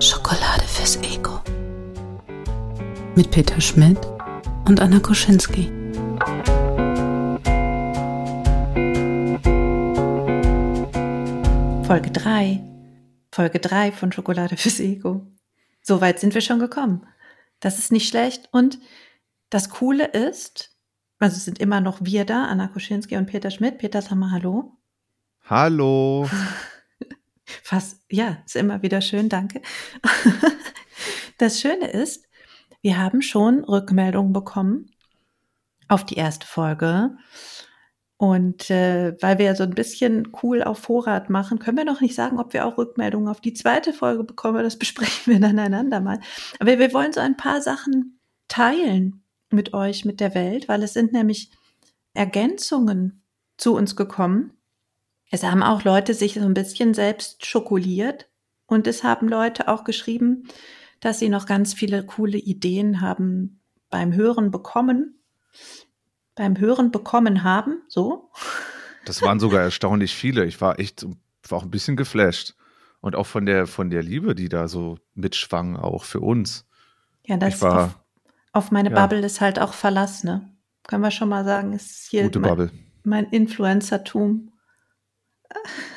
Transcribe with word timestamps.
Schokolade 0.00 0.64
fürs 0.66 0.96
Ego. 1.02 1.40
Mit 3.14 3.30
Peter 3.30 3.60
Schmidt 3.60 3.98
und 4.66 4.80
Anna 4.80 4.98
Koschinski. 4.98 5.70
Folge 11.86 12.10
3. 12.10 12.60
Folge 13.32 13.60
3 13.60 13.92
von 13.92 14.10
Schokolade 14.12 14.56
fürs 14.56 14.80
Ego. 14.80 15.27
So 15.88 16.02
weit 16.02 16.20
sind 16.20 16.34
wir 16.34 16.42
schon 16.42 16.58
gekommen. 16.58 17.06
Das 17.60 17.78
ist 17.78 17.92
nicht 17.92 18.10
schlecht. 18.10 18.50
Und 18.52 18.78
das 19.48 19.70
Coole 19.70 20.04
ist, 20.04 20.76
also 21.18 21.36
es 21.36 21.46
sind 21.46 21.60
immer 21.60 21.80
noch 21.80 22.00
wir 22.02 22.26
da, 22.26 22.44
Anna 22.44 22.68
Koschinski 22.68 23.16
und 23.16 23.24
Peter 23.24 23.50
Schmidt. 23.50 23.78
Peter, 23.78 24.02
sag 24.02 24.16
mal 24.16 24.30
Hallo. 24.30 24.76
Hallo. 25.46 26.28
Fast, 27.62 28.02
ja, 28.10 28.36
ist 28.44 28.54
immer 28.54 28.82
wieder 28.82 29.00
schön, 29.00 29.30
danke. 29.30 29.62
Das 31.38 31.60
Schöne 31.60 31.88
ist, 31.88 32.26
wir 32.82 32.98
haben 32.98 33.22
schon 33.22 33.64
Rückmeldungen 33.64 34.32
bekommen 34.32 34.90
auf 35.86 36.04
die 36.04 36.16
erste 36.16 36.46
Folge. 36.46 37.16
Und 38.18 38.68
äh, 38.68 39.16
weil 39.20 39.38
wir 39.38 39.46
ja 39.46 39.54
so 39.54 39.62
ein 39.62 39.74
bisschen 39.74 40.32
cool 40.42 40.64
auf 40.64 40.80
Vorrat 40.80 41.30
machen, 41.30 41.60
können 41.60 41.78
wir 41.78 41.84
noch 41.84 42.00
nicht 42.00 42.16
sagen, 42.16 42.40
ob 42.40 42.52
wir 42.52 42.66
auch 42.66 42.76
Rückmeldungen 42.76 43.28
auf 43.28 43.40
die 43.40 43.54
zweite 43.54 43.92
Folge 43.92 44.24
bekommen. 44.24 44.64
Das 44.64 44.76
besprechen 44.78 45.32
wir 45.32 45.40
dann 45.40 45.58
einander 45.58 46.00
mal. 46.00 46.20
Aber 46.58 46.78
wir 46.78 46.92
wollen 46.92 47.12
so 47.12 47.20
ein 47.20 47.36
paar 47.36 47.62
Sachen 47.62 48.18
teilen 48.48 49.22
mit 49.50 49.72
euch, 49.72 50.04
mit 50.04 50.18
der 50.18 50.34
Welt, 50.34 50.68
weil 50.68 50.82
es 50.82 50.94
sind 50.94 51.12
nämlich 51.12 51.52
Ergänzungen 52.12 53.22
zu 53.56 53.74
uns 53.76 53.94
gekommen. 53.94 54.52
Es 55.30 55.44
haben 55.44 55.62
auch 55.62 55.84
Leute 55.84 56.12
sich 56.12 56.34
so 56.34 56.40
ein 56.40 56.54
bisschen 56.54 56.94
selbst 56.94 57.46
schokoliert 57.46 58.28
und 58.66 58.88
es 58.88 59.04
haben 59.04 59.28
Leute 59.28 59.68
auch 59.68 59.84
geschrieben, 59.84 60.48
dass 60.98 61.20
sie 61.20 61.28
noch 61.28 61.46
ganz 61.46 61.72
viele 61.72 62.04
coole 62.04 62.38
Ideen 62.38 63.00
haben 63.00 63.60
beim 63.90 64.12
Hören 64.12 64.50
bekommen, 64.50 65.20
beim 66.38 66.56
Hören 66.56 66.92
bekommen 66.92 67.42
haben, 67.42 67.82
so. 67.88 68.30
Das 69.04 69.20
waren 69.22 69.40
sogar 69.40 69.60
erstaunlich 69.60 70.14
viele. 70.14 70.44
Ich 70.44 70.60
war 70.60 70.78
echt, 70.78 71.04
war 71.48 71.58
auch 71.58 71.64
ein 71.64 71.70
bisschen 71.70 71.96
geflasht. 71.96 72.54
Und 73.00 73.16
auch 73.16 73.26
von 73.26 73.44
der, 73.44 73.66
von 73.66 73.90
der 73.90 74.02
Liebe, 74.02 74.34
die 74.34 74.48
da 74.48 74.68
so 74.68 74.98
mitschwang, 75.14 75.76
auch 75.76 76.04
für 76.04 76.20
uns. 76.20 76.66
Ja, 77.26 77.36
das 77.36 77.56
ich 77.56 77.62
war, 77.62 77.84
auf, 77.84 77.98
auf 78.52 78.70
meine 78.70 78.90
ja. 78.90 78.94
Bubble 78.94 79.24
ist 79.24 79.40
halt 79.40 79.58
auch 79.58 79.74
Verlass, 79.74 80.24
ne? 80.24 80.48
Können 80.86 81.02
wir 81.02 81.10
schon 81.10 81.28
mal 81.28 81.44
sagen, 81.44 81.72
ist 81.72 82.08
hier 82.08 82.24
Gute 82.24 82.38
mein, 82.38 82.50
Bubble. 82.50 82.70
mein 83.02 83.24
Influencertum. 83.26 84.52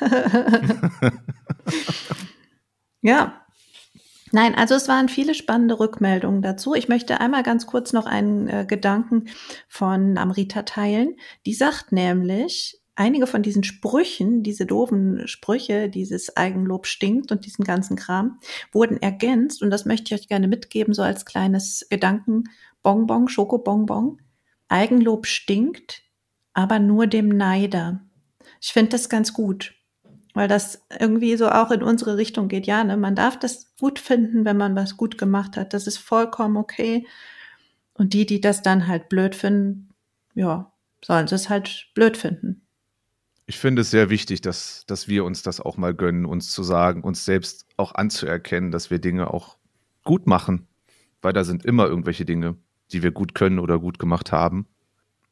ja. 3.00 3.41
Nein, 4.34 4.54
also 4.54 4.74
es 4.74 4.88
waren 4.88 5.10
viele 5.10 5.34
spannende 5.34 5.78
Rückmeldungen 5.78 6.40
dazu. 6.40 6.74
Ich 6.74 6.88
möchte 6.88 7.20
einmal 7.20 7.42
ganz 7.42 7.66
kurz 7.66 7.92
noch 7.92 8.06
einen 8.06 8.48
äh, 8.48 8.64
Gedanken 8.66 9.28
von 9.68 10.16
Amrita 10.16 10.62
teilen. 10.62 11.16
Die 11.44 11.52
sagt 11.52 11.92
nämlich, 11.92 12.80
einige 12.94 13.26
von 13.26 13.42
diesen 13.42 13.62
Sprüchen, 13.62 14.42
diese 14.42 14.64
doofen 14.64 15.28
Sprüche, 15.28 15.90
dieses 15.90 16.34
Eigenlob 16.34 16.86
stinkt 16.86 17.30
und 17.30 17.44
diesen 17.44 17.64
ganzen 17.64 17.94
Kram, 17.94 18.40
wurden 18.72 18.96
ergänzt. 18.96 19.62
Und 19.62 19.68
das 19.68 19.84
möchte 19.84 20.14
ich 20.14 20.22
euch 20.22 20.28
gerne 20.28 20.48
mitgeben, 20.48 20.94
so 20.94 21.02
als 21.02 21.26
kleines 21.26 21.86
Gedankenbonbon, 21.90 23.28
Schokobonbon. 23.28 24.18
Eigenlob 24.68 25.26
stinkt, 25.26 26.04
aber 26.54 26.78
nur 26.78 27.06
dem 27.06 27.28
Neider. 27.28 28.00
Ich 28.62 28.72
finde 28.72 28.92
das 28.92 29.10
ganz 29.10 29.34
gut, 29.34 29.74
weil 30.34 30.48
das 30.48 30.84
irgendwie 30.98 31.36
so 31.36 31.48
auch 31.48 31.70
in 31.70 31.82
unsere 31.82 32.16
Richtung 32.16 32.48
geht. 32.48 32.66
Ja, 32.66 32.82
ne? 32.84 32.96
man 32.96 33.14
darf 33.14 33.38
das 33.38 33.74
gut 33.78 33.98
finden, 33.98 34.44
wenn 34.44 34.56
man 34.56 34.74
was 34.74 34.96
gut 34.96 35.18
gemacht 35.18 35.56
hat. 35.56 35.74
Das 35.74 35.86
ist 35.86 35.98
vollkommen 35.98 36.56
okay. 36.56 37.06
Und 37.94 38.14
die, 38.14 38.24
die 38.24 38.40
das 38.40 38.62
dann 38.62 38.86
halt 38.86 39.08
blöd 39.08 39.34
finden, 39.34 39.90
ja, 40.34 40.72
sollen 41.04 41.28
sie 41.28 41.34
es 41.34 41.48
halt 41.48 41.88
blöd 41.94 42.16
finden. 42.16 42.62
Ich 43.46 43.58
finde 43.58 43.82
es 43.82 43.90
sehr 43.90 44.08
wichtig, 44.08 44.40
dass, 44.40 44.84
dass 44.86 45.08
wir 45.08 45.24
uns 45.24 45.42
das 45.42 45.60
auch 45.60 45.76
mal 45.76 45.94
gönnen, 45.94 46.24
uns 46.24 46.50
zu 46.50 46.62
sagen, 46.62 47.02
uns 47.02 47.24
selbst 47.24 47.66
auch 47.76 47.94
anzuerkennen, 47.94 48.70
dass 48.70 48.90
wir 48.90 48.98
Dinge 48.98 49.32
auch 49.32 49.58
gut 50.04 50.26
machen. 50.26 50.66
Weil 51.20 51.32
da 51.32 51.44
sind 51.44 51.64
immer 51.64 51.86
irgendwelche 51.86 52.24
Dinge, 52.24 52.56
die 52.92 53.02
wir 53.02 53.10
gut 53.10 53.34
können 53.34 53.58
oder 53.58 53.78
gut 53.78 53.98
gemacht 53.98 54.32
haben. 54.32 54.66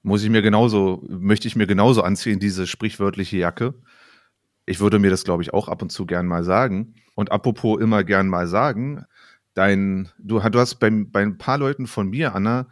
Muss 0.03 0.22
ich 0.22 0.31
mir 0.31 0.43
genauso, 0.43 1.03
möchte 1.09 1.49
ich 1.49 1.56
mir 1.56 1.67
genauso 1.67 2.03
anziehen, 2.03 2.41
diese 2.41 2.67
sprichwörtliche 2.67 3.38
Jacke. 3.38 3.75
Ich 4.70 4.78
würde 4.78 5.00
mir 5.00 5.10
das, 5.10 5.25
glaube 5.25 5.42
ich, 5.42 5.53
auch 5.53 5.66
ab 5.66 5.82
und 5.82 5.91
zu 5.91 6.06
gern 6.06 6.28
mal 6.28 6.44
sagen. 6.44 6.94
Und 7.16 7.32
apropos 7.32 7.81
immer 7.81 8.04
gern 8.04 8.28
mal 8.28 8.47
sagen, 8.47 9.04
dein, 9.53 10.08
du, 10.16 10.38
du 10.38 10.58
hast 10.60 10.76
bei, 10.76 10.91
bei 10.91 11.22
ein 11.22 11.38
paar 11.38 11.58
Leuten 11.58 11.88
von 11.88 12.08
mir, 12.08 12.36
Anna, 12.36 12.69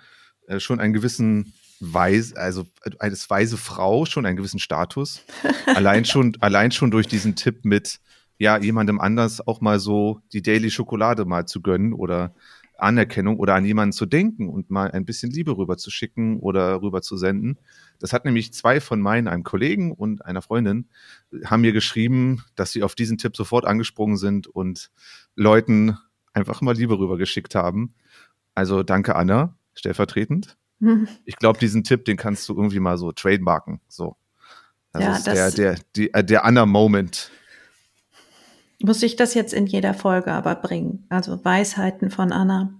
äh, 0.46 0.60
schon 0.60 0.78
einen 0.78 0.92
gewissen 0.92 1.54
Weise, 1.80 2.36
also 2.36 2.66
als 3.00 3.28
weise 3.28 3.56
Frau 3.56 4.06
schon 4.06 4.26
einen 4.26 4.36
gewissen 4.36 4.60
Status. 4.60 5.24
allein 5.66 6.04
schon, 6.04 6.36
allein 6.38 6.70
schon 6.70 6.92
durch 6.92 7.08
diesen 7.08 7.34
Tipp 7.34 7.64
mit, 7.64 7.98
ja, 8.38 8.58
jemandem 8.58 9.00
anders 9.00 9.44
auch 9.44 9.60
mal 9.60 9.80
so 9.80 10.20
die 10.32 10.42
Daily 10.42 10.70
Schokolade 10.70 11.24
mal 11.24 11.46
zu 11.46 11.62
gönnen 11.62 11.92
oder 11.92 12.32
Anerkennung 12.78 13.38
oder 13.38 13.54
an 13.54 13.64
jemanden 13.64 13.92
zu 13.92 14.06
denken 14.06 14.48
und 14.48 14.70
mal 14.70 14.90
ein 14.90 15.04
bisschen 15.04 15.30
Liebe 15.30 15.56
rüber 15.56 15.76
zu 15.76 15.90
schicken 15.90 16.38
oder 16.40 16.80
rüber 16.80 17.02
zu 17.02 17.16
senden. 17.16 17.58
Das 17.98 18.12
hat 18.12 18.24
nämlich 18.24 18.52
zwei 18.54 18.80
von 18.80 19.00
meinen, 19.00 19.28
einem 19.28 19.42
Kollegen 19.44 19.92
und 19.92 20.24
einer 20.24 20.42
Freundin, 20.42 20.88
haben 21.44 21.62
mir 21.62 21.72
geschrieben, 21.72 22.44
dass 22.54 22.72
sie 22.72 22.82
auf 22.82 22.94
diesen 22.94 23.18
Tipp 23.18 23.36
sofort 23.36 23.64
angesprungen 23.66 24.16
sind 24.16 24.46
und 24.46 24.90
Leuten 25.34 25.98
einfach 26.32 26.60
mal 26.60 26.74
Liebe 26.76 26.98
rüber 26.98 27.18
geschickt 27.18 27.54
haben. 27.54 27.94
Also 28.54 28.82
danke 28.82 29.16
Anna, 29.16 29.56
stellvertretend. 29.74 30.56
Ich 31.24 31.36
glaube, 31.36 31.58
diesen 31.58 31.82
Tipp, 31.82 32.04
den 32.04 32.16
kannst 32.16 32.48
du 32.48 32.54
irgendwie 32.54 32.78
mal 32.78 32.96
so 32.98 33.10
trademarken. 33.10 33.80
So. 33.88 34.16
Das 34.92 35.02
Ja, 35.02 35.16
ist 35.16 35.26
das- 35.26 35.54
der, 35.56 35.74
der, 35.74 35.82
die, 35.96 36.14
äh, 36.14 36.22
der 36.24 36.44
Anna-Moment. 36.44 37.32
Muss 38.80 39.02
ich 39.02 39.16
das 39.16 39.34
jetzt 39.34 39.52
in 39.52 39.66
jeder 39.66 39.92
Folge 39.94 40.32
aber 40.32 40.54
bringen? 40.54 41.04
Also 41.08 41.44
Weisheiten 41.44 42.10
von 42.10 42.32
Anna. 42.32 42.72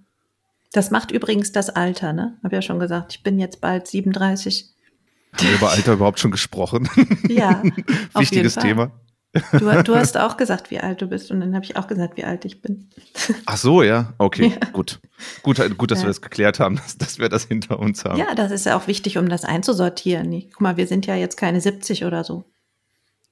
Das 0.72 0.91
macht 0.91 1.10
übrigens 1.10 1.50
das 1.53 1.70
Alter, 1.70 2.12
ne? 2.12 2.38
Hab 2.42 2.53
ja 2.53 2.62
schon 2.62 2.78
gesagt, 2.78 3.14
ich 3.14 3.22
bin 3.22 3.38
jetzt 3.38 3.60
bald 3.60 3.86
37. 3.88 4.66
Haben 5.34 5.47
wir 5.48 5.54
über 5.56 5.70
Alter 5.70 5.94
überhaupt 5.94 6.20
schon 6.20 6.31
gesprochen? 6.31 6.88
Ja, 7.28 7.62
Wichtiges. 8.14 8.54
Thema. 8.54 8.91
Du, 9.53 9.82
du 9.82 9.94
hast 9.94 10.16
auch 10.19 10.36
gesagt, 10.36 10.70
wie 10.70 10.78
alt 10.81 11.03
du 11.03 11.06
bist 11.06 11.31
und 11.31 11.41
dann 11.41 11.54
habe 11.54 11.64
ich 11.64 11.76
auch 11.76 11.86
gesagt, 11.86 12.16
wie 12.16 12.25
alt 12.25 12.44
ich 12.44 12.62
bin. 12.62 12.88
Ach 13.47 13.56
so, 13.56 13.82
ja. 13.82 14.15
Okay, 14.19 14.54
Ja. 14.60 14.70
gut. 14.70 15.00
Gut, 15.42 15.76
gut, 15.76 15.91
dass 15.91 15.98
Ja. 15.98 16.04
wir 16.04 16.09
das 16.09 16.22
geklärt 16.22 16.60
haben, 16.60 16.76
dass, 16.76 16.97
dass 16.97 17.19
wir 17.19 17.28
das 17.28 17.44
hinter 17.44 17.78
uns 17.78 18.04
haben. 18.04 18.19
Ja, 18.19 18.34
das 18.34 18.50
ist 18.53 18.66
ja 18.66 18.76
auch 18.76 18.86
wichtig, 18.86 19.19
um 19.19 19.28
das 19.28 19.44
einzusortieren. 19.44 20.30
Guck 20.53 20.60
mal, 20.60 20.76
wir 20.76 20.86
sind 20.86 21.06
ja 21.06 21.15
jetzt 21.16 21.36
keine 21.36 21.60
70 21.60 22.04
oder 22.04 22.25
so. 22.25 22.44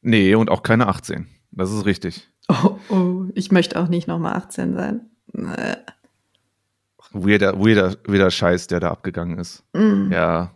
Nee, 0.02 0.34
und 0.34 0.50
auch 0.50 0.62
keine 0.62 0.86
18. 0.88 1.26
Das 1.56 1.72
ist 1.72 1.84
richtig. 1.86 2.28
Oh, 2.48 2.78
oh, 2.90 3.24
ich 3.34 3.50
möchte 3.50 3.80
auch 3.80 3.88
nicht 3.88 4.06
nochmal 4.06 4.34
18 4.36 4.74
sein. 4.74 5.00
Äh, 5.34 5.76
Weirder, 7.12 7.58
weirder, 7.58 7.96
weirder 8.06 8.30
Scheiß, 8.30 8.66
der 8.66 8.80
da 8.80 8.90
abgegangen 8.90 9.38
ist. 9.38 9.64
mm. 9.72 10.12
Ja. 10.12 10.52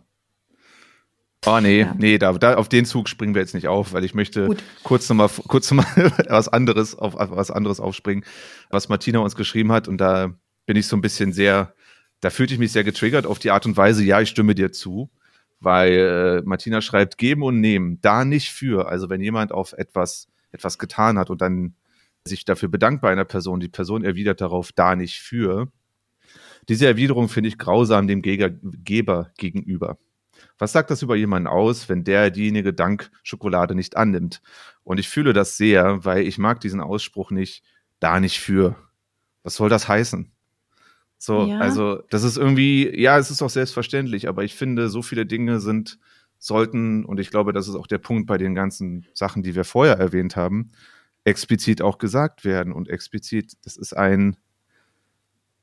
Oh 1.47 1.59
nee, 1.59 1.79
Ja. 1.81 1.95
nee, 1.97 2.19
da, 2.19 2.31
da 2.33 2.53
auf 2.55 2.69
den 2.69 2.85
Zug 2.85 3.09
springen 3.09 3.33
wir 3.33 3.41
jetzt 3.41 3.55
nicht 3.55 3.67
auf, 3.67 3.93
weil 3.93 4.03
ich 4.03 4.13
möchte 4.13 4.45
Gut. 4.45 4.63
kurz 4.83 5.09
nochmal 5.09 5.29
kurz 5.47 5.71
noch 5.71 5.83
mal 5.95 6.11
was 6.29 6.47
anderes 6.49 6.95
auf 6.95 7.15
auf 7.15 7.31
was 7.31 7.49
anderes 7.49 7.79
aufspringen, 7.79 8.23
was 8.69 8.89
Martina 8.89 9.19
uns 9.19 9.35
geschrieben 9.35 9.71
hat 9.71 9.87
und 9.87 9.97
da 9.97 10.35
bin 10.67 10.77
ich 10.77 10.85
so 10.85 10.95
ein 10.95 11.01
bisschen 11.01 11.33
sehr, 11.33 11.73
da 12.19 12.29
fühlte 12.29 12.53
ich 12.53 12.59
mich 12.59 12.71
sehr 12.71 12.83
getriggert 12.83 13.25
auf 13.25 13.39
die 13.39 13.49
Art 13.49 13.65
und 13.65 13.75
Weise, 13.75 14.03
ja, 14.03 14.21
ich 14.21 14.29
stimme 14.29 14.53
dir 14.53 14.71
zu, 14.71 15.09
weil 15.59 16.41
äh, 16.43 16.47
Martina 16.47 16.79
schreibt 16.79 17.17
geben 17.17 17.41
und 17.41 17.59
nehmen, 17.59 17.99
da 18.01 18.23
nicht 18.23 18.51
für, 18.51 18.87
also 18.87 19.09
wenn 19.09 19.21
jemand 19.21 19.51
auf 19.51 19.73
etwas 19.73 20.27
etwas 20.51 20.77
getan 20.77 21.17
hat 21.17 21.29
und 21.29 21.41
dann 21.41 21.75
sich 22.25 22.45
dafür 22.45 22.69
bedankt 22.69 23.01
bei 23.01 23.11
einer 23.11 23.25
Person, 23.25 23.59
die 23.59 23.69
Person 23.69 24.03
erwidert 24.03 24.41
darauf 24.41 24.71
da 24.71 24.95
nicht 24.95 25.19
für. 25.19 25.71
Diese 26.69 26.85
Erwiderung 26.85 27.29
finde 27.29 27.49
ich 27.49 27.57
grausam 27.57 28.07
dem 28.07 28.21
Geber 28.21 29.31
gegenüber. 29.37 29.97
Was 30.57 30.71
sagt 30.71 30.91
das 30.91 31.01
über 31.01 31.15
jemanden 31.15 31.47
aus, 31.47 31.89
wenn 31.89 32.03
der 32.03 32.29
diejenige 32.29 32.73
Dank 32.73 33.09
Schokolade 33.23 33.73
nicht 33.75 33.97
annimmt? 33.97 34.41
Und 34.83 34.99
ich 34.99 35.09
fühle 35.09 35.33
das 35.33 35.57
sehr, 35.57 36.05
weil 36.05 36.25
ich 36.27 36.37
mag 36.37 36.61
diesen 36.61 36.81
Ausspruch 36.81 37.31
nicht, 37.31 37.63
da 37.99 38.19
nicht 38.19 38.39
für. 38.39 38.75
Was 39.43 39.55
soll 39.55 39.69
das 39.69 39.87
heißen? 39.87 40.31
So, 41.17 41.45
Ja. 41.47 41.59
also, 41.59 42.01
das 42.09 42.23
ist 42.23 42.37
irgendwie, 42.37 42.99
ja, 42.99 43.17
es 43.17 43.29
ist 43.31 43.41
auch 43.41 43.49
selbstverständlich, 43.49 44.27
aber 44.27 44.43
ich 44.43 44.55
finde, 44.55 44.89
so 44.89 45.01
viele 45.01 45.25
Dinge 45.25 45.59
sind, 45.59 45.99
sollten, 46.41 47.05
und 47.05 47.19
ich 47.19 47.29
glaube, 47.29 47.53
das 47.53 47.67
ist 47.67 47.75
auch 47.75 47.87
der 47.87 47.99
Punkt 47.99 48.25
bei 48.25 48.37
den 48.37 48.55
ganzen 48.55 49.05
Sachen, 49.13 49.43
die 49.43 49.55
wir 49.55 49.63
vorher 49.63 49.97
erwähnt 49.97 50.35
haben, 50.35 50.71
explizit 51.23 51.83
auch 51.83 51.99
gesagt 51.99 52.43
werden 52.43 52.73
und 52.73 52.89
explizit, 52.89 53.53
das 53.63 53.77
ist 53.77 53.95
ein, 53.95 54.35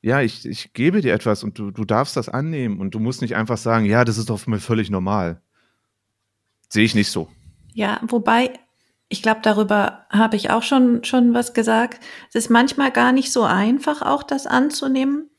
ja, 0.01 0.21
ich, 0.21 0.45
ich 0.45 0.71
gebe 0.71 1.01
dir 1.01 1.13
etwas 1.13 1.43
und 1.43 1.59
du, 1.59 1.71
du 1.71 1.83
darfst 1.83 2.15
das 2.15 2.29
annehmen 2.29 2.79
und 2.79 2.95
du 2.95 2.99
musst 2.99 3.21
nicht 3.21 3.35
einfach 3.35 3.57
sagen, 3.57 3.85
ja, 3.85 4.05
das 4.05 4.17
ist 4.17 4.29
doch 4.29 4.47
mir 4.47 4.59
völlig 4.59 4.89
normal. 4.89 5.41
Sehe 6.69 6.85
ich 6.85 6.95
nicht 6.95 7.11
so. 7.11 7.27
Ja, 7.73 7.99
wobei, 8.07 8.53
ich 9.09 9.21
glaube, 9.21 9.41
darüber 9.43 10.05
habe 10.09 10.37
ich 10.37 10.49
auch 10.49 10.63
schon, 10.63 11.03
schon 11.03 11.33
was 11.33 11.53
gesagt. 11.53 12.01
Es 12.29 12.35
ist 12.35 12.49
manchmal 12.49 12.91
gar 12.91 13.11
nicht 13.11 13.33
so 13.33 13.43
einfach, 13.43 14.01
auch 14.01 14.23
das 14.23 14.47
anzunehmen. 14.47 15.29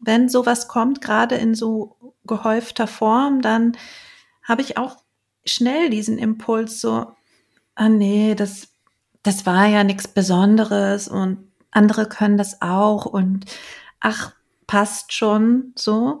Wenn 0.00 0.28
sowas 0.28 0.66
kommt, 0.66 1.00
gerade 1.00 1.36
in 1.36 1.54
so 1.54 2.16
gehäufter 2.24 2.88
Form, 2.88 3.40
dann 3.40 3.76
habe 4.50 4.62
ich 4.62 4.76
auch 4.76 4.96
schnell 5.46 5.90
diesen 5.90 6.18
Impuls 6.18 6.80
so, 6.80 7.12
ah 7.76 7.88
nee, 7.88 8.34
das, 8.34 8.68
das 9.22 9.46
war 9.46 9.66
ja 9.66 9.84
nichts 9.84 10.08
Besonderes 10.08 11.06
und 11.06 11.52
andere 11.70 12.06
können 12.06 12.36
das 12.36 12.60
auch 12.60 13.06
und 13.06 13.46
ach, 14.00 14.32
passt 14.66 15.12
schon 15.12 15.72
so. 15.76 16.20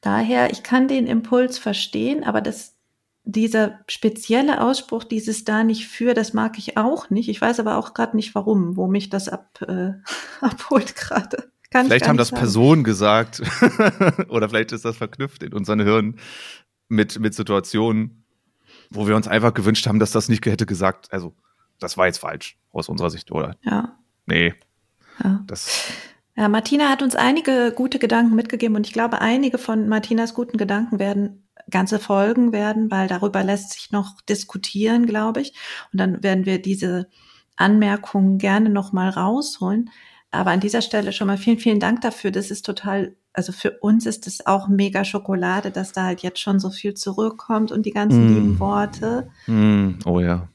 Daher, 0.00 0.50
ich 0.50 0.62
kann 0.62 0.88
den 0.88 1.06
Impuls 1.06 1.58
verstehen, 1.58 2.24
aber 2.24 2.40
das, 2.40 2.76
dieser 3.24 3.80
spezielle 3.86 4.62
Ausspruch, 4.62 5.04
dieses 5.04 5.44
da 5.44 5.64
nicht 5.64 5.86
für, 5.86 6.14
das 6.14 6.32
mag 6.32 6.56
ich 6.56 6.78
auch 6.78 7.10
nicht. 7.10 7.28
Ich 7.28 7.42
weiß 7.42 7.60
aber 7.60 7.76
auch 7.76 7.92
gerade 7.92 8.16
nicht 8.16 8.34
warum, 8.34 8.78
wo 8.78 8.86
mich 8.86 9.10
das 9.10 9.28
ab, 9.28 9.60
äh, 9.68 9.92
abholt 10.40 10.96
gerade. 10.96 11.50
Vielleicht 11.70 12.08
haben 12.08 12.16
das 12.16 12.28
sagen. 12.28 12.40
Personen 12.40 12.84
gesagt 12.84 13.42
oder 14.28 14.48
vielleicht 14.48 14.72
ist 14.72 14.84
das 14.84 14.96
verknüpft 14.96 15.44
in 15.44 15.52
unseren 15.52 15.80
Hirnen 15.80 16.18
mit, 16.90 17.18
mit 17.18 17.34
Situationen, 17.34 18.24
wo 18.90 19.06
wir 19.06 19.16
uns 19.16 19.28
einfach 19.28 19.54
gewünscht 19.54 19.86
haben, 19.86 19.98
dass 19.98 20.12
das 20.12 20.28
nicht 20.28 20.44
hätte 20.44 20.66
gesagt. 20.66 21.12
Also, 21.12 21.34
das 21.78 21.96
war 21.96 22.06
jetzt 22.06 22.18
falsch 22.18 22.58
aus 22.72 22.88
unserer 22.88 23.10
Sicht, 23.10 23.30
oder? 23.30 23.56
Ja. 23.62 23.96
Nee. 24.26 24.54
Ja. 25.22 25.42
Das 25.46 25.92
ja, 26.36 26.48
Martina 26.48 26.88
hat 26.88 27.02
uns 27.02 27.16
einige 27.16 27.72
gute 27.74 27.98
Gedanken 27.98 28.34
mitgegeben 28.34 28.76
und 28.76 28.86
ich 28.86 28.92
glaube, 28.92 29.20
einige 29.20 29.58
von 29.58 29.88
Martinas 29.88 30.32
guten 30.32 30.56
Gedanken 30.56 30.98
werden 30.98 31.46
ganze 31.68 31.98
Folgen 31.98 32.52
werden, 32.52 32.90
weil 32.90 33.08
darüber 33.08 33.44
lässt 33.44 33.72
sich 33.72 33.90
noch 33.90 34.20
diskutieren, 34.22 35.06
glaube 35.06 35.40
ich. 35.40 35.52
Und 35.92 36.00
dann 36.00 36.22
werden 36.22 36.46
wir 36.46 36.60
diese 36.60 37.08
Anmerkungen 37.56 38.38
gerne 38.38 38.70
noch 38.70 38.92
mal 38.92 39.10
rausholen. 39.10 39.90
Aber 40.30 40.50
an 40.50 40.60
dieser 40.60 40.82
Stelle 40.82 41.12
schon 41.12 41.26
mal 41.26 41.38
vielen, 41.38 41.58
vielen 41.58 41.80
Dank 41.80 42.00
dafür. 42.00 42.30
Das 42.30 42.50
ist 42.50 42.64
total, 42.64 43.16
also 43.32 43.52
für 43.52 43.78
uns 43.80 44.06
ist 44.06 44.26
es 44.26 44.46
auch 44.46 44.68
mega 44.68 45.04
Schokolade, 45.04 45.70
dass 45.70 45.92
da 45.92 46.04
halt 46.04 46.20
jetzt 46.22 46.40
schon 46.40 46.58
so 46.58 46.70
viel 46.70 46.94
zurückkommt 46.94 47.72
und 47.72 47.86
die 47.86 47.92
ganzen 47.92 48.26
mm. 48.26 48.34
lieben 48.34 48.60
Worte. 48.60 49.28
Mm. 49.46 49.98
Oh 50.04 50.20
ja. 50.20 50.48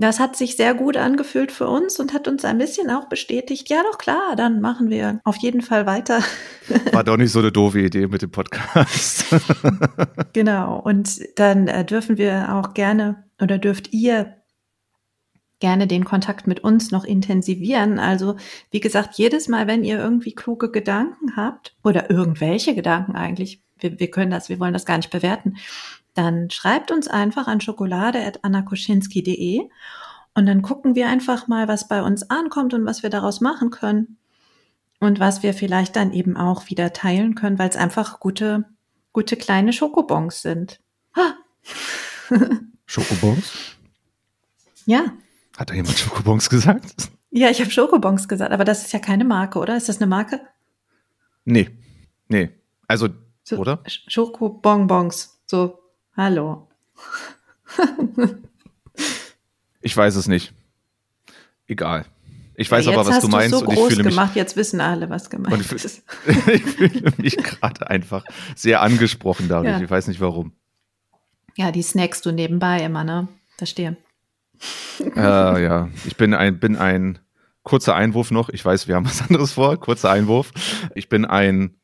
Das 0.00 0.18
hat 0.18 0.34
sich 0.34 0.56
sehr 0.56 0.72
gut 0.72 0.96
angefühlt 0.96 1.52
für 1.52 1.68
uns 1.68 2.00
und 2.00 2.14
hat 2.14 2.26
uns 2.26 2.46
ein 2.46 2.56
bisschen 2.56 2.90
auch 2.90 3.10
bestätigt, 3.10 3.68
ja 3.68 3.82
doch 3.82 3.98
klar, 3.98 4.34
dann 4.34 4.62
machen 4.62 4.88
wir 4.88 5.20
auf 5.24 5.36
jeden 5.36 5.60
Fall 5.60 5.84
weiter. 5.84 6.20
War 6.92 7.04
doch 7.04 7.18
nicht 7.18 7.32
so 7.32 7.40
eine 7.40 7.52
doofe 7.52 7.80
Idee 7.80 8.06
mit 8.06 8.22
dem 8.22 8.30
Podcast. 8.30 9.26
genau, 10.32 10.80
und 10.80 11.20
dann 11.38 11.68
äh, 11.68 11.84
dürfen 11.84 12.16
wir 12.16 12.54
auch 12.54 12.72
gerne 12.72 13.24
oder 13.42 13.58
dürft 13.58 13.92
ihr 13.92 14.39
gerne 15.60 15.86
den 15.86 16.04
Kontakt 16.04 16.46
mit 16.46 16.60
uns 16.60 16.90
noch 16.90 17.04
intensivieren. 17.04 17.98
Also, 17.98 18.36
wie 18.70 18.80
gesagt, 18.80 19.16
jedes 19.16 19.48
Mal, 19.48 19.66
wenn 19.66 19.84
ihr 19.84 19.98
irgendwie 19.98 20.34
kluge 20.34 20.70
Gedanken 20.70 21.36
habt 21.36 21.76
oder 21.84 22.10
irgendwelche 22.10 22.74
Gedanken 22.74 23.14
eigentlich, 23.14 23.62
wir, 23.78 24.00
wir 24.00 24.10
können 24.10 24.30
das, 24.30 24.48
wir 24.48 24.58
wollen 24.58 24.72
das 24.72 24.86
gar 24.86 24.96
nicht 24.96 25.10
bewerten, 25.10 25.56
dann 26.14 26.50
schreibt 26.50 26.90
uns 26.90 27.08
einfach 27.08 27.46
an 27.46 27.60
schokolade.annakoschinski.de 27.60 29.68
und 30.34 30.46
dann 30.46 30.62
gucken 30.62 30.94
wir 30.94 31.08
einfach 31.08 31.46
mal, 31.46 31.68
was 31.68 31.88
bei 31.88 32.02
uns 32.02 32.28
ankommt 32.30 32.74
und 32.74 32.84
was 32.84 33.02
wir 33.02 33.10
daraus 33.10 33.40
machen 33.40 33.70
können 33.70 34.18
und 34.98 35.20
was 35.20 35.42
wir 35.42 35.54
vielleicht 35.54 35.96
dann 35.96 36.12
eben 36.12 36.36
auch 36.36 36.68
wieder 36.68 36.92
teilen 36.92 37.34
können, 37.34 37.58
weil 37.58 37.68
es 37.68 37.76
einfach 37.76 38.20
gute, 38.20 38.64
gute 39.12 39.36
kleine 39.36 39.72
Schokobons 39.72 40.42
sind. 40.42 40.80
Ha! 41.16 41.34
Schokobons? 42.86 43.76
Ja. 44.86 45.12
Hat 45.60 45.68
da 45.68 45.74
jemand 45.74 45.98
Schokobons 45.98 46.48
gesagt? 46.48 47.10
Ja, 47.30 47.50
ich 47.50 47.60
habe 47.60 47.70
Schokobons 47.70 48.28
gesagt, 48.28 48.50
aber 48.50 48.64
das 48.64 48.82
ist 48.82 48.94
ja 48.94 48.98
keine 48.98 49.26
Marke, 49.26 49.58
oder? 49.58 49.76
Ist 49.76 49.90
das 49.90 49.98
eine 49.98 50.06
Marke? 50.06 50.40
Nee. 51.44 51.68
Nee. 52.28 52.48
Also, 52.88 53.10
so, 53.44 53.58
oder? 53.58 53.82
Schokobonbons. 53.86 55.38
So 55.44 55.78
Hallo. 56.16 56.66
ich 59.82 59.94
weiß 59.94 60.16
es 60.16 60.28
nicht. 60.28 60.54
Egal. 61.66 62.06
Ich 62.54 62.70
weiß 62.70 62.86
ja, 62.86 62.92
aber, 62.92 63.06
was 63.06 63.20
du 63.20 63.28
meinst. 63.28 63.58
So 63.58 63.66
und 63.66 63.74
ich 63.74 63.78
fühle 63.80 64.04
mich, 64.04 64.14
gemacht, 64.14 64.36
jetzt 64.36 64.56
wissen 64.56 64.80
alle, 64.80 65.10
was 65.10 65.28
gemeint 65.28 65.60
ich, 65.60 65.72
ist. 65.72 66.04
ich 66.26 66.62
fühle 66.62 67.12
mich 67.18 67.36
gerade 67.36 67.90
einfach 67.90 68.24
sehr 68.56 68.80
angesprochen 68.80 69.48
dadurch. 69.50 69.76
Ja. 69.76 69.84
Ich 69.84 69.90
weiß 69.90 70.08
nicht 70.08 70.22
warum. 70.22 70.52
Ja, 71.56 71.70
die 71.70 71.82
snackst 71.82 72.24
du 72.24 72.32
nebenbei 72.32 72.82
immer, 72.82 73.04
ne? 73.04 73.28
Verstehe. 73.58 73.98
Äh, 75.16 75.64
ja, 75.64 75.88
ich 76.04 76.18
bin 76.18 76.34
ein, 76.34 76.60
bin 76.60 76.76
ein 76.76 77.18
kurzer 77.62 77.94
Einwurf 77.94 78.30
noch. 78.30 78.50
Ich 78.50 78.62
weiß, 78.62 78.86
wir 78.86 78.96
haben 78.96 79.06
was 79.06 79.22
anderes 79.22 79.52
vor. 79.52 79.78
Kurzer 79.80 80.10
Einwurf. 80.10 80.52
Ich 80.94 81.08
bin 81.08 81.24
ein 81.24 81.80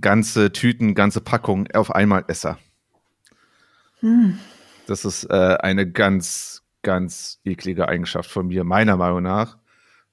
ganze 0.00 0.52
Tüten, 0.52 0.94
ganze 0.94 1.20
Packung 1.20 1.68
auf 1.72 1.94
einmal 1.94 2.24
Esser. 2.26 2.58
Hm. 4.00 4.38
Das 4.86 5.04
ist 5.04 5.24
äh, 5.24 5.56
eine 5.60 5.90
ganz, 5.90 6.62
ganz 6.82 7.40
eklige 7.44 7.88
Eigenschaft 7.88 8.30
von 8.30 8.46
mir, 8.46 8.64
meiner 8.64 8.96
Meinung 8.96 9.22
nach, 9.22 9.58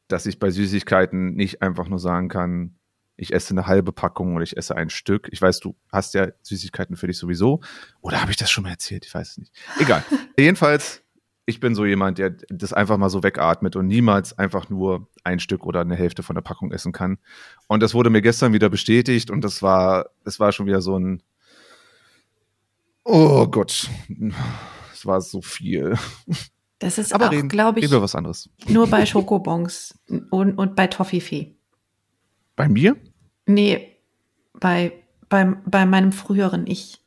dass 0.08 0.26
ich 0.26 0.40
bei 0.40 0.50
Süßigkeiten 0.50 1.34
nicht 1.34 1.62
einfach 1.62 1.88
nur 1.88 2.00
sagen 2.00 2.30
kann, 2.30 2.76
ich 3.16 3.34
esse 3.34 3.52
eine 3.52 3.68
halbe 3.68 3.92
Packung 3.92 4.36
oder 4.36 4.44
ich 4.44 4.58
esse 4.58 4.76
ein 4.76 4.90
Stück. 4.90 5.30
Ich 5.32 5.42
weiß, 5.42 5.60
du 5.60 5.76
hast 5.92 6.16
ja 6.16 6.30
Süßigkeiten 6.42 6.96
für 6.96 7.08
dich 7.08 7.18
sowieso. 7.18 7.62
Oder 8.02 8.20
habe 8.22 8.32
ich 8.32 8.38
das 8.38 8.50
schon 8.50 8.64
mal 8.64 8.72
erzählt? 8.72 9.06
Ich 9.06 9.14
weiß 9.14 9.32
es 9.32 9.38
nicht. 9.38 9.54
Egal. 9.80 10.04
Jedenfalls, 10.38 11.03
ich 11.46 11.60
bin 11.60 11.76
so 11.76 11.86
jemand, 11.86 12.18
der 12.18 12.32
das 12.50 12.74
einfach 12.74 12.98
mal 12.98 13.10
so 13.10 13.22
wegatmet 13.24 13.76
und 13.76 13.88
niemals 13.88 14.38
einfach 14.38 14.70
nur 14.70 15.08
ein 15.24 15.40
Stück 15.40 15.66
oder 15.66 15.82
eine 15.82 15.96
Hälfte 15.96 16.24
von 16.24 16.36
der 16.36 16.42
Packung 16.42 16.72
essen 16.72 16.92
kann. 16.94 17.18
Und 17.68 17.84
das 17.84 17.94
wurde 17.94 18.10
mir 18.10 18.22
gestern 18.22 18.54
wieder 18.54 18.70
bestätigt 18.70 19.30
und 19.30 19.44
das 19.44 19.62
war, 19.62 20.10
das 20.24 20.40
war 20.40 20.52
schon 20.52 20.66
wieder 20.68 20.82
so 20.82 20.98
ein, 20.98 21.22
Oh 23.06 23.48
Gott, 23.48 23.90
es 24.94 25.06
war 25.06 25.20
so 25.22 25.42
viel. 25.42 25.98
Das 26.80 26.98
ist 26.98 27.14
Aber 27.14 27.28
auch, 27.30 27.48
glaube 27.48 27.80
ich, 27.80 27.92
was 27.92 28.16
anderes. 28.16 28.50
nur 28.68 28.88
bei 28.88 29.06
Schokobons 29.06 29.98
und, 30.32 30.58
und 30.58 30.76
bei 30.76 30.88
Toffifee. 30.88 31.56
Bei 32.56 32.70
mir? 32.70 32.96
Nee, 33.46 33.98
bei, 34.54 34.94
bei, 35.30 35.46
bei 35.66 35.86
meinem 35.86 36.12
früheren 36.12 36.68
Ich. 36.68 37.02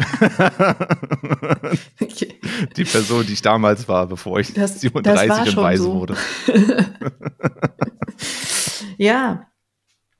die 2.76 2.84
Person, 2.84 3.26
die 3.26 3.32
ich 3.32 3.42
damals 3.42 3.88
war, 3.88 4.06
bevor 4.06 4.40
ich 4.40 4.54
das, 4.54 4.80
37 4.80 5.56
und 5.56 5.62
weise 5.62 5.82
so. 5.82 5.94
wurde. 5.94 6.16
ja, 8.98 9.46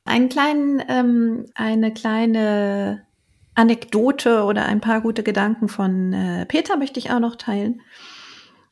einen 0.05 0.29
kleinen, 0.29 0.83
ähm, 0.89 1.47
eine 1.55 1.93
kleine 1.93 3.07
Anekdote 3.55 4.45
oder 4.45 4.67
ein 4.67 4.81
paar 4.81 5.01
gute 5.01 5.23
Gedanken 5.23 5.69
von 5.69 6.13
äh, 6.13 6.47
Peter 6.47 6.77
möchte 6.77 6.99
ich 6.99 7.11
auch 7.11 7.21
noch 7.21 7.37
teilen. 7.37 7.81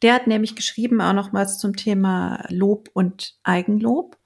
Der 0.03 0.15
hat 0.15 0.27
nämlich 0.27 0.55
geschrieben 0.55 1.01
auch 1.01 1.13
noch 1.13 1.33
was 1.33 1.59
zum 1.59 1.77
Thema 1.77 2.45
Lob 2.49 2.89
und 2.93 3.35
Eigenlob. 3.43 4.17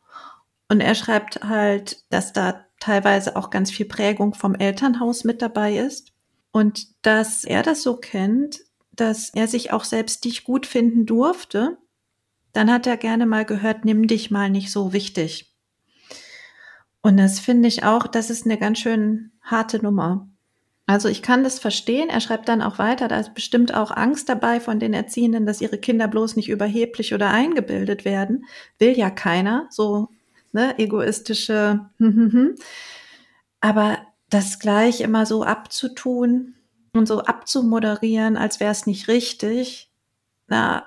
Und 0.69 0.81
er 0.81 0.95
schreibt 0.95 1.43
halt, 1.43 2.05
dass 2.11 2.33
da 2.33 2.67
teilweise 2.81 3.37
auch 3.37 3.51
ganz 3.51 3.71
viel 3.71 3.87
Prägung 3.87 4.35
vom 4.35 4.55
Elternhaus 4.55 5.25
mit 5.25 5.41
dabei 5.41 5.77
ist. 5.77 6.12
Und 6.53 6.89
dass 7.05 7.45
er 7.45 7.63
das 7.63 7.83
so 7.83 7.97
kennt, 7.97 8.61
dass 8.93 9.31
er 9.31 9.49
sich 9.49 9.73
auch 9.73 9.85
selbst 9.85 10.25
nicht 10.25 10.45
gut 10.45 10.67
finden 10.67 11.07
durfte. 11.07 11.79
Dann 12.53 12.71
hat 12.71 12.87
er 12.87 12.99
gerne 12.99 13.27
mal 13.27 13.45
gehört, 13.45 13.85
nimm 13.85 14.07
dich 14.07 14.31
mal 14.31 14.51
nicht 14.51 14.71
so 14.71 14.93
wichtig. 14.93 15.55
Und 17.01 17.17
das 17.17 17.41
finde 17.41 17.69
ich 17.69 17.85
auch, 17.85 18.07
das 18.07 18.31
ist 18.31 18.45
eine 18.45 18.59
ganz 18.59 18.79
schön 18.79 19.33
harte 19.41 19.83
Nummer. 19.83 20.29
Also 20.87 21.09
ich 21.09 21.23
kann 21.23 21.43
das 21.43 21.59
verstehen. 21.59 22.11
Er 22.11 22.21
schreibt 22.21 22.49
dann 22.49 22.61
auch 22.61 22.79
weiter, 22.79 23.09
da 23.09 23.19
ist 23.19 23.35
bestimmt 23.35 23.75
auch 23.75 23.91
Angst 23.91 24.29
dabei 24.29 24.61
von 24.61 24.79
den 24.79 24.93
Erziehenden, 24.95 25.47
dass 25.47 25.61
ihre 25.61 25.79
Kinder 25.79 26.07
bloß 26.07 26.37
nicht 26.37 26.49
überheblich 26.49 27.15
oder 27.15 27.31
eingebildet 27.31 28.05
werden. 28.05 28.45
Will 28.79 28.97
ja 28.97 29.11
keiner, 29.11 29.67
so 29.71 30.11
ne, 30.53 30.79
egoistische. 30.79 31.89
Aber 33.61 33.99
das 34.33 34.59
gleich 34.59 35.01
immer 35.01 35.27
so 35.27 35.45
abzutun 35.45 36.55
und 36.95 37.07
so 37.07 37.23
abzumoderieren, 37.23 38.37
als 38.37 38.61
wäre 38.61 38.73
es 38.73 38.87
nicht 38.87 39.09
richtig, 39.09 39.91
na, 40.49 40.87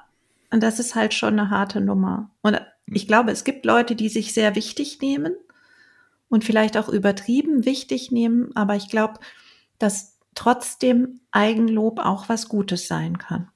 und 0.51 0.61
das 0.61 0.79
ist 0.79 0.95
halt 0.95 1.13
schon 1.13 1.39
eine 1.39 1.49
harte 1.49 1.81
Nummer. 1.81 2.31
Und 2.41 2.61
ich 2.87 3.07
glaube, 3.07 3.31
es 3.31 3.43
gibt 3.43 3.65
Leute, 3.65 3.95
die 3.95 4.09
sich 4.09 4.33
sehr 4.33 4.55
wichtig 4.55 4.99
nehmen 5.01 5.35
und 6.29 6.43
vielleicht 6.43 6.77
auch 6.77 6.89
übertrieben 6.89 7.65
wichtig 7.65 8.11
nehmen, 8.11 8.55
aber 8.55 8.75
ich 8.75 8.89
glaube, 8.89 9.19
dass 9.79 10.17
trotzdem 10.33 11.19
Eigenlob 11.31 11.99
auch 11.99 12.29
was 12.29 12.47
Gutes 12.47 12.87
sein 12.87 13.17
kann. 13.17 13.49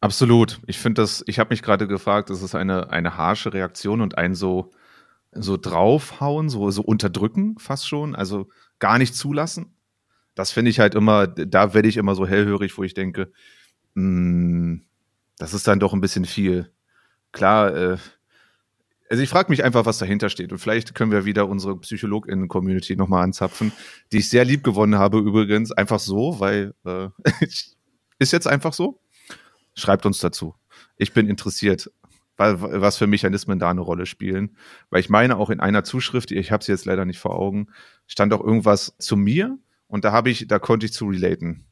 Absolut. 0.00 0.60
Ich 0.66 0.78
finde 0.78 1.02
das, 1.02 1.22
ich 1.26 1.38
habe 1.38 1.50
mich 1.50 1.62
gerade 1.62 1.86
gefragt, 1.86 2.30
das 2.30 2.42
ist 2.42 2.54
eine, 2.54 2.90
eine 2.90 3.16
harsche 3.16 3.52
Reaktion 3.52 4.00
und 4.00 4.16
ein 4.16 4.34
so 4.34 4.70
so 5.32 5.56
draufhauen, 5.56 6.48
so, 6.48 6.70
so 6.70 6.82
unterdrücken 6.82 7.56
fast 7.58 7.86
schon, 7.86 8.14
also 8.14 8.48
gar 8.80 8.98
nicht 8.98 9.14
zulassen. 9.14 9.76
Das 10.34 10.50
finde 10.50 10.70
ich 10.70 10.80
halt 10.80 10.94
immer, 10.94 11.26
da 11.26 11.74
werde 11.74 11.88
ich 11.88 11.96
immer 11.96 12.14
so 12.14 12.26
hellhörig, 12.26 12.76
wo 12.76 12.82
ich 12.82 12.94
denke, 12.94 13.32
mh, 13.94 14.02
hm, 14.02 14.82
das 15.38 15.54
ist 15.54 15.66
dann 15.66 15.80
doch 15.80 15.92
ein 15.92 16.00
bisschen 16.00 16.24
viel. 16.24 16.70
Klar, 17.32 17.74
äh, 17.74 17.96
also 19.08 19.22
ich 19.22 19.28
frage 19.28 19.50
mich 19.50 19.64
einfach, 19.64 19.86
was 19.86 19.98
dahinter 19.98 20.28
steht. 20.28 20.52
Und 20.52 20.58
vielleicht 20.58 20.94
können 20.94 21.10
wir 21.10 21.24
wieder 21.24 21.48
unsere 21.48 21.76
PsychologInnen-Community 21.76 22.94
nochmal 22.94 23.24
anzapfen, 23.24 23.72
die 24.12 24.18
ich 24.18 24.28
sehr 24.28 24.44
lieb 24.44 24.62
gewonnen 24.62 24.98
habe 24.98 25.18
übrigens. 25.18 25.72
Einfach 25.72 25.98
so, 25.98 26.38
weil 26.38 26.74
äh, 26.84 27.08
ist 28.18 28.32
jetzt 28.32 28.46
einfach 28.46 28.72
so. 28.72 29.00
Schreibt 29.74 30.06
uns 30.06 30.20
dazu. 30.20 30.54
Ich 30.96 31.12
bin 31.12 31.28
interessiert, 31.28 31.90
was 32.40 32.96
für 32.96 33.06
Mechanismen 33.06 33.58
da 33.58 33.70
eine 33.70 33.80
Rolle 33.80 34.06
spielen. 34.06 34.56
Weil 34.90 35.00
ich 35.00 35.10
meine, 35.10 35.36
auch 35.36 35.50
in 35.50 35.60
einer 35.60 35.84
Zuschrift, 35.84 36.30
ich 36.30 36.50
habe 36.50 36.64
sie 36.64 36.72
jetzt 36.72 36.86
leider 36.86 37.04
nicht 37.04 37.18
vor 37.18 37.38
Augen, 37.38 37.68
stand 38.06 38.32
auch 38.32 38.42
irgendwas 38.42 38.96
zu 38.98 39.16
mir 39.16 39.58
und 39.86 40.04
da 40.04 40.12
habe 40.12 40.30
ich, 40.30 40.48
da 40.48 40.58
konnte 40.58 40.86
ich 40.86 40.92
zu 40.92 41.06
relaten. 41.06 41.64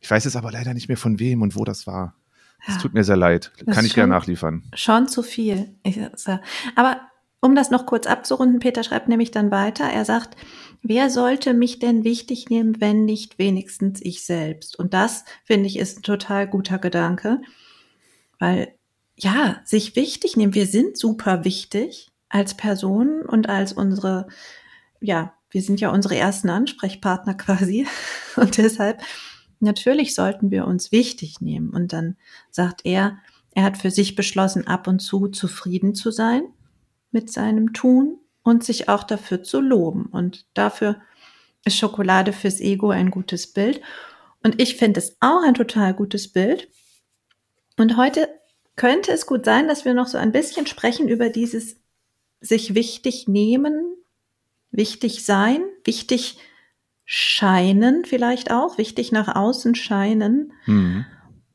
Ich 0.00 0.10
weiß 0.10 0.24
jetzt 0.24 0.36
aber 0.36 0.52
leider 0.52 0.74
nicht 0.74 0.88
mehr 0.88 0.96
von 0.96 1.18
wem 1.18 1.42
und 1.42 1.56
wo 1.56 1.64
das 1.64 1.86
war. 1.86 2.16
Es 2.66 2.74
ja, 2.74 2.80
tut 2.80 2.94
mir 2.94 3.04
sehr 3.04 3.16
leid. 3.16 3.52
Kann 3.72 3.84
ich 3.84 3.94
gerne 3.94 4.12
nachliefern. 4.12 4.64
Schon 4.74 5.08
zu 5.08 5.22
viel. 5.22 5.74
Ich, 5.82 5.98
aber 6.76 7.00
um 7.40 7.56
das 7.56 7.70
noch 7.70 7.86
kurz 7.86 8.06
abzurunden, 8.06 8.60
Peter 8.60 8.84
schreibt 8.84 9.08
nämlich 9.08 9.32
dann 9.32 9.50
weiter. 9.50 9.84
Er 9.84 10.04
sagt, 10.04 10.36
wer 10.82 11.10
sollte 11.10 11.54
mich 11.54 11.80
denn 11.80 12.04
wichtig 12.04 12.50
nehmen, 12.50 12.80
wenn 12.80 13.04
nicht 13.04 13.38
wenigstens 13.38 14.00
ich 14.00 14.24
selbst? 14.24 14.78
Und 14.78 14.94
das, 14.94 15.24
finde 15.44 15.66
ich, 15.66 15.76
ist 15.78 15.98
ein 15.98 16.02
total 16.02 16.46
guter 16.46 16.78
Gedanke, 16.78 17.40
weil 18.38 18.74
ja, 19.22 19.60
sich 19.64 19.94
wichtig 19.96 20.36
nehmen. 20.36 20.54
Wir 20.54 20.66
sind 20.66 20.96
super 20.96 21.44
wichtig 21.44 22.10
als 22.28 22.56
Personen 22.56 23.22
und 23.22 23.48
als 23.48 23.72
unsere, 23.72 24.26
ja, 25.00 25.34
wir 25.50 25.62
sind 25.62 25.80
ja 25.80 25.90
unsere 25.90 26.16
ersten 26.16 26.50
Ansprechpartner 26.50 27.34
quasi. 27.38 27.86
Und 28.36 28.58
deshalb 28.58 29.02
natürlich 29.60 30.14
sollten 30.14 30.50
wir 30.50 30.66
uns 30.66 30.92
wichtig 30.92 31.40
nehmen. 31.40 31.70
Und 31.70 31.92
dann 31.92 32.16
sagt 32.50 32.80
er, 32.84 33.18
er 33.52 33.64
hat 33.64 33.76
für 33.76 33.90
sich 33.90 34.16
beschlossen, 34.16 34.66
ab 34.66 34.88
und 34.88 35.00
zu 35.00 35.28
zufrieden 35.28 35.94
zu 35.94 36.10
sein 36.10 36.42
mit 37.10 37.30
seinem 37.30 37.72
Tun 37.74 38.18
und 38.42 38.64
sich 38.64 38.88
auch 38.88 39.04
dafür 39.04 39.42
zu 39.42 39.60
loben. 39.60 40.06
Und 40.06 40.46
dafür 40.54 41.00
ist 41.64 41.76
Schokolade 41.76 42.32
fürs 42.32 42.60
Ego 42.60 42.90
ein 42.90 43.10
gutes 43.10 43.52
Bild. 43.52 43.80
Und 44.42 44.60
ich 44.60 44.76
finde 44.76 44.98
es 44.98 45.16
auch 45.20 45.44
ein 45.44 45.54
total 45.54 45.94
gutes 45.94 46.32
Bild. 46.32 46.68
Und 47.76 47.96
heute 47.96 48.28
könnte 48.82 49.12
es 49.12 49.26
gut 49.26 49.44
sein, 49.44 49.68
dass 49.68 49.84
wir 49.84 49.94
noch 49.94 50.08
so 50.08 50.18
ein 50.18 50.32
bisschen 50.32 50.66
sprechen 50.66 51.06
über 51.06 51.28
dieses 51.28 51.76
sich 52.40 52.74
wichtig 52.74 53.28
nehmen, 53.28 53.94
wichtig 54.72 55.24
sein, 55.24 55.62
wichtig 55.84 56.38
scheinen 57.04 58.04
vielleicht 58.04 58.50
auch, 58.50 58.78
wichtig 58.78 59.12
nach 59.12 59.36
außen 59.36 59.76
scheinen 59.76 60.52
mhm. 60.66 61.04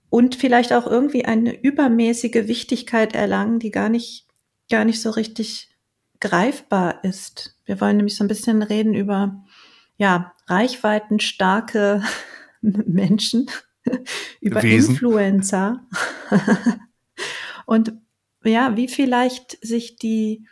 und 0.10 0.36
vielleicht 0.36 0.72
auch 0.72 0.88
irgendwie 0.88 1.25
eine 1.25 1.62
übermäßige 1.62 2.48
Wichtigkeit 2.48 3.13
erlangen, 3.13 3.60
die 3.60 3.72
gar 3.72 3.89
nicht, 3.89 4.25
gar 4.72 4.86
nicht 4.86 5.01
so 5.01 5.10
richtig 5.10 5.67
greifbar 6.22 7.03
ist. 7.03 7.57
Wir 7.65 7.81
wollen 7.81 7.98
nämlich 7.98 8.15
so 8.15 8.24
ein 8.24 8.29
bisschen 8.29 8.63
reden 8.63 8.93
über, 8.93 9.43
ja, 9.98 10.34
reichweitenstarke 10.46 12.03
Menschen, 12.62 13.51
über 14.39 14.63
Wesen. 14.63 14.91
Influencer 14.91 15.86
und 17.67 17.93
ja, 18.43 18.77
wie 18.77 18.88
vielleicht 18.88 19.63
sich 19.63 19.97
die, 19.97 20.47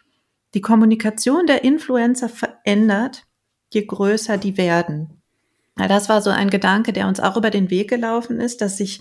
die 0.54 0.62
Kommunikation 0.62 1.48
der 1.48 1.64
Influencer 1.64 2.28
verändert, 2.28 3.24
je 3.74 3.86
größer 3.86 4.38
die 4.38 4.58
werden. 4.58 5.22
Ja, 5.80 5.88
das 5.88 6.10
war 6.10 6.22
so 6.22 6.30
ein 6.30 6.50
Gedanke, 6.50 6.92
der 6.92 7.08
uns 7.08 7.22
auch 7.22 7.38
über 7.38 7.50
den 7.50 7.70
Weg 7.70 7.90
gelaufen 7.90 8.40
ist, 8.42 8.62
dass 8.62 8.78
sich 8.78 9.00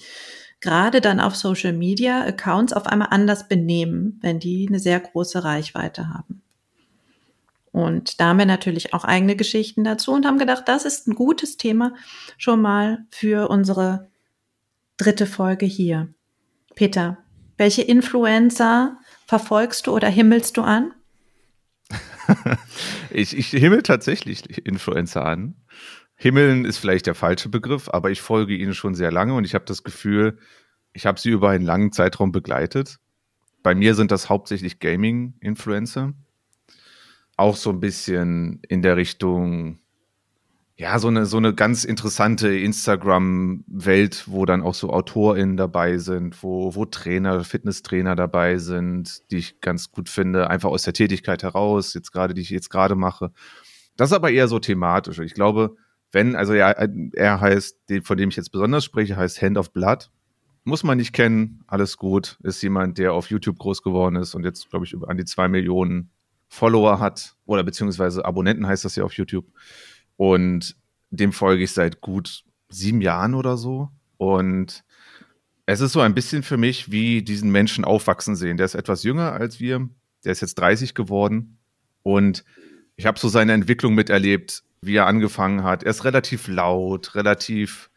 gerade 0.61 1.00
dann 1.00 1.18
auf 1.18 1.35
Social 1.35 1.73
Media 1.73 2.23
Accounts 2.23 2.73
auf 2.73 2.87
einmal 2.87 3.09
anders 3.11 3.49
benehmen, 3.49 4.18
wenn 4.23 4.38
die 4.38 4.66
eine 4.68 4.78
sehr 4.78 5.00
große 5.00 5.42
Reichweite 5.42 6.09
haben. 6.09 6.40
Und 7.73 8.21
da 8.21 8.28
haben 8.28 8.38
wir 8.38 8.47
natürlich 8.47 8.94
auch 8.94 9.02
eigene 9.02 9.35
Geschichten 9.35 9.83
dazu 9.83 10.12
und 10.12 10.25
haben 10.25 10.38
gedacht, 10.38 10.68
das 10.68 10.85
ist 10.85 11.09
ein 11.09 11.16
gutes 11.16 11.56
Thema 11.56 11.94
schon 12.38 12.62
mal 12.62 13.04
für 13.11 13.50
unsere 13.50 14.09
dritte 14.97 15.26
Folge 15.26 15.66
hier. 15.66 16.14
Peter, 16.76 17.24
welche 17.57 17.83
Influencer 17.83 18.99
verfolgst 19.27 19.87
du 19.87 19.93
oder 19.93 20.09
himmelst 20.09 20.57
du 20.57 20.63
an? 20.63 20.93
ich, 23.11 23.37
ich 23.37 23.49
himmel 23.51 23.83
tatsächlich 23.83 24.67
Influencer 24.67 25.25
an. 25.25 25.57
Himmeln 26.17 26.65
ist 26.65 26.79
vielleicht 26.79 27.07
der 27.07 27.15
falsche 27.15 27.49
Begriff, 27.49 27.89
aber 27.89 28.11
ich 28.11 28.21
folge 28.21 28.55
ihnen 28.55 28.75
schon 28.75 28.95
sehr 28.95 29.11
lange 29.11 29.35
und 29.35 29.45
ich 29.45 29.55
habe 29.55 29.65
das 29.65 29.83
Gefühl, 29.83 30.39
ich 30.93 31.07
habe 31.07 31.21
sie 31.21 31.31
über 31.31 31.51
einen 31.51 31.65
langen 31.65 31.93
Zeitraum 31.93 32.33
begleitet. 32.33 32.99
Bei 33.63 33.75
mir 33.75 33.95
sind 33.95 34.11
das 34.11 34.29
hauptsächlich 34.29 34.79
Gaming-Influencer. 34.79 36.13
Auch 37.37 37.57
so 37.57 37.71
ein 37.71 37.81
bisschen 37.81 38.61
in 38.69 38.83
der 38.83 38.97
Richtung 38.97 39.81
ja, 40.76 40.99
so 40.99 41.07
eine, 41.07 41.25
so 41.26 41.37
eine 41.37 41.54
ganz 41.54 41.85
interessante 41.85 42.49
Instagram-Welt, 42.49 44.25
wo 44.26 44.45
dann 44.45 44.62
auch 44.62 44.75
so 44.75 44.90
AutorInnen 44.90 45.57
dabei 45.57 45.99
sind, 45.99 46.43
wo, 46.43 46.75
wo 46.75 46.85
Trainer, 46.85 47.45
Fitnesstrainer 47.45 48.16
dabei 48.16 48.59
sind, 48.59 49.31
die 49.31 49.37
ich 49.37 49.61
ganz 49.61 49.93
gut 49.93 50.09
finde, 50.09 50.50
einfach 50.50 50.71
aus 50.71 50.83
der 50.83 50.93
Tätigkeit 50.93 51.45
heraus, 51.45 51.95
jetzt 51.95 52.11
gerade, 52.11 52.35
die 52.35 52.40
ich 52.40 52.50
jetzt 52.50 52.71
gerade 52.71 52.97
mache. 52.97 53.31
Das 53.97 54.11
ist 54.11 54.16
aber 54.16 54.33
eher 54.33 54.49
so 54.49 54.59
thematisch. 54.59 55.21
Ich 55.21 55.35
glaube, 55.35 55.76
wenn, 56.11 56.35
also 56.35 56.54
ja, 56.54 56.71
er 56.71 57.40
heißt, 57.40 57.78
von 58.02 58.16
dem 58.16 58.31
ich 58.31 58.37
jetzt 58.37 58.50
besonders 58.50 58.85
spreche, 58.85 59.16
heißt 59.16 59.40
Hand 59.43 59.59
of 59.59 59.73
Blood. 59.73 60.11
Muss 60.64 60.83
man 60.83 60.99
nicht 60.99 61.12
kennen, 61.12 61.62
alles 61.69 61.99
gut. 61.99 62.38
Ist 62.43 62.62
jemand, 62.62 62.99
der 62.99 63.12
auf 63.12 63.31
YouTube 63.31 63.59
groß 63.59 63.83
geworden 63.83 64.16
ist 64.16 64.35
und 64.35 64.45
jetzt, 64.45 64.71
glaube 64.71 64.87
ich, 64.87 64.97
an 65.07 65.16
die 65.16 65.25
zwei 65.25 65.47
Millionen 65.47 66.11
Follower 66.49 66.99
hat. 66.99 67.37
Oder 67.45 67.62
beziehungsweise 67.62 68.25
Abonnenten 68.25 68.66
heißt 68.66 68.85
das 68.85 68.97
ja 68.97 69.04
auf 69.04 69.12
YouTube. 69.12 69.47
Und 70.16 70.76
dem 71.11 71.33
folge 71.33 71.64
ich 71.64 71.73
seit 71.73 72.00
gut 72.00 72.44
sieben 72.68 73.00
Jahren 73.00 73.35
oder 73.35 73.56
so. 73.56 73.90
Und 74.16 74.85
es 75.66 75.80
ist 75.80 75.92
so 75.92 76.00
ein 76.00 76.14
bisschen 76.14 76.42
für 76.42 76.56
mich 76.56 76.90
wie 76.90 77.23
diesen 77.23 77.50
Menschen 77.50 77.85
aufwachsen 77.85 78.37
sehen. 78.37 78.56
Der 78.56 78.66
ist 78.66 78.75
etwas 78.75 79.02
jünger 79.02 79.33
als 79.33 79.61
wir. 79.61 79.88
Der 80.25 80.33
ist 80.33 80.40
jetzt 80.40 80.56
30 80.56 80.94
geworden. 80.94 81.59
Und 82.02 82.44
ich 82.97 83.06
habe 83.06 83.18
so 83.18 83.28
seine 83.28 83.52
Entwicklung 83.52 83.94
miterlebt, 83.94 84.62
wie 84.83 84.97
er 84.97 85.06
angefangen 85.06 85.64
hat. 85.64 85.83
Er 85.83 85.90
ist 85.90 86.04
relativ 86.04 86.49
laut, 86.49 87.14
relativ, 87.14 87.90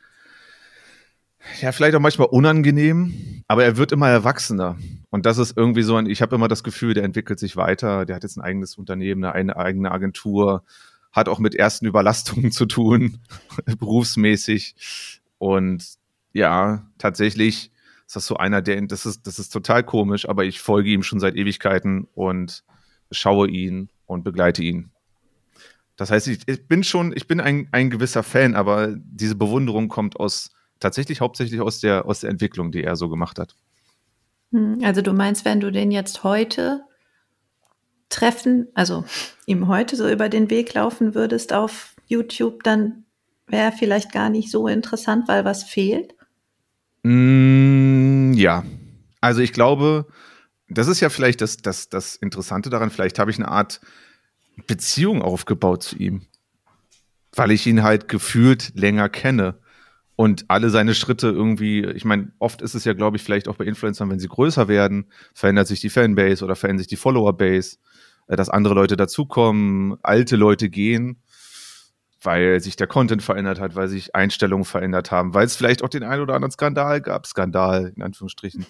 ja, 1.62 1.72
vielleicht 1.72 1.96
auch 1.96 2.00
manchmal 2.00 2.30
unangenehm, 2.30 3.44
aber 3.48 3.64
er 3.64 3.78
wird 3.78 3.92
immer 3.92 4.10
erwachsener. 4.10 4.78
Und 5.10 5.26
das 5.26 5.38
ist 5.38 5.58
irgendwie 5.58 5.84
so 5.84 5.96
ein, 5.98 6.08
ich 6.08 6.22
habe 6.22 6.36
immer 6.36 6.48
das 6.48 6.64
Gefühl, 6.64 6.94
der 6.94 7.04
entwickelt 7.04 7.40
sich 7.40 7.58
weiter. 7.58 8.06
Der 8.06 8.16
hat 8.16 8.24
jetzt 8.24 8.38
ein 8.38 8.44
eigenes 8.44 8.76
Unternehmen, 8.76 9.26
eine 9.26 9.58
eigene 9.58 9.92
Agentur 9.92 10.64
hat 11.18 11.28
auch 11.28 11.40
mit 11.40 11.56
ersten 11.56 11.86
Überlastungen 11.86 12.52
zu 12.54 12.66
tun, 12.66 13.18
berufsmäßig. 13.66 14.76
Und 15.40 15.84
ja, 16.32 16.88
tatsächlich 16.98 17.72
ist 18.06 18.16
das 18.16 18.28
so 18.28 18.38
einer, 18.38 18.62
der, 18.62 18.80
das 18.84 19.06
ist, 19.06 19.28
das 19.28 19.40
ist 19.40 19.50
total 19.50 19.84
komisch, 19.84 20.30
aber 20.30 20.46
ich 20.46 20.62
folge 20.62 20.90
ihm 20.92 21.04
schon 21.04 21.20
seit 21.20 21.36
Ewigkeiten 21.36 22.08
und 22.14 22.64
schaue 23.12 23.50
ihn 23.50 23.90
und 24.06 24.24
begleite 24.24 24.64
ihn. 24.64 24.92
Das 25.98 26.12
heißt, 26.12 26.28
ich, 26.28 26.48
ich 26.48 26.68
bin 26.68 26.84
schon, 26.84 27.12
ich 27.16 27.28
bin 27.28 27.42
ein, 27.42 27.68
ein 27.72 27.90
gewisser 27.90 28.22
Fan, 28.22 28.56
aber 28.56 28.96
diese 28.96 29.36
Bewunderung 29.36 29.88
kommt 29.88 30.20
aus, 30.20 30.52
tatsächlich 30.80 31.22
hauptsächlich 31.22 31.60
aus 31.60 31.80
der, 31.80 32.06
aus 32.06 32.20
der 32.20 32.30
Entwicklung, 32.30 32.72
die 32.72 32.84
er 32.84 32.96
so 32.96 33.10
gemacht 33.10 33.40
hat. 33.40 33.56
Hm, 34.52 34.80
also 34.84 35.02
du 35.02 35.14
meinst, 35.14 35.44
wenn 35.44 35.60
du 35.60 35.72
den 35.72 35.90
jetzt 35.90 36.24
heute 36.24 36.82
treffen, 38.10 38.68
also 38.74 39.06
ihm 39.46 39.68
heute 39.68 39.96
so 39.96 40.10
über 40.10 40.30
den 40.30 40.50
Weg 40.50 40.74
laufen 40.74 41.16
würdest 41.16 41.54
auf 41.54 41.96
YouTube, 42.08 42.64
dann 42.64 43.06
wäre 43.48 43.72
vielleicht 43.72 44.12
gar 44.12 44.30
nicht 44.30 44.52
so 44.52 44.68
interessant, 44.68 45.28
weil 45.28 45.46
was 45.46 45.64
fehlt? 45.64 46.16
Mm, 47.04 48.34
ja, 48.34 48.64
also 49.22 49.42
ich 49.42 49.54
glaube, 49.54 50.08
das 50.70 50.88
ist 50.88 51.00
ja 51.00 51.10
vielleicht 51.10 51.42
das, 51.42 51.58
das, 51.58 51.90
das 51.90 52.16
Interessante 52.16 52.70
daran, 52.70 52.90
vielleicht 52.90 53.20
habe 53.20 53.32
ich 53.32 53.38
eine 53.38 53.48
Art 53.48 53.80
Beziehung 54.66 55.22
aufgebaut 55.22 55.84
zu 55.84 55.98
ihm, 55.98 56.24
weil 57.36 57.52
ich 57.52 57.68
ihn 57.68 57.84
halt 57.84 58.10
gefühlt 58.10 58.72
länger 58.76 59.10
kenne 59.10 59.60
und 60.18 60.46
alle 60.48 60.72
seine 60.72 60.96
Schritte 60.96 61.28
irgendwie, 61.28 61.86
ich 61.86 62.04
meine, 62.04 62.32
oft 62.40 62.64
ist 62.64 62.74
es 62.74 62.84
ja, 62.86 62.94
glaube 62.94 63.18
ich, 63.18 63.24
vielleicht 63.24 63.48
auch 63.48 63.56
bei 63.56 63.66
Influencern, 63.66 64.10
wenn 64.10 64.20
sie 64.20 64.28
größer 64.28 64.68
werden, 64.68 65.06
verändert 65.34 65.68
sich 65.68 65.80
die 65.80 65.92
Fanbase 65.92 66.44
oder 66.44 66.56
verändert 66.56 66.86
sich 66.86 66.88
die 66.88 66.96
Followerbase. 66.96 67.78
Äh, 68.28 68.36
dass 68.36 68.50
andere 68.50 68.74
Leute 68.74 68.98
dazukommen, 68.98 69.98
alte 70.04 70.36
Leute 70.36 70.70
gehen, 70.70 71.22
weil 72.22 72.60
sich 72.60 72.76
der 72.76 72.88
Content 72.88 73.24
verändert 73.24 73.60
hat, 73.60 73.76
weil 73.76 73.88
sich 73.88 74.16
Einstellungen 74.16 74.66
verändert 74.66 75.12
haben, 75.12 75.34
weil 75.34 75.46
es 75.46 75.56
vielleicht 75.56 75.84
auch 75.84 75.90
den 75.90 76.04
einen 76.04 76.22
oder 76.22 76.36
anderen 76.36 76.52
Skandal 76.52 77.02
gab. 77.02 77.26
Skandal, 77.26 77.94
in 77.96 78.02
Anführungsstrichen. 78.02 78.66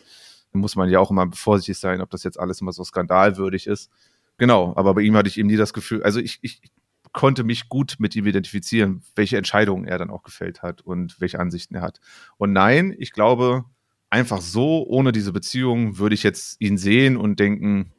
Da 0.53 0.59
muss 0.59 0.75
man 0.75 0.89
ja 0.89 0.99
auch 0.99 1.11
immer 1.11 1.29
vorsichtig 1.33 1.77
sein, 1.77 2.01
ob 2.01 2.09
das 2.09 2.23
jetzt 2.23 2.39
alles 2.39 2.61
immer 2.61 2.71
so 2.71 2.83
skandalwürdig 2.83 3.67
ist. 3.67 3.89
Genau, 4.37 4.73
aber 4.75 4.93
bei 4.93 5.01
ihm 5.01 5.15
hatte 5.15 5.29
ich 5.29 5.37
eben 5.37 5.47
nie 5.47 5.57
das 5.57 5.73
Gefühl, 5.73 6.03
also 6.03 6.19
ich, 6.19 6.39
ich 6.41 6.61
konnte 7.11 7.43
mich 7.43 7.69
gut 7.69 7.95
mit 7.97 8.15
ihm 8.15 8.27
identifizieren, 8.27 9.01
welche 9.15 9.37
Entscheidungen 9.37 9.85
er 9.85 9.97
dann 9.97 10.11
auch 10.11 10.21
gefällt 10.21 10.61
hat 10.61 10.81
und 10.81 11.19
welche 11.19 11.39
Ansichten 11.39 11.75
er 11.75 11.81
hat. 11.81 11.99
Und 12.37 12.53
nein, 12.53 12.93
ich 12.97 13.11
glaube, 13.11 13.65
einfach 14.09 14.41
so, 14.41 14.85
ohne 14.85 15.11
diese 15.11 15.33
Beziehung, 15.33 15.97
würde 15.97 16.13
ich 16.13 16.21
jetzt 16.21 16.61
ihn 16.61 16.77
sehen 16.77 17.17
und 17.17 17.39
denken, 17.39 17.91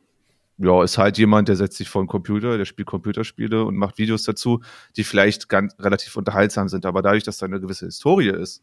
ja, 0.59 0.83
ist 0.83 0.99
halt 0.99 1.19
jemand, 1.19 1.49
der 1.49 1.57
setzt 1.57 1.79
sich 1.79 1.89
vor 1.89 2.03
den 2.03 2.09
Computer, 2.09 2.59
der 2.59 2.65
spielt 2.65 2.89
Computerspiele 2.89 3.65
und 3.65 3.77
macht 3.77 3.97
Videos 3.99 4.25
dazu, 4.25 4.61
die 4.97 5.05
vielleicht 5.05 5.49
ganz 5.49 5.75
relativ 5.79 6.17
unterhaltsam 6.17 6.69
sind. 6.69 6.85
Aber 6.85 7.01
dadurch, 7.01 7.23
dass 7.23 7.39
da 7.39 7.47
eine 7.47 7.61
gewisse 7.61 7.87
Historie 7.87 8.31
ist 8.31 8.63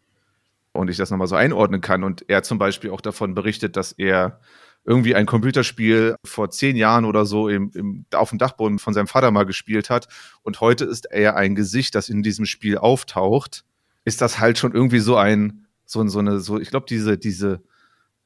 und 0.73 0.89
ich 0.89 0.97
das 0.97 1.09
nochmal 1.09 1.27
so 1.27 1.35
einordnen 1.35 1.79
kann 1.79 2.03
und 2.03 2.25
er 2.27 2.43
zum 2.43 2.57
Beispiel 2.57 2.89
auch 2.89 2.99
davon 2.99 3.33
berichtet, 3.33 3.77
dass 3.77 3.93
er 3.93 4.41
irgendwie 4.83 5.15
ein 5.15 5.25
Computerspiel 5.25 6.15
vor 6.25 6.51
zehn 6.51 6.75
Jahren 6.75 7.05
oder 7.05 7.25
so 7.25 7.47
im, 7.47 7.71
im, 7.73 8.05
auf 8.13 8.29
dem 8.29 8.39
Dachboden 8.39 8.77
von 8.77 8.93
seinem 8.93 9.07
Vater 9.07 9.31
mal 9.31 9.45
gespielt 9.45 9.89
hat 9.89 10.09
und 10.43 10.59
heute 10.59 10.83
ist 10.83 11.05
er 11.09 11.37
ein 11.37 11.55
Gesicht, 11.55 11.95
das 11.95 12.09
in 12.09 12.23
diesem 12.23 12.45
Spiel 12.45 12.77
auftaucht, 12.77 13.63
ist 14.03 14.21
das 14.21 14.39
halt 14.39 14.57
schon 14.57 14.73
irgendwie 14.73 14.99
so 14.99 15.15
ein, 15.15 15.65
so, 15.85 16.05
so 16.07 16.19
eine, 16.19 16.39
so, 16.39 16.59
ich 16.59 16.69
glaube, 16.69 16.85
diese, 16.87 17.17
diese 17.17 17.63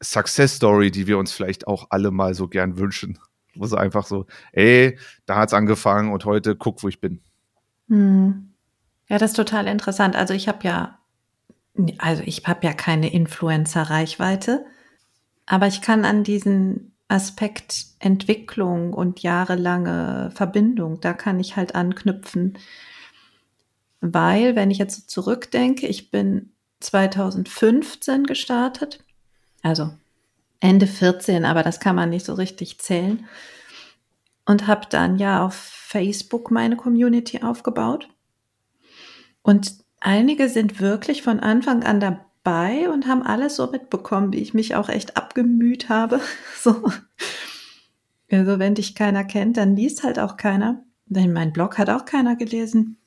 Success 0.01 0.55
Story, 0.55 0.91
die 0.91 1.07
wir 1.07 1.17
uns 1.17 1.31
vielleicht 1.31 1.67
auch 1.67 1.87
alle 1.91 2.11
mal 2.11 2.33
so 2.33 2.47
gern 2.47 2.77
wünschen 2.77 3.19
wo 3.59 3.65
sie 3.65 3.77
einfach 3.77 4.05
so, 4.05 4.25
ey, 4.51 4.97
da 5.25 5.37
hat's 5.37 5.53
angefangen 5.53 6.11
und 6.11 6.25
heute 6.25 6.55
guck, 6.55 6.81
wo 6.83 6.87
ich 6.87 6.99
bin. 6.99 7.21
Hm. 7.87 8.53
Ja, 9.07 9.17
das 9.17 9.31
ist 9.31 9.37
total 9.37 9.67
interessant. 9.67 10.15
Also 10.15 10.33
ich 10.33 10.47
habe 10.47 10.59
ja, 10.63 10.99
also 11.97 12.23
ich 12.25 12.45
habe 12.45 12.65
ja 12.65 12.73
keine 12.73 13.11
Influencer-Reichweite, 13.11 14.65
aber 15.45 15.67
ich 15.67 15.81
kann 15.81 16.05
an 16.05 16.23
diesen 16.23 16.93
Aspekt 17.07 17.87
Entwicklung 17.97 18.93
und 18.93 19.21
jahrelange 19.21 20.31
Verbindung, 20.35 21.01
da 21.01 21.13
kann 21.13 21.39
ich 21.39 21.55
halt 21.55 21.73
anknüpfen. 21.73 22.57
Weil, 23.99 24.55
wenn 24.55 24.71
ich 24.71 24.77
jetzt 24.77 25.09
zurückdenke, 25.09 25.87
ich 25.87 26.11
bin 26.11 26.53
2015 26.79 28.25
gestartet, 28.25 29.03
also 29.63 29.89
Ende 30.59 30.87
14, 30.87 31.45
aber 31.45 31.63
das 31.63 31.79
kann 31.79 31.95
man 31.95 32.09
nicht 32.09 32.25
so 32.25 32.33
richtig 32.33 32.79
zählen. 32.79 33.25
Und 34.45 34.67
habe 34.67 34.87
dann 34.89 35.17
ja 35.17 35.45
auf 35.45 35.53
Facebook 35.53 36.51
meine 36.51 36.75
Community 36.75 37.41
aufgebaut. 37.43 38.09
Und 39.41 39.75
einige 39.99 40.49
sind 40.49 40.79
wirklich 40.79 41.21
von 41.21 41.39
Anfang 41.39 41.83
an 41.83 41.99
dabei 41.99 42.89
und 42.89 43.07
haben 43.07 43.21
alles 43.21 43.55
so 43.55 43.69
mitbekommen, 43.69 44.33
wie 44.33 44.39
ich 44.39 44.53
mich 44.53 44.75
auch 44.75 44.89
echt 44.89 45.17
abgemüht 45.17 45.89
habe. 45.89 46.19
So. 46.61 46.91
Also 48.31 48.59
wenn 48.59 48.75
dich 48.75 48.95
keiner 48.95 49.23
kennt, 49.23 49.57
dann 49.57 49.75
liest 49.75 50.03
halt 50.03 50.19
auch 50.19 50.37
keiner. 50.37 50.83
Denn 51.05 51.33
mein 51.33 51.53
Blog 51.53 51.77
hat 51.77 51.89
auch 51.89 52.05
keiner 52.05 52.35
gelesen. 52.35 52.97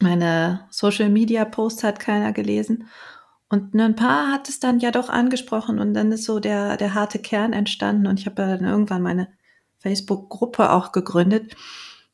Meine 0.00 0.66
Social 0.70 1.08
Media 1.08 1.44
Posts 1.44 1.84
hat 1.84 2.00
keiner 2.00 2.32
gelesen. 2.32 2.88
Und 3.48 3.74
ein 3.74 3.94
paar 3.94 4.32
hat 4.32 4.48
es 4.48 4.58
dann 4.58 4.80
ja 4.80 4.90
doch 4.90 5.08
angesprochen 5.08 5.78
und 5.78 5.94
dann 5.94 6.10
ist 6.10 6.24
so 6.24 6.40
der, 6.40 6.76
der 6.76 6.94
harte 6.94 7.20
Kern 7.20 7.52
entstanden 7.52 8.06
und 8.08 8.18
ich 8.18 8.26
habe 8.26 8.42
dann 8.42 8.64
irgendwann 8.64 9.02
meine 9.02 9.28
Facebook-Gruppe 9.78 10.72
auch 10.72 10.90
gegründet. 10.90 11.54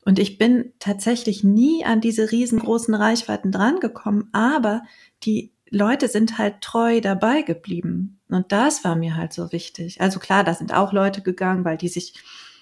Und 0.05 0.19
ich 0.19 0.37
bin 0.37 0.73
tatsächlich 0.79 1.43
nie 1.43 1.85
an 1.85 2.01
diese 2.01 2.31
riesengroßen 2.31 2.93
Reichweiten 2.93 3.51
drangekommen, 3.51 4.29
aber 4.31 4.83
die 5.23 5.53
Leute 5.69 6.07
sind 6.07 6.37
halt 6.37 6.61
treu 6.61 7.01
dabei 7.01 7.41
geblieben. 7.41 8.19
Und 8.29 8.51
das 8.51 8.83
war 8.83 8.95
mir 8.95 9.15
halt 9.15 9.33
so 9.33 9.51
wichtig. 9.51 10.01
Also 10.01 10.19
klar, 10.19 10.43
da 10.43 10.53
sind 10.53 10.73
auch 10.73 10.93
Leute 10.93 11.21
gegangen, 11.21 11.65
weil 11.65 11.77
die 11.77 11.87
sich 11.87 12.13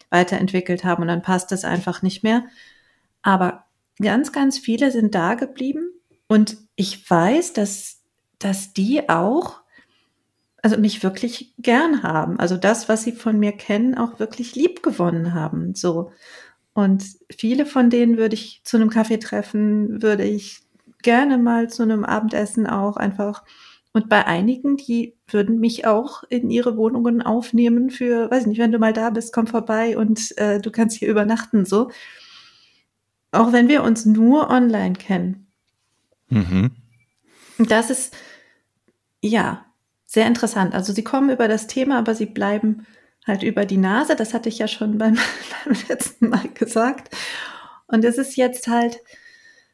weiterentwickelt 0.10 0.84
haben 0.84 1.02
und 1.02 1.08
dann 1.08 1.22
passt 1.22 1.52
das 1.52 1.66
einfach 1.66 2.02
nicht 2.04 2.24
mehr. 2.24 2.46
Aber 3.22 3.66
ganz, 4.00 4.32
ganz 4.32 4.60
viele 4.60 4.92
sind 4.92 5.14
da 5.14 5.34
geblieben. 5.34 5.90
Und 6.28 6.58
ich 6.76 7.10
weiß, 7.10 7.54
dass 7.54 8.01
dass 8.44 8.74
die 8.74 9.10
auch, 9.10 9.62
also 10.62 10.78
mich 10.78 11.04
wirklich 11.04 11.54
gern 11.58 12.04
haben. 12.04 12.40
Also 12.40 12.58
das, 12.58 12.90
was 12.90 13.04
sie 13.04 13.14
von 13.14 13.40
mir 13.40 13.52
kennen, 13.52 13.98
auch 13.98 14.20
wirklich 14.20 14.56
lieb 14.56 14.84
gewonnen 14.84 15.34
haben. 15.34 15.76
So. 15.76 16.12
Und 16.74 17.04
viele 17.36 17.66
von 17.66 17.90
denen 17.90 18.18
würde 18.18 18.36
ich 18.36 18.62
zu 18.64 18.78
einem 18.78 18.90
Kaffee 18.90 19.18
treffen, 19.18 20.02
würde 20.02 20.24
ich 20.24 20.62
gerne 21.02 21.38
mal 21.38 21.70
zu 21.70 21.84
einem 21.84 22.04
Abendessen 22.04 22.68
auch 22.68 22.98
einfach. 22.98 23.44
Und 23.94 24.08
bei 24.08 24.26
einigen, 24.26 24.78
die 24.78 25.16
würden 25.28 25.60
mich 25.60 25.86
auch 25.86 26.24
in 26.30 26.50
ihre 26.50 26.78
Wohnungen 26.78 27.22
aufnehmen 27.22 27.90
für, 27.90 28.32
weiß 28.32 28.46
nicht, 28.46 28.60
wenn 28.60 28.72
du 28.72 28.80
mal 28.80 28.94
da 28.94 29.10
bist, 29.10 29.34
komm 29.34 29.48
vorbei 29.48 29.98
und 29.98 30.38
äh, 30.38 30.60
du 30.60 30.72
kannst 30.72 30.98
hier 30.98 31.10
übernachten, 31.10 31.66
so. 31.66 31.92
Auch 33.34 33.52
wenn 33.52 33.68
wir 33.68 33.84
uns 33.84 34.06
nur 34.06 34.50
online 34.50 34.94
kennen. 34.94 35.48
Mhm. 36.30 36.72
Das 37.58 37.90
ist, 37.90 38.16
ja, 39.22 39.66
sehr 40.06 40.28
interessant. 40.28 40.74
Also 40.74 40.94
sie 40.94 41.04
kommen 41.04 41.30
über 41.30 41.48
das 41.48 41.68
Thema, 41.68 41.98
aber 41.98 42.16
sie 42.16 42.26
bleiben 42.26 42.86
halt 43.26 43.44
über 43.44 43.66
die 43.66 43.78
Nase. 43.78 44.16
Das 44.16 44.34
hatte 44.34 44.50
ich 44.50 44.60
ja 44.60 44.68
schon 44.68 44.98
beim, 44.98 45.18
beim 45.66 45.76
letzten 45.88 46.30
Mal 46.30 46.50
gesagt. 46.54 47.16
Und 47.88 48.04
es 48.04 48.18
ist 48.18 48.36
jetzt 48.36 48.68
halt 48.68 49.00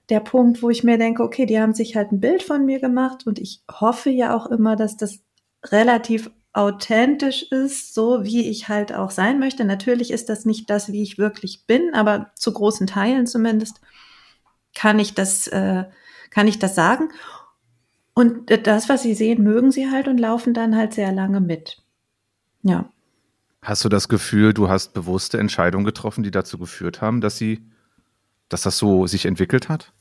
der 0.10 0.20
Punkt, 0.20 0.62
wo 0.62 0.70
ich 0.70 0.84
mir 0.84 0.98
denke, 0.98 1.24
okay, 1.24 1.46
die 1.46 1.60
haben 1.60 1.74
sich 1.74 1.96
halt 1.96 2.12
ein 2.12 2.20
Bild 2.20 2.44
von 2.44 2.66
mir 2.66 2.80
gemacht 2.80 3.28
und 3.28 3.40
ich 3.40 3.62
hoffe 3.70 4.10
ja 4.10 4.36
auch 4.36 4.48
immer, 4.48 4.76
dass 4.76 4.96
das 4.96 5.20
relativ 5.66 6.32
authentisch 6.54 7.44
ist, 7.52 7.94
so 7.94 8.24
wie 8.24 8.50
ich 8.50 8.68
halt 8.68 8.94
auch 8.94 9.12
sein 9.12 9.38
möchte. 9.38 9.66
Natürlich 9.66 10.12
ist 10.12 10.30
das 10.30 10.46
nicht 10.46 10.70
das, 10.70 10.92
wie 10.92 11.04
ich 11.04 11.18
wirklich 11.18 11.66
bin, 11.68 11.94
aber 11.94 12.32
zu 12.36 12.52
großen 12.54 12.88
Teilen 12.88 13.28
zumindest 13.28 13.80
kann 14.74 14.98
ich 14.98 15.14
das, 15.14 15.48
äh, 15.48 15.86
kann 16.32 16.48
ich 16.48 16.58
das 16.58 16.74
sagen. 16.74 17.10
Und 18.18 18.50
das, 18.66 18.90
was 18.90 19.04
sie 19.04 19.14
sehen, 19.14 19.44
mögen 19.44 19.72
sie 19.72 19.92
halt 19.92 20.08
und 20.08 20.18
laufen 20.18 20.56
dann 20.56 20.76
halt 20.76 20.92
sehr 20.92 21.12
lange 21.12 21.40
mit. 21.40 21.84
Ja. 22.64 22.90
Hast 23.62 23.86
du 23.86 23.90
das 23.90 24.10
Gefühl, 24.10 24.56
du 24.56 24.70
hast 24.70 24.96
bewusste 24.96 25.38
Entscheidungen 25.38 25.86
getroffen, 25.86 26.24
die 26.24 26.32
dazu 26.32 26.58
geführt 26.58 27.00
haben, 27.00 27.22
dass 27.22 27.38
sie, 27.38 27.70
dass 28.50 28.64
das 28.64 28.80
so 28.80 29.06
sich 29.06 29.28
entwickelt 29.28 29.70
hat? 29.70 29.94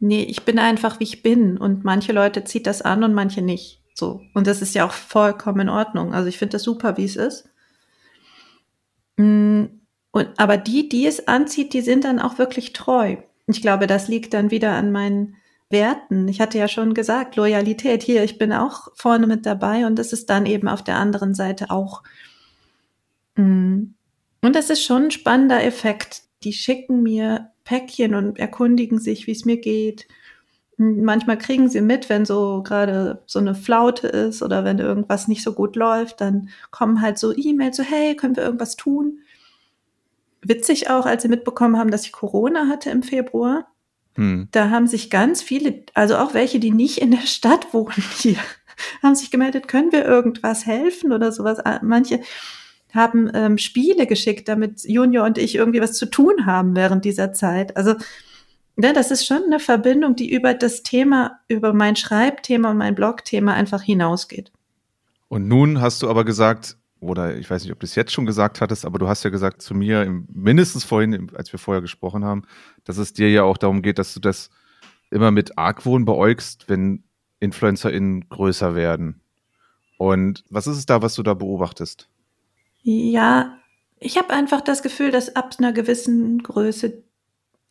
Nee, 0.00 0.24
ich 0.24 0.42
bin 0.42 0.58
einfach, 0.58 1.00
wie 1.00 1.04
ich 1.04 1.22
bin. 1.22 1.56
Und 1.56 1.82
manche 1.82 2.12
Leute 2.12 2.44
zieht 2.44 2.66
das 2.66 2.82
an 2.82 3.02
und 3.02 3.14
manche 3.14 3.40
nicht. 3.40 3.80
So. 3.94 4.20
Und 4.34 4.46
das 4.46 4.60
ist 4.60 4.74
ja 4.74 4.84
auch 4.84 4.92
vollkommen 4.92 5.60
in 5.60 5.68
Ordnung. 5.70 6.12
Also 6.12 6.28
ich 6.28 6.36
finde 6.36 6.56
das 6.56 6.62
super, 6.62 6.98
wie 6.98 7.06
es 7.06 7.16
ist. 7.16 7.48
Mm, 9.16 9.64
und, 10.10 10.28
aber 10.36 10.58
die, 10.58 10.90
die 10.90 11.06
es 11.06 11.26
anzieht, 11.26 11.72
die 11.72 11.80
sind 11.80 12.04
dann 12.04 12.18
auch 12.18 12.36
wirklich 12.36 12.74
treu. 12.74 13.16
Ich 13.46 13.62
glaube, 13.62 13.86
das 13.86 14.08
liegt 14.08 14.34
dann 14.34 14.50
wieder 14.50 14.72
an 14.72 14.92
meinen 14.92 15.36
Werten. 15.70 16.28
Ich 16.28 16.40
hatte 16.40 16.58
ja 16.58 16.68
schon 16.68 16.94
gesagt, 16.94 17.36
Loyalität 17.36 18.02
hier, 18.02 18.24
ich 18.24 18.38
bin 18.38 18.52
auch 18.52 18.88
vorne 18.94 19.26
mit 19.26 19.44
dabei 19.44 19.86
und 19.86 19.98
das 19.98 20.12
ist 20.12 20.30
dann 20.30 20.46
eben 20.46 20.68
auf 20.68 20.82
der 20.82 20.96
anderen 20.96 21.34
Seite 21.34 21.70
auch. 21.70 22.02
Mm. 23.36 23.94
Und 24.40 24.54
das 24.54 24.70
ist 24.70 24.84
schon 24.84 25.04
ein 25.04 25.10
spannender 25.10 25.62
Effekt. 25.64 26.22
Die 26.44 26.52
schicken 26.52 27.02
mir 27.02 27.50
Päckchen 27.64 28.14
und 28.14 28.38
erkundigen 28.38 28.98
sich, 28.98 29.26
wie 29.26 29.32
es 29.32 29.44
mir 29.44 29.58
geht. 29.58 30.06
Mm, 30.78 31.04
manchmal 31.04 31.36
kriegen 31.36 31.68
sie 31.68 31.82
mit, 31.82 32.08
wenn 32.08 32.24
so 32.24 32.62
gerade 32.62 33.22
so 33.26 33.38
eine 33.38 33.54
Flaute 33.54 34.08
ist 34.08 34.42
oder 34.42 34.64
wenn 34.64 34.78
irgendwas 34.78 35.28
nicht 35.28 35.42
so 35.42 35.52
gut 35.52 35.76
läuft, 35.76 36.20
dann 36.22 36.48
kommen 36.70 37.02
halt 37.02 37.18
so 37.18 37.34
E-Mails, 37.36 37.76
so 37.76 37.82
hey, 37.82 38.16
können 38.16 38.36
wir 38.36 38.44
irgendwas 38.44 38.76
tun? 38.76 39.18
Witzig 40.40 40.88
auch, 40.88 41.04
als 41.04 41.22
sie 41.22 41.28
mitbekommen 41.28 41.78
haben, 41.78 41.90
dass 41.90 42.06
ich 42.06 42.12
Corona 42.12 42.68
hatte 42.68 42.90
im 42.90 43.02
Februar 43.02 43.66
hm. 44.18 44.48
Da 44.50 44.70
haben 44.70 44.88
sich 44.88 45.10
ganz 45.10 45.42
viele, 45.42 45.84
also 45.94 46.16
auch 46.16 46.34
welche, 46.34 46.58
die 46.58 46.72
nicht 46.72 46.98
in 46.98 47.12
der 47.12 47.26
Stadt 47.26 47.72
wohnen 47.72 48.02
hier, 48.18 48.38
haben 49.00 49.14
sich 49.14 49.30
gemeldet, 49.30 49.68
können 49.68 49.92
wir 49.92 50.04
irgendwas 50.04 50.66
helfen 50.66 51.12
oder 51.12 51.30
sowas. 51.30 51.60
Ah, 51.60 51.78
manche 51.82 52.20
haben 52.92 53.30
ähm, 53.32 53.58
Spiele 53.58 54.08
geschickt, 54.08 54.48
damit 54.48 54.82
Junior 54.84 55.24
und 55.24 55.38
ich 55.38 55.54
irgendwie 55.54 55.80
was 55.80 55.92
zu 55.92 56.06
tun 56.06 56.46
haben 56.46 56.74
während 56.74 57.04
dieser 57.04 57.32
Zeit. 57.32 57.76
Also 57.76 57.94
ja, 58.76 58.92
das 58.92 59.12
ist 59.12 59.24
schon 59.24 59.44
eine 59.44 59.60
Verbindung, 59.60 60.16
die 60.16 60.32
über 60.32 60.52
das 60.52 60.82
Thema, 60.82 61.38
über 61.46 61.72
mein 61.72 61.94
Schreibthema 61.94 62.70
und 62.70 62.78
mein 62.78 62.96
Blogthema 62.96 63.52
einfach 63.52 63.82
hinausgeht. 63.82 64.50
Und 65.28 65.46
nun 65.46 65.80
hast 65.80 66.02
du 66.02 66.10
aber 66.10 66.24
gesagt, 66.24 66.76
oder 67.00 67.36
ich 67.36 67.48
weiß 67.48 67.62
nicht, 67.62 67.72
ob 67.72 67.80
du 67.80 67.86
es 67.86 67.94
jetzt 67.94 68.12
schon 68.12 68.26
gesagt 68.26 68.60
hattest, 68.60 68.84
aber 68.84 68.98
du 68.98 69.08
hast 69.08 69.22
ja 69.22 69.30
gesagt 69.30 69.62
zu 69.62 69.74
mir, 69.74 70.06
mindestens 70.32 70.84
vorhin, 70.84 71.30
als 71.34 71.52
wir 71.52 71.58
vorher 71.58 71.80
gesprochen 71.80 72.24
haben, 72.24 72.42
dass 72.84 72.98
es 72.98 73.12
dir 73.12 73.30
ja 73.30 73.42
auch 73.44 73.56
darum 73.56 73.82
geht, 73.82 73.98
dass 73.98 74.14
du 74.14 74.20
das 74.20 74.50
immer 75.10 75.30
mit 75.30 75.58
Argwohn 75.58 76.04
beäugst, 76.04 76.68
wenn 76.68 77.04
InfluencerInnen 77.40 78.28
größer 78.28 78.74
werden. 78.74 79.20
Und 79.96 80.44
was 80.50 80.66
ist 80.66 80.76
es 80.76 80.86
da, 80.86 81.02
was 81.02 81.14
du 81.14 81.22
da 81.22 81.34
beobachtest? 81.34 82.08
Ja, 82.82 83.58
ich 83.98 84.16
habe 84.16 84.30
einfach 84.30 84.60
das 84.60 84.82
Gefühl, 84.82 85.10
dass 85.10 85.34
ab 85.34 85.54
einer 85.58 85.72
gewissen 85.72 86.38
Größe 86.42 87.02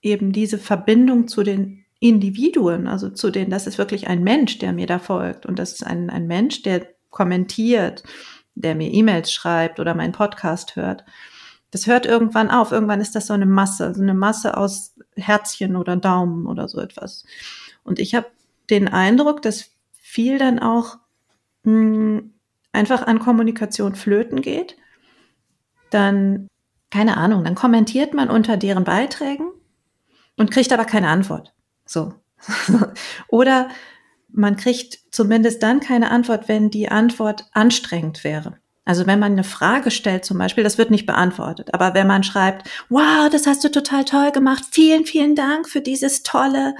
eben 0.01 0.31
diese 0.31 0.57
Verbindung 0.57 1.27
zu 1.27 1.43
den 1.43 1.85
Individuen, 1.99 2.87
also 2.87 3.09
zu 3.09 3.31
denen, 3.31 3.49
das 3.49 3.65
ist 3.65 3.77
wirklich 3.77 4.07
ein 4.07 4.23
Mensch, 4.23 4.59
der 4.59 4.73
mir 4.73 4.87
da 4.87 4.99
folgt 4.99 5.45
und 5.45 5.57
das 5.57 5.73
ist 5.73 5.85
ein, 5.85 6.09
ein 6.09 6.27
Mensch, 6.27 6.61
der 6.61 6.87
kommentiert 7.09 8.03
der 8.61 8.75
mir 8.75 8.91
E-Mails 8.93 9.31
schreibt 9.31 9.79
oder 9.79 9.95
meinen 9.95 10.11
Podcast 10.11 10.75
hört. 10.75 11.05
Das 11.71 11.87
hört 11.87 12.05
irgendwann 12.05 12.49
auf. 12.49 12.71
Irgendwann 12.71 13.01
ist 13.01 13.15
das 13.15 13.27
so 13.27 13.33
eine 13.33 13.45
Masse, 13.45 13.93
so 13.93 14.01
eine 14.01 14.13
Masse 14.13 14.57
aus 14.57 14.95
Herzchen 15.15 15.75
oder 15.75 15.95
Daumen 15.95 16.47
oder 16.47 16.67
so 16.67 16.79
etwas. 16.79 17.25
Und 17.83 17.99
ich 17.99 18.15
habe 18.15 18.27
den 18.69 18.87
Eindruck, 18.87 19.41
dass 19.41 19.71
viel 20.01 20.37
dann 20.37 20.59
auch 20.59 20.97
mh, 21.63 21.71
hm, 21.71 22.33
einfach 22.71 23.05
an 23.05 23.19
Kommunikation 23.19 23.95
flöten 23.95 24.41
geht. 24.41 24.77
Dann, 25.89 26.47
keine 26.91 27.17
Ahnung, 27.17 27.43
dann 27.43 27.55
kommentiert 27.55 28.13
man 28.13 28.29
unter 28.29 28.57
deren 28.57 28.83
Beiträgen 28.83 29.51
und 30.35 30.51
kriegt 30.51 30.71
aber 30.71 30.85
keine 30.85 31.09
Antwort. 31.09 31.53
So. 31.85 32.13
Oder 33.27 33.69
man 34.37 34.55
kriegt 34.55 34.99
zumindest 35.11 35.63
dann 35.63 35.79
keine 35.79 36.11
Antwort, 36.11 36.47
wenn 36.47 36.69
die 36.69 36.89
Antwort 36.89 37.45
anstrengend 37.53 38.23
wäre. 38.23 38.57
Also 38.85 39.07
wenn 39.07 39.19
man 39.19 39.33
eine 39.33 39.43
Frage 39.43 39.91
stellt 39.91 40.23
zum 40.25 40.37
Beispiel, 40.37 40.63
das 40.63 40.77
wird 40.77 40.91
nicht 40.91 41.07
beantwortet. 41.07 41.73
Aber 41.73 41.93
wenn 41.95 42.07
man 42.07 42.23
schreibt, 42.23 42.69
wow, 42.89 43.29
das 43.29 43.47
hast 43.47 43.63
du 43.63 43.71
total 43.71 44.05
toll 44.05 44.31
gemacht, 44.31 44.63
vielen, 44.71 45.05
vielen 45.05 45.35
Dank 45.35 45.67
für 45.67 45.81
dieses 45.81 46.21
tolle 46.23 46.75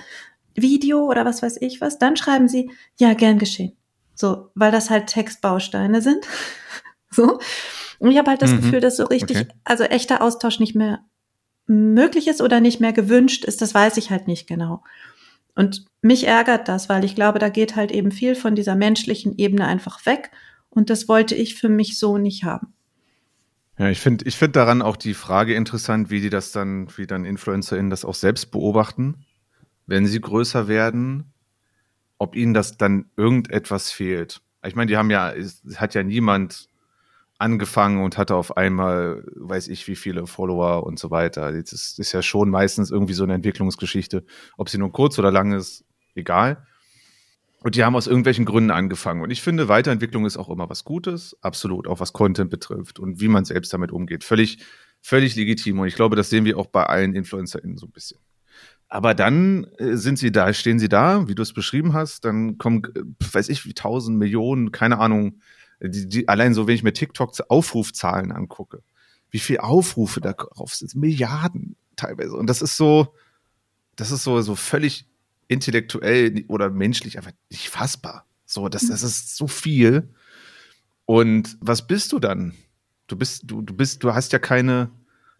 Video 0.55 1.05
oder 1.05 1.25
was 1.25 1.41
weiß 1.41 1.57
ich 1.59 1.81
was, 1.81 1.97
dann 1.97 2.15
schreiben 2.15 2.47
sie, 2.47 2.71
ja, 2.97 3.13
gern 3.13 3.39
geschehen. 3.39 3.75
So, 4.13 4.49
weil 4.53 4.71
das 4.71 4.89
halt 4.89 5.07
Textbausteine 5.07 6.01
sind. 6.01 6.25
so. 7.09 7.39
Und 7.99 8.11
ich 8.11 8.17
habe 8.19 8.29
halt 8.29 8.41
das 8.43 8.51
mhm. 8.51 8.61
Gefühl, 8.61 8.79
dass 8.81 8.97
so 8.97 9.05
richtig, 9.05 9.37
okay. 9.37 9.47
also 9.63 9.83
echter 9.83 10.21
Austausch 10.21 10.59
nicht 10.59 10.75
mehr 10.75 10.99
möglich 11.65 12.27
ist 12.27 12.41
oder 12.41 12.61
nicht 12.61 12.79
mehr 12.79 12.93
gewünscht 12.93 13.43
ist, 13.43 13.61
das 13.61 13.73
weiß 13.73 13.97
ich 13.97 14.11
halt 14.11 14.27
nicht 14.27 14.47
genau. 14.47 14.83
Und 15.57 15.85
mich 16.03 16.27
ärgert 16.27 16.67
das, 16.67 16.87
weil 16.87 17.03
ich 17.03 17.15
glaube, 17.15 17.39
da 17.39 17.49
geht 17.49 17.75
halt 17.75 17.91
eben 17.91 18.11
viel 18.11 18.35
von 18.35 18.53
dieser 18.53 18.75
menschlichen 18.75 19.35
Ebene 19.39 19.65
einfach 19.65 20.05
weg. 20.05 20.29
Und 20.69 20.91
das 20.91 21.07
wollte 21.07 21.33
ich 21.33 21.55
für 21.55 21.67
mich 21.67 21.97
so 21.97 22.19
nicht 22.19 22.43
haben. 22.43 22.75
Ja, 23.79 23.89
ich 23.89 23.99
finde 23.99 24.25
ich 24.27 24.35
finde 24.35 24.51
daran 24.51 24.83
auch 24.83 24.95
die 24.95 25.15
Frage 25.15 25.55
interessant, 25.55 26.11
wie 26.11 26.21
die 26.21 26.29
das 26.29 26.51
dann, 26.51 26.87
wie 26.95 27.07
dann 27.07 27.25
InfluencerInnen 27.25 27.89
das 27.89 28.05
auch 28.05 28.13
selbst 28.13 28.51
beobachten, 28.51 29.25
wenn 29.87 30.05
sie 30.05 30.21
größer 30.21 30.67
werden, 30.67 31.33
ob 32.19 32.35
ihnen 32.35 32.53
das 32.53 32.77
dann 32.77 33.09
irgendetwas 33.17 33.91
fehlt. 33.91 34.41
Ich 34.63 34.75
meine, 34.75 34.89
die 34.89 34.97
haben 34.97 35.09
ja, 35.09 35.31
es 35.31 35.63
hat 35.77 35.95
ja 35.95 36.03
niemand 36.03 36.69
angefangen 37.39 38.03
und 38.03 38.17
hatte 38.17 38.35
auf 38.35 38.57
einmal, 38.57 39.23
weiß 39.35 39.67
ich, 39.67 39.87
wie 39.87 39.95
viele 39.95 40.25
Follower 40.25 40.83
und 40.85 40.97
so 40.97 41.11
weiter. 41.11 41.51
Das 41.51 41.71
ist, 41.71 41.99
ist 41.99 42.11
ja 42.11 42.21
schon 42.21 42.49
meistens 42.49 42.89
irgendwie 42.89 43.13
so 43.13 43.23
eine 43.23 43.35
Entwicklungsgeschichte. 43.35 44.23
Ob 44.57 44.69
sie 44.69 44.77
nur 44.77 44.91
kurz 44.91 45.19
oder 45.19 45.31
lang 45.31 45.51
ist, 45.51 45.85
egal. 46.15 46.65
Und 47.61 47.75
die 47.75 47.83
haben 47.83 47.95
aus 47.95 48.07
irgendwelchen 48.07 48.45
Gründen 48.45 48.71
angefangen. 48.71 49.21
Und 49.21 49.31
ich 49.31 49.41
finde, 49.41 49.67
Weiterentwicklung 49.67 50.25
ist 50.25 50.37
auch 50.37 50.49
immer 50.49 50.69
was 50.69 50.83
Gutes, 50.83 51.35
absolut, 51.41 51.87
auch 51.87 51.99
was 51.99 52.13
Content 52.13 52.49
betrifft 52.49 52.99
und 52.99 53.19
wie 53.19 53.27
man 53.27 53.45
selbst 53.45 53.73
damit 53.73 53.91
umgeht. 53.91 54.23
Völlig, 54.23 54.59
völlig 55.01 55.35
legitim. 55.35 55.79
Und 55.79 55.87
ich 55.87 55.95
glaube, 55.95 56.15
das 56.15 56.29
sehen 56.29 56.45
wir 56.45 56.57
auch 56.57 56.67
bei 56.67 56.85
allen 56.85 57.15
InfluencerInnen 57.15 57.77
so 57.77 57.87
ein 57.87 57.91
bisschen. 57.91 58.19
Aber 58.89 59.13
dann 59.13 59.65
äh, 59.77 59.95
sind 59.95 60.17
sie 60.17 60.31
da, 60.31 60.53
stehen 60.53 60.79
sie 60.79 60.89
da, 60.89 61.27
wie 61.27 61.35
du 61.35 61.41
es 61.41 61.53
beschrieben 61.53 61.93
hast, 61.93 62.25
dann 62.25 62.57
kommen, 62.57 62.83
äh, 62.95 63.33
weiß 63.33 63.49
ich, 63.49 63.65
wie 63.65 63.73
tausend 63.73 64.17
Millionen, 64.17 64.71
keine 64.71 64.99
Ahnung, 64.99 65.41
die, 65.79 66.07
die, 66.07 66.27
allein 66.27 66.53
so, 66.53 66.67
wenn 66.67 66.75
ich 66.75 66.83
mir 66.83 66.93
TikTok-Aufrufzahlen 66.93 68.31
angucke, 68.31 68.81
wie 69.29 69.39
viel 69.39 69.59
Aufrufe 69.59 70.21
da 70.21 70.33
drauf 70.33 70.75
sind, 70.75 70.95
Milliarden 70.95 71.75
teilweise. 71.95 72.35
Und 72.35 72.47
das 72.47 72.61
ist 72.61 72.77
so, 72.77 73.13
das 73.95 74.11
ist 74.11 74.23
so, 74.23 74.41
so 74.41 74.55
völlig 74.55 75.05
intellektuell 75.47 76.45
oder 76.47 76.69
menschlich 76.69 77.17
einfach 77.17 77.31
nicht 77.49 77.69
fassbar. 77.69 78.25
So, 78.45 78.69
das, 78.69 78.87
das 78.87 79.03
ist 79.03 79.35
so 79.35 79.47
viel. 79.47 80.09
Und 81.05 81.57
was 81.59 81.85
bist 81.87 82.11
du 82.11 82.19
dann? 82.19 82.53
Du 83.07 83.15
bist, 83.15 83.43
du, 83.45 83.61
du 83.61 83.73
bist, 83.73 84.03
du 84.03 84.13
hast 84.13 84.33
ja 84.33 84.39
keine, 84.39 84.91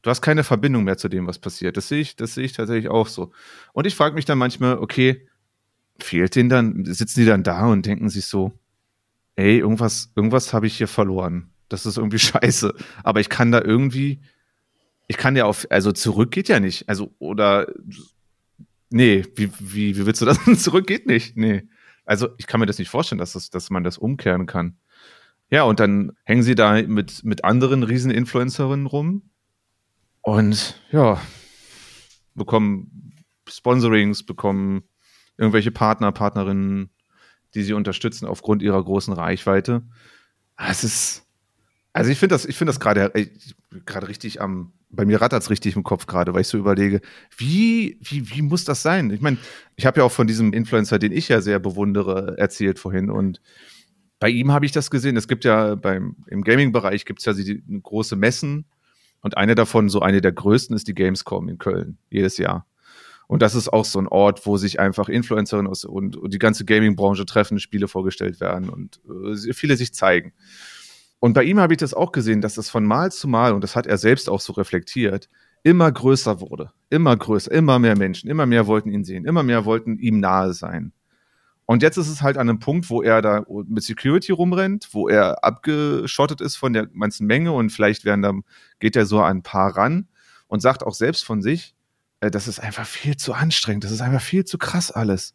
du 0.01 0.09
hast 0.09 0.21
keine 0.21 0.43
Verbindung 0.43 0.83
mehr 0.83 0.97
zu 0.97 1.09
dem, 1.09 1.27
was 1.27 1.39
passiert. 1.39 1.77
Das 1.77 1.87
sehe 1.87 2.01
ich, 2.01 2.15
das 2.15 2.33
sehe 2.33 2.45
ich 2.45 2.53
tatsächlich 2.53 2.89
auch 2.89 3.07
so. 3.07 3.31
Und 3.73 3.87
ich 3.87 3.95
frage 3.95 4.15
mich 4.15 4.25
dann 4.25 4.37
manchmal, 4.37 4.77
okay, 4.77 5.27
fehlt 5.99 6.35
denen 6.35 6.49
dann, 6.49 6.85
sitzen 6.85 7.21
die 7.21 7.25
dann 7.25 7.43
da 7.43 7.67
und 7.67 7.85
denken 7.85 8.09
sich 8.09 8.25
so, 8.25 8.53
ey, 9.37 9.59
irgendwas, 9.59 10.11
irgendwas 10.15 10.53
habe 10.53 10.67
ich 10.67 10.77
hier 10.77 10.87
verloren. 10.87 11.49
Das 11.69 11.85
ist 11.85 11.97
irgendwie 11.97 12.19
scheiße. 12.19 12.73
Aber 13.03 13.21
ich 13.21 13.29
kann 13.29 13.51
da 13.51 13.61
irgendwie, 13.61 14.19
ich 15.07 15.17
kann 15.17 15.35
ja 15.37 15.45
auf, 15.45 15.65
also 15.69 15.93
zurück 15.93 16.31
geht 16.31 16.49
ja 16.49 16.59
nicht. 16.59 16.89
Also, 16.89 17.13
oder, 17.19 17.67
nee, 18.89 19.23
wie, 19.35 19.49
wie, 19.59 19.97
wie 19.97 20.05
willst 20.05 20.21
du 20.21 20.25
das? 20.25 20.39
zurück 20.61 20.87
geht 20.87 21.07
nicht. 21.07 21.37
Nee. 21.37 21.63
Also, 22.05 22.29
ich 22.37 22.47
kann 22.47 22.59
mir 22.59 22.65
das 22.65 22.79
nicht 22.79 22.89
vorstellen, 22.89 23.19
dass, 23.19 23.33
das, 23.33 23.49
dass 23.49 23.69
man 23.69 23.83
das 23.83 23.97
umkehren 23.97 24.45
kann. 24.45 24.77
Ja, 25.49 25.63
und 25.63 25.79
dann 25.79 26.11
hängen 26.25 26.43
sie 26.43 26.55
da 26.55 26.81
mit, 26.81 27.23
mit 27.23 27.45
anderen 27.45 27.83
Rieseninfluencerinnen 27.83 28.85
rum 28.85 29.29
und 30.21 30.81
ja, 30.91 31.21
bekommen 32.35 33.13
Sponsorings, 33.47 34.23
bekommen 34.23 34.83
irgendwelche 35.37 35.71
Partner, 35.71 36.11
Partnerinnen, 36.11 36.89
die 37.53 37.63
sie 37.63 37.73
unterstützen 37.73 38.25
aufgrund 38.25 38.61
ihrer 38.61 38.83
großen 38.83 39.13
Reichweite. 39.13 39.83
Ah, 40.55 40.71
es 40.71 40.83
ist, 40.83 41.25
also 41.93 42.11
ich 42.11 42.19
finde 42.19 42.35
das, 42.35 42.45
ich 42.45 42.57
finde 42.57 42.69
das 42.69 42.79
gerade, 42.79 43.11
gerade 43.85 44.07
richtig 44.07 44.41
am, 44.41 44.73
bei 44.89 45.05
mir 45.05 45.21
rattert 45.21 45.43
es 45.43 45.49
richtig 45.49 45.75
im 45.75 45.83
Kopf 45.83 46.05
gerade, 46.05 46.33
weil 46.33 46.41
ich 46.41 46.47
so 46.47 46.57
überlege, 46.57 47.01
wie, 47.35 47.97
wie, 48.01 48.29
wie 48.29 48.41
muss 48.41 48.63
das 48.63 48.81
sein? 48.81 49.11
Ich 49.11 49.21
meine, 49.21 49.37
ich 49.75 49.85
habe 49.85 49.99
ja 49.99 50.05
auch 50.05 50.11
von 50.11 50.27
diesem 50.27 50.53
Influencer, 50.53 50.99
den 50.99 51.11
ich 51.11 51.27
ja 51.29 51.41
sehr 51.41 51.59
bewundere, 51.59 52.37
erzählt 52.37 52.79
vorhin 52.79 53.09
und 53.09 53.41
bei 54.19 54.29
ihm 54.29 54.51
habe 54.51 54.65
ich 54.65 54.71
das 54.71 54.89
gesehen. 54.89 55.15
Es 55.15 55.27
gibt 55.27 55.45
ja 55.45 55.75
beim, 55.75 56.15
im 56.27 56.43
Gaming-Bereich 56.43 57.05
gibt 57.05 57.19
es 57.19 57.25
ja 57.25 57.33
die 57.33 57.61
große 57.83 58.15
Messen 58.15 58.65
und 59.21 59.37
eine 59.37 59.55
davon, 59.55 59.89
so 59.89 60.01
eine 60.01 60.21
der 60.21 60.31
größten, 60.31 60.75
ist 60.75 60.87
die 60.87 60.95
Gamescom 60.95 61.49
in 61.49 61.57
Köln, 61.57 61.97
jedes 62.09 62.37
Jahr. 62.37 62.65
Und 63.27 63.41
das 63.41 63.55
ist 63.55 63.67
auch 63.69 63.85
so 63.85 63.99
ein 63.99 64.07
Ort, 64.07 64.45
wo 64.45 64.55
sich 64.57 64.79
einfach 64.79 65.09
Influencerinnen 65.09 65.69
aus 65.69 65.83
und, 65.83 66.15
und 66.15 66.33
die 66.33 66.39
ganze 66.39 66.63
Gaming-Branche 66.63 67.25
treffen, 67.25 67.59
Spiele 67.59 67.89
vorgestellt 67.89 68.39
werden 68.39 68.69
und 68.69 69.01
äh, 69.05 69.53
viele 69.53 69.75
sich 69.75 69.93
zeigen. 69.93 70.33
Und 71.19 71.33
bei 71.33 71.43
ihm 71.43 71.59
habe 71.59 71.73
ich 71.73 71.77
das 71.77 71.93
auch 71.93 72.11
gesehen, 72.11 72.41
dass 72.41 72.57
es 72.57 72.69
von 72.69 72.85
Mal 72.85 73.11
zu 73.11 73.27
Mal, 73.27 73.53
und 73.53 73.63
das 73.63 73.75
hat 73.75 73.85
er 73.87 73.97
selbst 73.97 74.29
auch 74.29 74.39
so 74.39 74.53
reflektiert, 74.53 75.29
immer 75.63 75.91
größer 75.91 76.39
wurde. 76.39 76.71
Immer 76.89 77.17
größer, 77.17 77.51
immer 77.51 77.79
mehr 77.79 77.97
Menschen, 77.97 78.29
immer 78.29 78.45
mehr 78.45 78.67
wollten 78.67 78.89
ihn 78.89 79.03
sehen, 79.03 79.25
immer 79.25 79.43
mehr 79.43 79.65
wollten 79.65 79.97
ihm 79.97 80.19
nahe 80.19 80.53
sein. 80.53 80.93
Und 81.65 81.83
jetzt 81.83 81.97
ist 81.97 82.07
es 82.07 82.21
halt 82.21 82.37
an 82.37 82.49
einem 82.49 82.59
Punkt, 82.59 82.89
wo 82.89 83.01
er 83.01 83.21
da 83.21 83.43
mit 83.67 83.83
Security 83.83 84.31
rumrennt, 84.31 84.87
wo 84.93 85.09
er 85.09 85.43
abgeschottet 85.43 86.39
ist 86.39 86.55
von 86.55 86.71
der 86.71 86.85
ganzen 86.87 87.27
Menge 87.27 87.51
und 87.51 87.71
vielleicht 87.71 88.05
werden 88.05 88.21
dann, 88.21 88.43
geht 88.79 88.95
er 88.95 89.05
so 89.05 89.19
an 89.19 89.39
ein 89.39 89.43
paar 89.43 89.75
ran 89.75 90.07
und 90.47 90.61
sagt 90.61 90.83
auch 90.83 90.93
selbst 90.93 91.25
von 91.25 91.41
sich, 91.41 91.75
äh, 92.19 92.31
das 92.31 92.47
ist 92.47 92.59
einfach 92.59 92.85
viel 92.85 93.17
zu 93.17 93.33
anstrengend, 93.33 93.83
das 93.83 93.91
ist 93.91 94.01
einfach 94.01 94.21
viel 94.21 94.45
zu 94.45 94.57
krass 94.57 94.91
alles. 94.91 95.33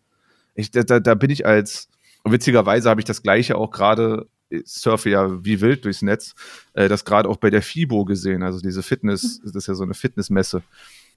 Ich, 0.55 0.71
da, 0.71 0.83
da 0.83 1.15
bin 1.15 1.31
ich 1.31 1.47
als, 1.47 1.89
witzigerweise 2.25 2.91
habe 2.91 3.01
ich 3.01 3.05
das 3.05 3.23
gleiche 3.23 3.57
auch 3.57 3.71
gerade, 3.71 4.29
surfe 4.65 5.11
ja 5.11 5.45
wie 5.45 5.61
wild 5.61 5.85
durchs 5.85 6.03
Netz, 6.03 6.35
äh, 6.75 6.89
das 6.89 7.05
gerade 7.05 7.29
auch 7.29 7.37
bei 7.37 7.51
der 7.51 7.63
FIBO 7.63 8.05
gesehen, 8.05 8.43
also 8.43 8.61
diese 8.61 8.83
Fitness, 8.83 9.41
mhm. 9.41 9.47
das 9.47 9.55
ist 9.55 9.69
ja 9.69 9.75
so 9.75 9.85
eine 9.85 9.95
Fitnessmesse. 9.95 10.63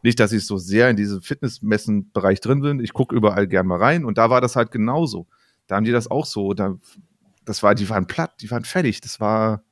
Nicht, 0.03 0.19
dass 0.19 0.31
ich 0.31 0.45
so 0.45 0.57
sehr 0.57 0.89
in 0.89 0.97
diesem 0.97 1.21
Fitnessmessen-Bereich 1.21 2.39
drin 2.39 2.61
bin, 2.61 2.79
ich 2.79 2.93
gucke 2.93 3.15
überall 3.15 3.47
gern 3.47 3.67
mal 3.67 3.79
rein 3.79 4.05
und 4.05 4.17
da 4.17 4.29
war 4.29 4.41
das 4.41 4.55
halt 4.55 4.71
genauso. 4.71 5.27
Da 5.67 5.75
haben 5.75 5.83
die 5.83 5.91
das 5.91 6.09
auch 6.09 6.25
so, 6.25 6.53
da, 6.53 6.75
das 7.43 7.63
war, 7.63 7.75
die 7.75 7.89
waren 7.89 8.07
platt, 8.07 8.35
die 8.41 8.51
waren 8.51 8.65
fertig, 8.65 9.01
das 9.01 9.19
war, 9.19 9.63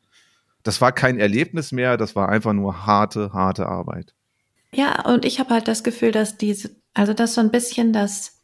das 0.64 0.82
war 0.82 0.92
kein 0.92 1.20
Erlebnis 1.20 1.72
mehr, 1.72 1.98
das 1.98 2.16
war 2.16 2.30
einfach 2.30 2.54
nur 2.54 2.86
harte, 2.86 3.34
harte 3.34 3.68
Arbeit. 3.68 4.14
Ja, 4.74 5.06
und 5.06 5.26
ich 5.26 5.40
habe 5.40 5.52
halt 5.52 5.68
das 5.68 5.84
Gefühl, 5.84 6.12
dass 6.12 6.38
diese, 6.38 6.72
also 6.94 7.14
dass 7.14 7.36
so 7.36 7.42
ein 7.42 7.52
bisschen 7.52 7.94
das, 7.94 8.42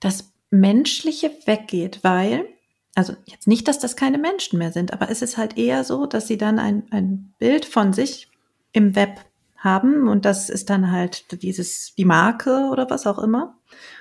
das 0.00 0.32
Menschliche 0.50 1.30
weggeht, 1.46 2.00
weil, 2.02 2.46
also 2.94 3.14
jetzt 3.24 3.48
nicht, 3.48 3.68
dass 3.68 3.78
das 3.78 3.96
keine 3.96 4.18
Menschen 4.18 4.58
mehr 4.58 4.72
sind, 4.72 4.92
aber 4.92 5.10
es 5.10 5.22
ist 5.22 5.38
halt 5.38 5.56
eher 5.56 5.84
so, 5.84 6.06
dass 6.06 6.26
sie 6.26 6.36
dann 6.36 6.58
ein, 6.58 6.84
ein 6.90 7.34
Bild 7.38 7.64
von 7.64 7.92
sich 7.92 8.30
im 8.72 8.94
Web 8.94 9.24
haben 9.56 10.08
und 10.08 10.24
das 10.24 10.50
ist 10.50 10.70
dann 10.70 10.90
halt 10.90 11.42
dieses, 11.42 11.94
die 11.94 12.04
Marke 12.04 12.68
oder 12.70 12.90
was 12.90 13.06
auch 13.06 13.18
immer. 13.18 13.58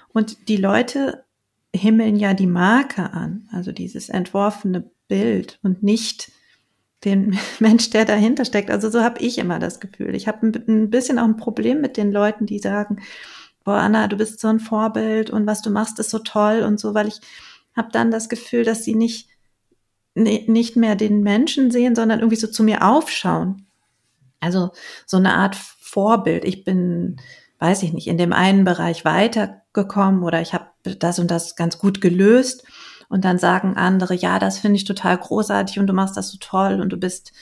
Und 0.10 0.50
die 0.50 0.58
Leute 0.58 1.24
himmeln 1.74 2.16
ja 2.16 2.34
die 2.34 2.48
Marke 2.48 3.12
an, 3.14 3.48
also 3.52 3.72
dieses 3.72 4.10
entworfene 4.10 4.90
Bild 5.08 5.60
und 5.64 5.84
nicht 5.84 6.32
den 7.04 7.38
Mensch, 7.60 7.90
der 7.90 8.06
dahinter 8.06 8.46
steckt. 8.46 8.72
Also 8.72 8.90
so 8.90 9.02
habe 9.02 9.20
ich 9.22 9.38
immer 9.38 9.60
das 9.60 9.80
Gefühl. 9.80 10.16
Ich 10.16 10.28
habe 10.28 10.48
ein 10.48 10.90
bisschen 10.90 11.20
auch 11.20 11.26
ein 11.26 11.38
Problem 11.38 11.82
mit 11.82 11.98
den 11.98 12.12
Leuten, 12.12 12.46
die 12.46 12.60
sagen, 12.60 13.02
boah, 13.64 13.78
Anna, 13.78 14.08
du 14.08 14.18
bist 14.18 14.40
so 14.40 14.48
ein 14.48 14.60
Vorbild 14.60 15.30
und 15.30 15.46
was 15.46 15.62
du 15.62 15.70
machst, 15.70 16.00
ist 16.00 16.10
so 16.10 16.20
toll 16.20 16.62
und 16.62 16.80
so, 16.80 16.94
weil 16.94 17.08
ich 17.08 17.20
habe 17.76 17.90
dann 17.92 18.12
das 18.12 18.30
Gefühl, 18.30 18.64
dass 18.64 18.84
sie 18.84 18.96
nicht, 18.96 19.30
nicht 20.14 20.76
mehr 20.76 20.96
den 20.96 21.22
Menschen 21.22 21.72
sehen, 21.72 21.96
sondern 21.96 22.20
irgendwie 22.20 22.38
so 22.38 22.48
zu 22.48 22.64
mir 22.64 22.88
aufschauen. 22.88 23.68
Also 24.40 24.72
so 25.06 25.18
eine 25.18 25.36
Art 25.36 25.56
Vorbild. 25.56 26.44
Ich 26.46 26.64
bin, 26.64 27.18
weiß 27.60 27.84
ich 27.84 27.94
nicht, 27.94 28.08
in 28.08 28.18
dem 28.18 28.34
einen 28.34 28.66
Bereich 28.66 29.06
weitergekommen 29.06 30.24
oder 30.24 30.42
ich 30.42 30.54
habe 30.54 30.66
das 30.84 31.20
und 31.20 31.30
das 31.30 31.56
ganz 31.56 31.78
gut 31.78 32.02
gelöst 32.02 32.66
und 33.12 33.26
dann 33.26 33.38
sagen 33.38 33.76
andere, 33.76 34.16
ja, 34.16 34.40
das 34.40 34.58
finde 34.58 34.78
ich 34.78 34.86
total 34.86 35.18
großartig 35.18 35.80
und 35.80 35.88
du 35.88 35.94
machst 35.94 36.18
das 36.18 36.32
so 36.32 36.38
toll 36.40 36.82
und 36.82 36.90
du 36.90 36.98
bist 36.98 37.34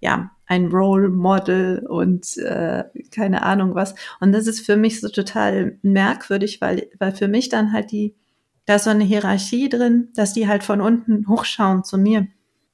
ja, 0.00 0.30
ein 0.46 0.68
Role 0.68 1.08
Model 1.08 1.84
und 1.86 2.36
äh, 2.38 2.84
keine 3.10 3.42
Ahnung 3.42 3.74
was. 3.74 3.94
Und 4.20 4.32
das 4.32 4.46
ist 4.46 4.64
für 4.64 4.76
mich 4.76 5.00
so 5.00 5.08
total 5.08 5.78
merkwürdig, 5.82 6.60
weil, 6.60 6.88
weil 6.98 7.12
für 7.12 7.28
mich 7.28 7.48
dann 7.48 7.72
halt 7.72 7.90
die, 7.90 8.14
da 8.64 8.76
ist 8.76 8.84
so 8.84 8.90
eine 8.90 9.04
Hierarchie 9.04 9.68
drin, 9.68 10.08
dass 10.14 10.32
die 10.32 10.48
halt 10.48 10.62
von 10.62 10.80
unten 10.80 11.28
hochschauen 11.28 11.84
zu 11.84 11.98
mir. 11.98 12.26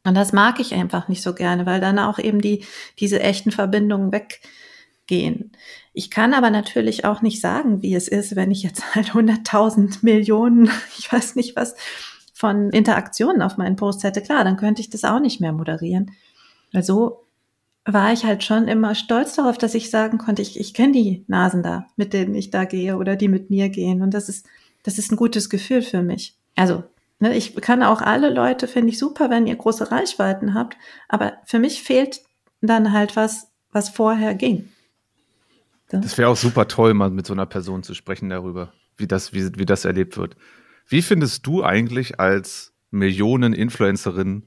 Und 0.05 0.15
das 0.15 0.33
mag 0.33 0.61
ich 0.61 0.75
einfach 0.75 1.09
nicht 1.09 1.23
so 1.23 1.35
gerne, 1.35 1.67
weil 1.67 1.81
dann 1.81 1.99
auch 1.99 2.19
eben 2.19 2.41
die, 2.41 2.65
diese 3.01 3.21
echten 3.21 3.51
Verbindungen 3.51 4.13
weggehen. 4.13 5.53
Ich 5.95 6.11
kann 6.11 6.35
aber 6.35 6.51
natürlich 6.51 7.07
auch 7.07 7.23
nicht 7.23 7.41
sagen, 7.41 7.81
wie 7.81 7.95
es 7.95 8.07
ist, 8.07 8.37
wenn 8.37 8.51
ich 8.51 8.63
jetzt 8.63 8.83
halt 8.95 9.13
100.000 9.13 9.99
Millionen, 10.03 10.71
ich 10.99 11.11
weiß 11.11 11.37
nicht 11.37 11.57
was, 11.57 11.75
von 12.45 12.71
Interaktionen 12.71 13.43
auf 13.43 13.57
meinen 13.57 13.77
Post 13.77 14.05
hätte. 14.05 14.21
Klar, 14.21 14.45
dann 14.45 14.57
könnte 14.57 14.81
ich 14.81 14.91
das 14.91 15.05
auch 15.05 15.21
nicht 15.21 15.41
mehr 15.41 15.53
moderieren. 15.53 16.11
Also 16.73 17.25
war 17.85 18.13
ich 18.13 18.25
halt 18.25 18.45
schon 18.45 18.69
immer 18.69 18.95
stolz 18.95 19.35
darauf, 19.35 19.59
dass 19.59 19.75
ich 19.75 19.91
sagen 19.91 20.19
konnte, 20.19 20.43
ich, 20.43 20.59
ich 20.59 20.75
kenne 20.75 20.93
die 20.93 21.25
Nasen 21.27 21.63
da, 21.63 21.87
mit 21.97 22.13
denen 22.13 22.35
ich 22.35 22.51
da 22.51 22.65
gehe 22.65 22.97
oder 22.97 23.17
die 23.17 23.29
mit 23.29 23.51
mir 23.51 23.69
gehen. 23.69 24.03
Und 24.03 24.13
das 24.13 24.29
ist, 24.29 24.47
das 24.83 24.99
ist 24.99 25.13
ein 25.13 25.17
gutes 25.17 25.51
Gefühl 25.51 25.83
für 25.83 26.03
mich. 26.03 26.37
Also 26.55 26.85
Ne, 27.21 27.35
ich 27.37 27.55
kann 27.57 27.83
auch 27.83 28.03
alle 28.03 28.29
Leute, 28.29 28.67
finde 28.67 28.91
ich 28.91 28.99
super, 28.99 29.31
wenn 29.31 29.47
ihr 29.47 29.57
große 29.57 29.91
Reichweiten 29.91 30.53
habt, 30.53 30.77
aber 31.09 31.35
für 31.45 31.59
mich 31.59 31.83
fehlt 31.83 32.21
dann 32.61 32.93
halt 32.93 33.17
was, 33.17 33.51
was 33.71 33.89
vorher 33.89 34.35
ging. 34.35 34.69
So. 35.91 35.99
Das 35.99 36.19
wäre 36.19 36.29
auch 36.29 36.37
super 36.37 36.67
toll, 36.67 36.93
mal 36.93 37.11
mit 37.11 37.27
so 37.27 37.33
einer 37.33 37.47
Person 37.47 37.83
zu 37.83 37.95
sprechen 37.95 38.31
darüber, 38.31 38.73
wie 38.97 39.07
das, 39.07 39.33
wie, 39.33 39.57
wie 39.57 39.65
das 39.65 39.85
erlebt 39.85 40.17
wird. 40.17 40.37
Wie 40.87 41.03
findest 41.03 41.47
du 41.47 41.65
eigentlich 41.65 42.21
als 42.21 42.73
Millionen-Influencerin 42.91 44.45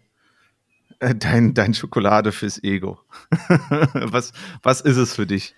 äh, 1.00 1.16
dein, 1.16 1.54
dein 1.54 1.74
Schokolade 1.74 2.32
fürs 2.32 2.64
Ego? 2.64 3.00
was, 3.94 4.34
was 4.64 4.82
ist 4.82 4.98
es 4.98 5.16
für 5.16 5.28
dich? 5.28 5.56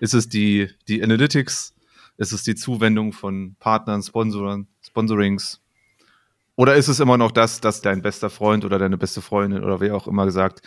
Ist 0.00 0.14
es 0.14 0.28
die, 0.28 0.68
die 0.88 1.02
Analytics? 1.02 1.74
Ist 2.18 2.32
es 2.32 2.42
die 2.42 2.54
Zuwendung 2.54 3.12
von 3.12 3.56
Partnern, 3.58 4.02
Sponsoren, 4.02 4.68
Sponsorings? 4.82 5.60
Oder 6.56 6.76
ist 6.76 6.88
es 6.88 7.00
immer 7.00 7.16
noch 7.16 7.32
das, 7.32 7.60
dass 7.60 7.80
dein 7.80 8.02
bester 8.02 8.28
Freund 8.28 8.64
oder 8.64 8.78
deine 8.78 8.98
beste 8.98 9.22
Freundin 9.22 9.64
oder 9.64 9.80
wer 9.80 9.96
auch 9.96 10.06
immer 10.06 10.26
gesagt, 10.26 10.60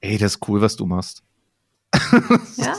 ey, 0.00 0.16
das 0.16 0.36
ist 0.36 0.48
cool, 0.48 0.60
was 0.60 0.76
du 0.76 0.86
machst? 0.86 1.24
ja, 2.56 2.78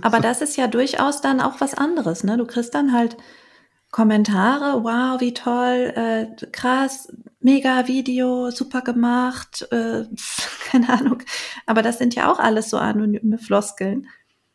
aber 0.00 0.20
das 0.20 0.40
ist 0.40 0.56
ja 0.56 0.68
durchaus 0.68 1.20
dann 1.20 1.40
auch 1.40 1.60
was 1.60 1.74
anderes. 1.74 2.24
Ne? 2.24 2.36
Du 2.36 2.46
kriegst 2.46 2.74
dann 2.74 2.92
halt 2.92 3.16
Kommentare, 3.94 4.82
wow, 4.82 5.20
wie 5.20 5.34
toll, 5.34 5.92
äh, 5.94 6.26
krass, 6.50 7.14
mega 7.38 7.86
Video, 7.86 8.50
super 8.50 8.82
gemacht, 8.82 9.68
äh, 9.70 10.02
keine 10.68 10.88
Ahnung. 10.88 11.22
Aber 11.64 11.80
das 11.80 11.98
sind 11.98 12.16
ja 12.16 12.28
auch 12.28 12.40
alles 12.40 12.70
so 12.70 12.78
anonyme 12.78 13.38
Floskeln. 13.38 14.08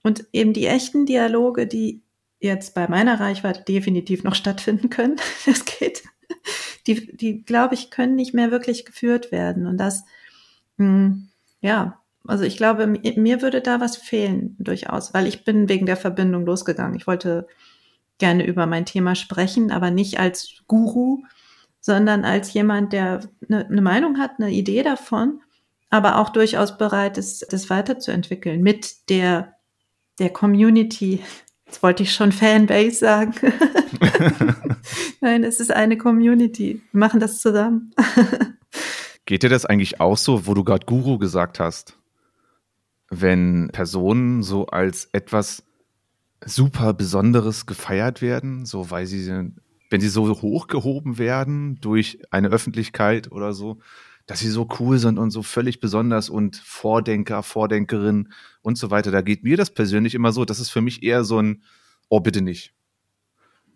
Und 0.03 0.25
eben 0.33 0.51
die 0.51 0.65
echten 0.65 1.05
Dialoge, 1.05 1.67
die 1.67 2.01
jetzt 2.41 2.75
bei 2.75 2.89
meiner 2.89 3.21
Reichweite 3.21 3.63
definitiv 3.63 4.25
noch 4.25 4.35
stattfinden 4.35 4.89
können, 4.89 5.15
das 5.45 5.63
geht 5.63 6.03
die, 6.85 7.15
die 7.15 7.45
glaube 7.45 7.75
ich, 7.75 7.91
können 7.91 8.17
nicht 8.17 8.33
mehr 8.33 8.51
wirklich 8.51 8.83
geführt 8.83 9.31
werden. 9.31 9.67
Und 9.67 9.77
das, 9.77 10.03
mh, 10.75 10.85
hm, 10.85 11.29
ja, 11.61 12.01
also 12.27 12.43
ich 12.43 12.57
glaube, 12.57 12.87
mir 12.87 13.41
würde 13.41 13.61
da 13.61 13.79
was 13.79 13.95
fehlen 13.95 14.57
durchaus, 14.59 15.13
weil 15.13 15.27
ich 15.27 15.45
bin 15.45 15.69
wegen 15.69 15.85
der 15.85 15.95
Verbindung 15.95 16.45
losgegangen. 16.45 16.97
Ich 16.97 17.07
wollte 17.07 17.47
gerne 18.19 18.45
über 18.45 18.65
mein 18.67 18.85
Thema 18.85 19.15
sprechen, 19.15 19.71
aber 19.71 19.91
nicht 19.91 20.19
als 20.19 20.61
Guru, 20.67 21.23
sondern 21.81 22.25
als 22.25 22.53
jemand, 22.53 22.93
der 22.93 23.21
eine, 23.47 23.65
eine 23.65 23.81
Meinung 23.81 24.19
hat, 24.19 24.33
eine 24.37 24.51
Idee 24.51 24.83
davon, 24.83 25.41
aber 25.89 26.17
auch 26.19 26.29
durchaus 26.29 26.77
bereit 26.77 27.17
ist, 27.17 27.51
das 27.51 27.69
weiterzuentwickeln 27.69 28.61
mit 28.61 29.09
der, 29.09 29.55
der 30.19 30.29
Community, 30.29 31.23
Jetzt 31.69 31.83
wollte 31.83 32.01
ich 32.01 32.15
schon 32.15 32.31
Fanbase 32.31 32.97
sagen. 32.97 33.35
Nein, 35.21 35.43
es 35.43 35.59
ist 35.59 35.71
eine 35.71 35.99
Community. 35.99 36.81
Wir 36.91 36.99
machen 36.99 37.19
das 37.19 37.41
zusammen. 37.41 37.93
Geht 39.25 39.43
dir 39.43 39.49
das 39.49 39.67
eigentlich 39.67 40.01
auch 40.01 40.17
so, 40.17 40.47
wo 40.47 40.55
du 40.55 40.63
gerade 40.63 40.87
Guru 40.87 41.19
gesagt 41.19 41.59
hast? 41.59 41.95
Wenn 43.11 43.69
Personen 43.71 44.41
so 44.41 44.65
als 44.65 45.09
etwas 45.13 45.61
super 46.45 46.93
Besonderes 46.93 47.65
gefeiert 47.65 48.21
werden, 48.21 48.65
so 48.65 48.91
weil 48.91 49.05
sie, 49.05 49.51
wenn 49.89 50.01
sie 50.01 50.09
so 50.09 50.29
hochgehoben 50.41 51.17
werden 51.17 51.79
durch 51.81 52.19
eine 52.31 52.49
Öffentlichkeit 52.49 53.31
oder 53.31 53.53
so, 53.53 53.79
dass 54.25 54.39
sie 54.39 54.49
so 54.49 54.69
cool 54.79 54.99
sind 54.99 55.17
und 55.17 55.31
so 55.31 55.41
völlig 55.41 55.79
besonders 55.79 56.29
und 56.29 56.55
Vordenker, 56.57 57.41
Vordenkerin 57.41 58.29
und 58.61 58.77
so 58.77 58.91
weiter. 58.91 59.09
Da 59.09 59.21
geht 59.21 59.43
mir 59.43 59.57
das 59.57 59.71
persönlich 59.71 60.13
immer 60.13 60.31
so. 60.31 60.45
Das 60.45 60.59
ist 60.59 60.69
für 60.69 60.81
mich 60.81 61.01
eher 61.01 61.23
so 61.23 61.41
ein, 61.41 61.63
oh, 62.09 62.19
bitte 62.19 62.41
nicht. 62.41 62.75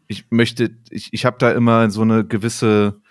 Ich 0.07 0.29
möchte, 0.29 0.77
ich, 0.91 1.11
ich 1.11 1.25
habe 1.25 1.37
da 1.39 1.51
immer 1.51 1.89
so 1.89 2.01
eine 2.01 2.23
gewisse 2.23 3.01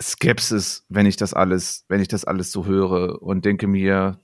Skepsis, 0.00 0.86
wenn 0.88 1.06
ich 1.06 1.16
das 1.16 1.34
alles, 1.34 1.86
wenn 1.88 2.00
ich 2.00 2.08
das 2.08 2.24
alles 2.24 2.52
so 2.52 2.66
höre 2.66 3.20
und 3.20 3.44
denke 3.44 3.66
mir, 3.66 4.20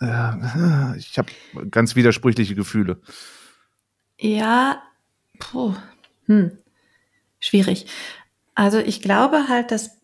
äh, 0.00 0.96
ich 0.98 1.18
habe 1.18 1.30
ganz 1.70 1.96
widersprüchliche 1.96 2.54
Gefühle. 2.54 3.00
Ja, 4.18 4.82
puh, 5.38 5.74
hm, 6.26 6.58
schwierig. 7.40 7.86
Also 8.54 8.78
ich 8.78 9.00
glaube 9.00 9.48
halt, 9.48 9.70
dass 9.70 9.98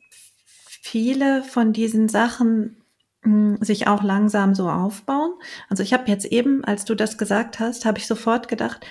viele 0.66 1.42
von 1.44 1.72
diesen 1.72 2.08
Sachen 2.08 2.76
hm, 3.22 3.58
sich 3.60 3.86
auch 3.86 4.02
langsam 4.02 4.54
so 4.54 4.70
aufbauen. 4.70 5.32
Also 5.68 5.82
ich 5.82 5.92
habe 5.92 6.10
jetzt 6.10 6.26
eben, 6.26 6.64
als 6.64 6.84
du 6.84 6.94
das 6.94 7.18
gesagt 7.18 7.60
hast, 7.60 7.84
habe 7.84 7.98
ich 7.98 8.06
sofort 8.06 8.48
gedacht, 8.48 8.86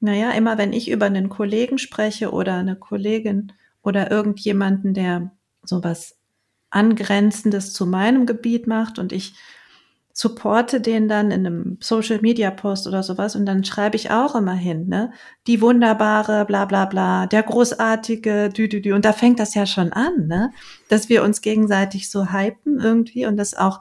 naja, 0.00 0.30
immer 0.32 0.58
wenn 0.58 0.72
ich 0.72 0.90
über 0.90 1.06
einen 1.06 1.28
Kollegen 1.28 1.78
spreche 1.78 2.32
oder 2.32 2.54
eine 2.54 2.76
Kollegin 2.76 3.52
oder 3.82 4.10
irgendjemanden, 4.10 4.94
der 4.94 5.32
sowas 5.62 6.16
Angrenzendes 6.70 7.72
zu 7.72 7.86
meinem 7.86 8.26
Gebiet 8.26 8.66
macht 8.66 8.98
und 8.98 9.12
ich 9.12 9.34
supporte 10.16 10.80
den 10.80 11.08
dann 11.08 11.32
in 11.32 11.44
einem 11.44 11.76
Social 11.80 12.20
Media 12.20 12.52
Post 12.52 12.86
oder 12.86 13.02
sowas 13.02 13.34
und 13.34 13.46
dann 13.46 13.64
schreibe 13.64 13.96
ich 13.96 14.12
auch 14.12 14.36
immer 14.36 14.54
hin, 14.54 14.86
ne? 14.86 15.12
Die 15.48 15.60
wunderbare, 15.60 16.44
bla 16.44 16.66
bla 16.66 16.84
bla, 16.84 17.26
der 17.26 17.42
großartige, 17.42 18.48
dü 18.48 18.68
dü 18.68 18.80
dü. 18.80 18.92
Und 18.92 19.04
da 19.04 19.12
fängt 19.12 19.40
das 19.40 19.54
ja 19.54 19.66
schon 19.66 19.92
an, 19.92 20.28
ne? 20.28 20.52
Dass 20.88 21.08
wir 21.08 21.24
uns 21.24 21.40
gegenseitig 21.40 22.10
so 22.10 22.32
hypen 22.32 22.78
irgendwie 22.78 23.26
und 23.26 23.36
das 23.36 23.54
auch 23.54 23.80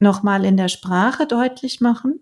nochmal 0.00 0.44
in 0.44 0.56
der 0.56 0.68
Sprache 0.68 1.28
deutlich 1.28 1.80
machen, 1.80 2.20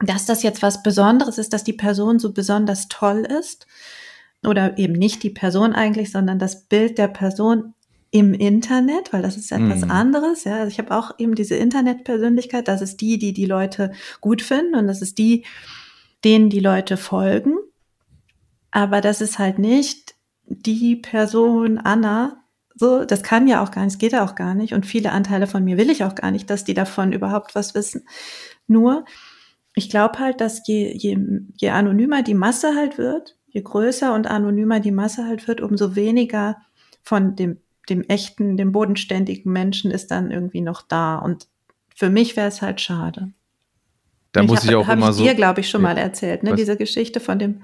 dass 0.00 0.24
das 0.24 0.42
jetzt 0.42 0.62
was 0.62 0.82
Besonderes 0.82 1.36
ist, 1.36 1.52
dass 1.52 1.62
die 1.62 1.74
Person 1.74 2.18
so 2.18 2.32
besonders 2.32 2.88
toll 2.88 3.26
ist. 3.38 3.66
Oder 4.46 4.78
eben 4.78 4.94
nicht 4.94 5.22
die 5.24 5.30
Person 5.30 5.74
eigentlich, 5.74 6.10
sondern 6.10 6.38
das 6.38 6.64
Bild 6.64 6.96
der 6.96 7.08
Person 7.08 7.74
im 8.10 8.32
Internet, 8.32 9.12
weil 9.12 9.22
das 9.22 9.36
ist 9.36 9.52
etwas 9.52 9.82
mhm. 9.84 9.90
anderes. 9.90 10.44
Ja, 10.44 10.56
also 10.56 10.68
ich 10.68 10.78
habe 10.78 10.96
auch 10.96 11.18
eben 11.18 11.34
diese 11.34 11.56
Internetpersönlichkeit. 11.56 12.68
Das 12.68 12.80
ist 12.80 13.00
die, 13.00 13.18
die 13.18 13.32
die 13.32 13.46
Leute 13.46 13.92
gut 14.20 14.42
finden 14.42 14.74
und 14.74 14.86
das 14.86 15.02
ist 15.02 15.18
die, 15.18 15.44
denen 16.24 16.50
die 16.50 16.60
Leute 16.60 16.96
folgen. 16.96 17.56
Aber 18.70 19.00
das 19.00 19.20
ist 19.20 19.38
halt 19.38 19.58
nicht 19.58 20.14
die 20.46 20.96
Person 20.96 21.78
Anna. 21.78 22.44
So, 22.74 23.04
das 23.04 23.22
kann 23.22 23.48
ja 23.48 23.62
auch 23.62 23.70
gar 23.70 23.84
nicht, 23.84 23.98
geht 23.98 24.12
ja 24.12 24.24
auch 24.24 24.34
gar 24.34 24.54
nicht. 24.54 24.72
Und 24.72 24.86
viele 24.86 25.12
Anteile 25.12 25.46
von 25.46 25.64
mir 25.64 25.76
will 25.76 25.90
ich 25.90 26.04
auch 26.04 26.14
gar 26.14 26.30
nicht, 26.30 26.48
dass 26.48 26.64
die 26.64 26.74
davon 26.74 27.12
überhaupt 27.12 27.54
was 27.54 27.74
wissen. 27.74 28.06
Nur, 28.66 29.04
ich 29.74 29.90
glaube 29.90 30.18
halt, 30.18 30.40
dass 30.40 30.66
je, 30.66 30.94
je, 30.96 31.18
je 31.56 31.70
anonymer 31.70 32.22
die 32.22 32.34
Masse 32.34 32.74
halt 32.74 32.96
wird, 32.96 33.36
je 33.48 33.62
größer 33.62 34.14
und 34.14 34.26
anonymer 34.28 34.80
die 34.80 34.92
Masse 34.92 35.26
halt 35.26 35.48
wird, 35.48 35.60
umso 35.60 35.96
weniger 35.96 36.56
von 37.02 37.36
dem 37.36 37.58
dem 37.88 38.02
echten, 38.02 38.56
dem 38.56 38.72
bodenständigen 38.72 39.52
Menschen 39.52 39.90
ist 39.90 40.10
dann 40.10 40.30
irgendwie 40.30 40.60
noch 40.60 40.82
da. 40.82 41.16
Und 41.16 41.48
für 41.94 42.10
mich 42.10 42.36
wäre 42.36 42.48
es 42.48 42.62
halt 42.62 42.80
schade. 42.80 43.32
Da 44.32 44.42
muss 44.42 44.64
ich, 44.64 44.70
ich 44.70 44.76
auch 44.76 44.86
hab 44.86 44.96
immer 44.96 45.10
ich 45.10 45.16
so. 45.16 45.22
dir, 45.24 45.34
glaube 45.34 45.60
ich, 45.60 45.70
schon 45.70 45.82
ja, 45.82 45.88
mal 45.88 45.98
erzählt, 45.98 46.42
ne? 46.42 46.54
Diese 46.54 46.76
Geschichte 46.76 47.20
von 47.20 47.38
dem, 47.38 47.62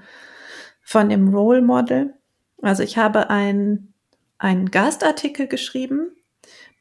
von 0.81 1.09
dem 1.09 1.29
Role 1.29 1.61
Model. 1.61 2.13
Also 2.61 2.83
ich 2.83 2.97
habe 2.97 3.29
ein, 3.29 3.93
einen 4.37 4.71
Gastartikel 4.71 5.47
geschrieben 5.47 6.11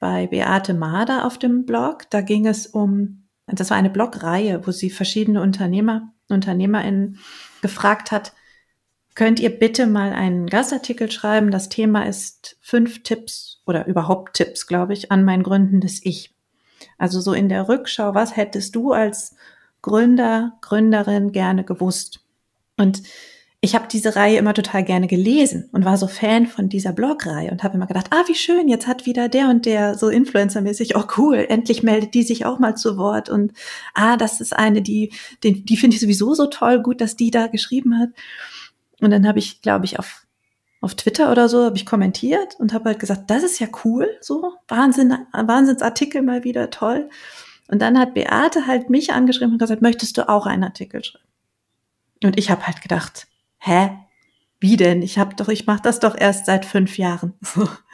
bei 0.00 0.26
Beate 0.26 0.74
Mader 0.74 1.26
auf 1.26 1.38
dem 1.38 1.66
Blog. 1.66 2.10
Da 2.10 2.20
ging 2.22 2.46
es 2.46 2.66
um, 2.66 3.24
das 3.46 3.70
war 3.70 3.76
eine 3.76 3.90
Blogreihe, 3.90 4.66
wo 4.66 4.70
sie 4.70 4.90
verschiedene 4.90 5.42
Unternehmer, 5.42 6.12
UnternehmerInnen 6.28 7.18
gefragt 7.60 8.10
hat, 8.10 8.32
könnt 9.14 9.40
ihr 9.40 9.50
bitte 9.50 9.86
mal 9.86 10.12
einen 10.12 10.46
Gastartikel 10.48 11.10
schreiben. 11.10 11.50
Das 11.50 11.68
Thema 11.68 12.06
ist 12.06 12.56
fünf 12.60 13.02
Tipps 13.02 13.62
oder 13.66 13.86
überhaupt 13.86 14.34
Tipps, 14.34 14.66
glaube 14.66 14.92
ich, 14.92 15.12
an 15.12 15.24
mein 15.24 15.42
gründendes 15.42 16.04
Ich. 16.04 16.34
Also 16.98 17.20
so 17.20 17.32
in 17.32 17.48
der 17.48 17.68
Rückschau, 17.68 18.14
was 18.14 18.36
hättest 18.36 18.74
du 18.74 18.92
als 18.92 19.36
Gründer, 19.82 20.58
Gründerin 20.60 21.32
gerne 21.32 21.64
gewusst? 21.64 22.20
Und 22.76 23.02
ich 23.64 23.74
habe 23.74 23.86
diese 23.90 24.14
Reihe 24.14 24.36
immer 24.36 24.52
total 24.52 24.84
gerne 24.84 25.06
gelesen 25.06 25.70
und 25.72 25.86
war 25.86 25.96
so 25.96 26.06
Fan 26.06 26.46
von 26.46 26.68
dieser 26.68 26.92
Blogreihe 26.92 27.50
und 27.50 27.62
habe 27.62 27.76
immer 27.76 27.86
gedacht, 27.86 28.08
ah, 28.10 28.24
wie 28.26 28.34
schön, 28.34 28.68
jetzt 28.68 28.86
hat 28.86 29.06
wieder 29.06 29.30
der 29.30 29.48
und 29.48 29.64
der 29.64 29.94
so 29.96 30.08
Influencer-mäßig, 30.08 30.96
oh 30.96 31.04
cool, 31.16 31.46
endlich 31.48 31.82
meldet 31.82 32.12
die 32.12 32.24
sich 32.24 32.44
auch 32.44 32.58
mal 32.58 32.76
zu 32.76 32.98
Wort 32.98 33.30
und 33.30 33.52
ah, 33.94 34.18
das 34.18 34.42
ist 34.42 34.54
eine, 34.54 34.82
die, 34.82 35.12
die, 35.42 35.64
die 35.64 35.76
finde 35.78 35.94
ich 35.94 36.02
sowieso 36.02 36.34
so 36.34 36.46
toll, 36.46 36.82
gut, 36.82 37.00
dass 37.00 37.16
die 37.16 37.30
da 37.30 37.46
geschrieben 37.46 37.98
hat. 37.98 38.10
Und 39.04 39.10
dann 39.10 39.26
habe 39.26 39.38
ich, 39.38 39.62
glaube 39.62 39.84
ich, 39.84 39.98
auf, 39.98 40.26
auf 40.80 40.94
Twitter 40.94 41.30
oder 41.30 41.48
so, 41.48 41.64
habe 41.64 41.76
ich 41.76 41.86
kommentiert 41.86 42.56
und 42.58 42.72
habe 42.72 42.86
halt 42.90 42.98
gesagt, 42.98 43.30
das 43.30 43.42
ist 43.42 43.58
ja 43.58 43.68
cool, 43.84 44.08
so, 44.20 44.54
Wahnsinn, 44.68 45.14
Wahnsinnsartikel 45.32 46.22
mal 46.22 46.44
wieder, 46.44 46.70
toll. 46.70 47.08
Und 47.68 47.80
dann 47.80 47.98
hat 47.98 48.14
Beate 48.14 48.66
halt 48.66 48.90
mich 48.90 49.12
angeschrieben 49.12 49.52
und 49.52 49.58
gesagt, 49.58 49.82
möchtest 49.82 50.18
du 50.18 50.28
auch 50.28 50.46
einen 50.46 50.64
Artikel 50.64 51.02
schreiben? 51.02 51.24
Und 52.22 52.38
ich 52.38 52.50
habe 52.50 52.66
halt 52.66 52.82
gedacht, 52.82 53.26
hä? 53.58 53.90
Wie 54.60 54.76
denn? 54.76 55.02
Ich 55.02 55.18
habe 55.18 55.34
doch, 55.34 55.48
ich 55.48 55.66
mache 55.66 55.82
das 55.82 56.00
doch 56.00 56.16
erst 56.16 56.46
seit 56.46 56.64
fünf 56.64 56.96
Jahren. 56.96 57.34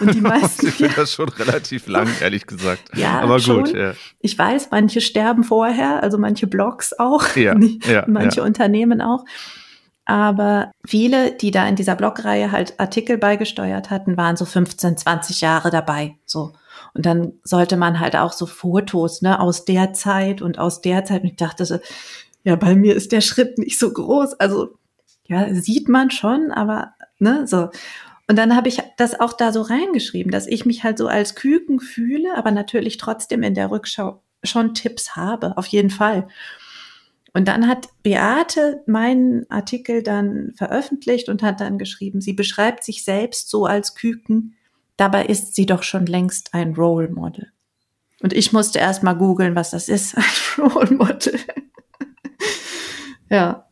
Und 0.00 0.14
die 0.14 0.20
meisten. 0.22 0.68
ich 0.68 0.74
finde 0.74 0.94
das 0.94 1.12
schon 1.12 1.28
relativ 1.28 1.86
lang, 1.86 2.08
ehrlich 2.20 2.46
gesagt. 2.46 2.96
Ja, 2.96 3.20
aber 3.20 3.40
schon. 3.40 3.64
gut. 3.64 3.74
Ja. 3.74 3.94
Ich 4.20 4.38
weiß, 4.38 4.68
manche 4.70 5.00
sterben 5.00 5.44
vorher, 5.44 6.02
also 6.02 6.18
manche 6.18 6.46
Blogs 6.46 6.92
auch, 6.98 7.36
ja, 7.36 7.56
ja, 7.86 8.04
manche. 8.06 8.42
Unternehmen 8.42 9.00
auch. 9.00 9.24
Aber 10.06 10.70
viele, 10.86 11.32
die 11.32 11.50
da 11.50 11.66
in 11.66 11.76
dieser 11.76 11.96
Blogreihe 11.96 12.52
halt 12.52 12.78
Artikel 12.78 13.16
beigesteuert 13.16 13.90
hatten, 13.90 14.16
waren 14.16 14.36
so 14.36 14.44
15, 14.44 14.98
20 14.98 15.40
Jahre 15.40 15.70
dabei. 15.70 16.18
So. 16.26 16.52
Und 16.92 17.06
dann 17.06 17.32
sollte 17.42 17.76
man 17.76 18.00
halt 18.00 18.14
auch 18.14 18.32
so 18.32 18.46
Fotos, 18.46 19.22
ne, 19.22 19.40
aus 19.40 19.64
der 19.64 19.92
Zeit 19.94 20.42
und 20.42 20.58
aus 20.58 20.80
der 20.82 21.04
Zeit. 21.04 21.22
Und 21.22 21.28
ich 21.28 21.36
dachte 21.36 21.64
so, 21.64 21.78
ja, 22.44 22.56
bei 22.56 22.74
mir 22.74 22.94
ist 22.94 23.12
der 23.12 23.22
Schritt 23.22 23.58
nicht 23.58 23.78
so 23.78 23.92
groß. 23.92 24.34
Also 24.34 24.76
ja, 25.26 25.54
sieht 25.54 25.88
man 25.88 26.10
schon, 26.10 26.50
aber 26.52 26.94
ne, 27.18 27.46
so. 27.46 27.70
Und 28.26 28.36
dann 28.36 28.56
habe 28.56 28.68
ich 28.68 28.82
das 28.96 29.18
auch 29.18 29.32
da 29.32 29.52
so 29.52 29.62
reingeschrieben, 29.62 30.30
dass 30.32 30.46
ich 30.46 30.64
mich 30.64 30.84
halt 30.84 30.98
so 30.98 31.08
als 31.08 31.34
Küken 31.34 31.80
fühle, 31.80 32.36
aber 32.36 32.50
natürlich 32.50 32.96
trotzdem 32.96 33.42
in 33.42 33.54
der 33.54 33.70
Rückschau 33.70 34.22
schon 34.42 34.74
Tipps 34.74 35.16
habe, 35.16 35.56
auf 35.56 35.66
jeden 35.66 35.90
Fall. 35.90 36.28
Und 37.34 37.48
dann 37.48 37.66
hat 37.66 37.88
Beate 38.04 38.82
meinen 38.86 39.50
Artikel 39.50 40.04
dann 40.04 40.52
veröffentlicht 40.56 41.28
und 41.28 41.42
hat 41.42 41.60
dann 41.60 41.78
geschrieben, 41.78 42.20
sie 42.20 42.32
beschreibt 42.32 42.84
sich 42.84 43.04
selbst 43.04 43.50
so 43.50 43.66
als 43.66 43.96
Küken, 43.96 44.54
dabei 44.96 45.26
ist 45.26 45.56
sie 45.56 45.66
doch 45.66 45.82
schon 45.82 46.06
längst 46.06 46.54
ein 46.54 46.74
Role 46.74 47.08
Model. 47.08 47.50
Und 48.22 48.32
ich 48.32 48.52
musste 48.52 48.78
erst 48.78 49.02
mal 49.02 49.14
googeln, 49.14 49.56
was 49.56 49.72
das 49.72 49.88
ist, 49.88 50.16
ein 50.58 50.62
Role 50.70 50.94
Model. 50.94 51.38
ja. 53.28 53.68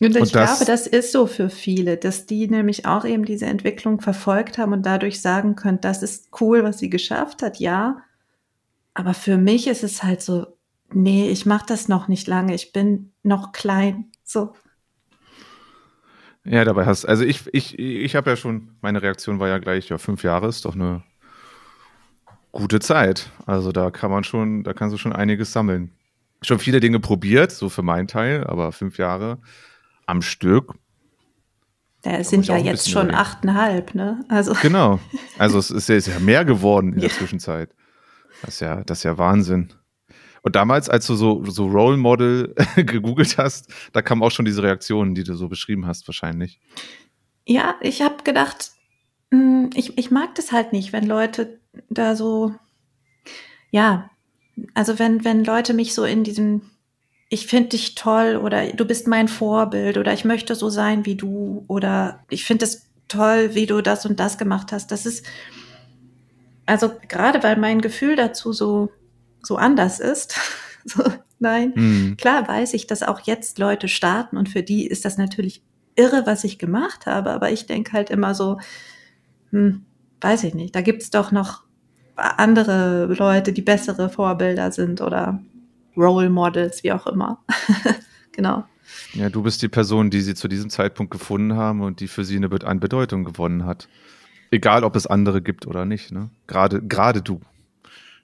Und, 0.00 0.16
und 0.16 0.24
ich 0.24 0.32
das, 0.32 0.58
glaube, 0.58 0.64
das 0.64 0.86
ist 0.86 1.12
so 1.12 1.26
für 1.26 1.50
viele, 1.50 1.98
dass 1.98 2.24
die 2.26 2.48
nämlich 2.48 2.86
auch 2.86 3.04
eben 3.04 3.26
diese 3.26 3.46
Entwicklung 3.46 4.00
verfolgt 4.00 4.56
haben 4.56 4.72
und 4.72 4.86
dadurch 4.86 5.20
sagen 5.20 5.54
können, 5.54 5.80
das 5.82 6.02
ist 6.02 6.30
cool, 6.40 6.64
was 6.64 6.78
sie 6.78 6.88
geschafft 6.90 7.42
hat, 7.42 7.60
ja. 7.60 7.98
Aber 8.94 9.12
für 9.12 9.36
mich 9.36 9.68
ist 9.68 9.84
es 9.84 10.02
halt 10.02 10.22
so, 10.22 10.46
nee, 10.94 11.28
ich 11.28 11.46
mache 11.46 11.66
das 11.66 11.88
noch 11.88 12.08
nicht 12.08 12.26
lange, 12.26 12.54
ich 12.54 12.72
bin 12.72 13.12
noch 13.22 13.52
klein, 13.52 14.10
so. 14.24 14.54
Ja, 16.44 16.64
dabei 16.64 16.86
hast, 16.86 17.04
also 17.04 17.24
ich, 17.24 17.42
ich, 17.52 17.78
ich 17.78 18.16
habe 18.16 18.30
ja 18.30 18.36
schon, 18.36 18.76
meine 18.80 19.02
Reaktion 19.02 19.38
war 19.38 19.48
ja 19.48 19.58
gleich, 19.58 19.88
ja, 19.88 19.98
fünf 19.98 20.24
Jahre 20.24 20.48
ist 20.48 20.64
doch 20.64 20.74
eine 20.74 21.02
gute 22.52 22.80
Zeit. 22.80 23.30
Also 23.46 23.72
da 23.72 23.90
kann 23.90 24.10
man 24.10 24.24
schon, 24.24 24.62
da 24.62 24.72
kannst 24.72 24.92
du 24.92 24.98
schon 24.98 25.12
einiges 25.12 25.52
sammeln. 25.52 25.92
Schon 26.42 26.58
viele 26.58 26.80
Dinge 26.80 27.00
probiert, 27.00 27.52
so 27.52 27.68
für 27.68 27.82
meinen 27.82 28.08
Teil, 28.08 28.44
aber 28.44 28.72
fünf 28.72 28.98
Jahre 28.98 29.38
am 30.06 30.22
Stück. 30.22 30.74
Da 32.02 32.24
sind 32.24 32.48
ja 32.48 32.56
jetzt 32.56 32.90
schon 32.90 33.12
achteinhalb, 33.12 33.94
ne? 33.94 34.24
Also. 34.28 34.54
Genau. 34.60 34.98
Also 35.38 35.58
es 35.58 35.70
ist 35.70 35.88
ja, 35.88 35.94
ist 35.94 36.08
ja 36.08 36.18
mehr 36.18 36.44
geworden 36.44 36.92
in 36.92 37.00
der 37.00 37.10
Zwischenzeit. 37.18 37.70
Das 38.40 38.54
ist 38.54 38.60
ja, 38.60 38.82
das 38.82 38.98
ist 38.98 39.04
ja 39.04 39.18
Wahnsinn. 39.18 39.72
Und 40.42 40.56
damals, 40.56 40.88
als 40.88 41.06
du 41.06 41.14
so, 41.14 41.44
so 41.46 41.66
Role 41.66 41.96
Model 41.96 42.54
gegoogelt 42.76 43.38
hast, 43.38 43.72
da 43.92 44.02
kamen 44.02 44.22
auch 44.22 44.30
schon 44.30 44.44
diese 44.44 44.62
Reaktionen, 44.62 45.14
die 45.14 45.24
du 45.24 45.34
so 45.34 45.48
beschrieben 45.48 45.86
hast, 45.86 46.06
wahrscheinlich. 46.08 46.60
Ja, 47.46 47.76
ich 47.80 48.02
habe 48.02 48.22
gedacht, 48.24 48.72
hm, 49.30 49.70
ich, 49.74 49.96
ich 49.98 50.10
mag 50.10 50.34
das 50.34 50.52
halt 50.52 50.72
nicht, 50.72 50.92
wenn 50.92 51.06
Leute 51.06 51.60
da 51.88 52.16
so, 52.16 52.54
ja, 53.70 54.10
also 54.74 54.98
wenn, 54.98 55.24
wenn 55.24 55.44
Leute 55.44 55.74
mich 55.74 55.94
so 55.94 56.04
in 56.04 56.24
diesem 56.24 56.62
ich 57.32 57.46
finde 57.46 57.70
dich 57.70 57.94
toll 57.94 58.36
oder 58.36 58.66
du 58.74 58.84
bist 58.84 59.08
mein 59.08 59.26
Vorbild 59.26 59.96
oder 59.96 60.12
ich 60.12 60.26
möchte 60.26 60.54
so 60.54 60.68
sein 60.68 61.06
wie 61.06 61.14
du 61.14 61.64
oder 61.66 62.22
ich 62.28 62.44
finde 62.44 62.66
es 62.66 62.90
toll, 63.08 63.54
wie 63.54 63.64
du 63.64 63.80
das 63.80 64.04
und 64.04 64.20
das 64.20 64.36
gemacht 64.36 64.70
hast. 64.70 64.92
Das 64.92 65.06
ist, 65.06 65.24
also 66.66 66.92
gerade 67.08 67.42
weil 67.42 67.56
mein 67.56 67.80
Gefühl 67.80 68.16
dazu 68.16 68.52
so, 68.52 68.90
so 69.42 69.56
anders 69.56 70.00
ist. 70.00 70.38
so, 70.84 71.02
nein, 71.38 71.72
mhm. 71.74 72.16
klar 72.16 72.46
weiß 72.46 72.74
ich, 72.74 72.86
dass 72.86 73.02
auch 73.02 73.20
jetzt 73.20 73.58
Leute 73.58 73.88
starten 73.88 74.36
und 74.36 74.48
für 74.48 74.62
die 74.62 74.86
ist 74.86 75.04
das 75.04 75.18
natürlich 75.18 75.62
irre, 75.94 76.22
was 76.24 76.44
ich 76.44 76.58
gemacht 76.58 77.06
habe, 77.06 77.30
aber 77.30 77.52
ich 77.52 77.66
denke 77.66 77.92
halt 77.92 78.10
immer 78.10 78.34
so, 78.34 78.58
hm, 79.50 79.84
weiß 80.20 80.44
ich 80.44 80.54
nicht, 80.54 80.74
da 80.74 80.80
gibt's 80.80 81.10
doch 81.10 81.32
noch 81.32 81.64
andere 82.16 83.06
Leute, 83.06 83.52
die 83.52 83.62
bessere 83.62 84.08
Vorbilder 84.08 84.72
sind 84.72 85.00
oder 85.00 85.42
Role 85.96 86.30
Models, 86.30 86.82
wie 86.82 86.92
auch 86.92 87.06
immer. 87.06 87.42
genau. 88.32 88.64
Ja, 89.14 89.28
du 89.28 89.42
bist 89.42 89.62
die 89.62 89.68
Person, 89.68 90.10
die 90.10 90.20
sie 90.20 90.34
zu 90.34 90.48
diesem 90.48 90.70
Zeitpunkt 90.70 91.10
gefunden 91.10 91.54
haben 91.54 91.80
und 91.80 92.00
die 92.00 92.08
für 92.08 92.24
sie 92.24 92.36
eine, 92.36 92.50
eine 92.64 92.80
Bedeutung 92.80 93.24
gewonnen 93.24 93.64
hat. 93.64 93.88
Egal, 94.50 94.84
ob 94.84 94.96
es 94.96 95.06
andere 95.06 95.40
gibt 95.40 95.66
oder 95.66 95.84
nicht. 95.84 96.12
Ne? 96.12 96.28
Gerade, 96.46 96.82
gerade 96.82 97.22
du. 97.22 97.40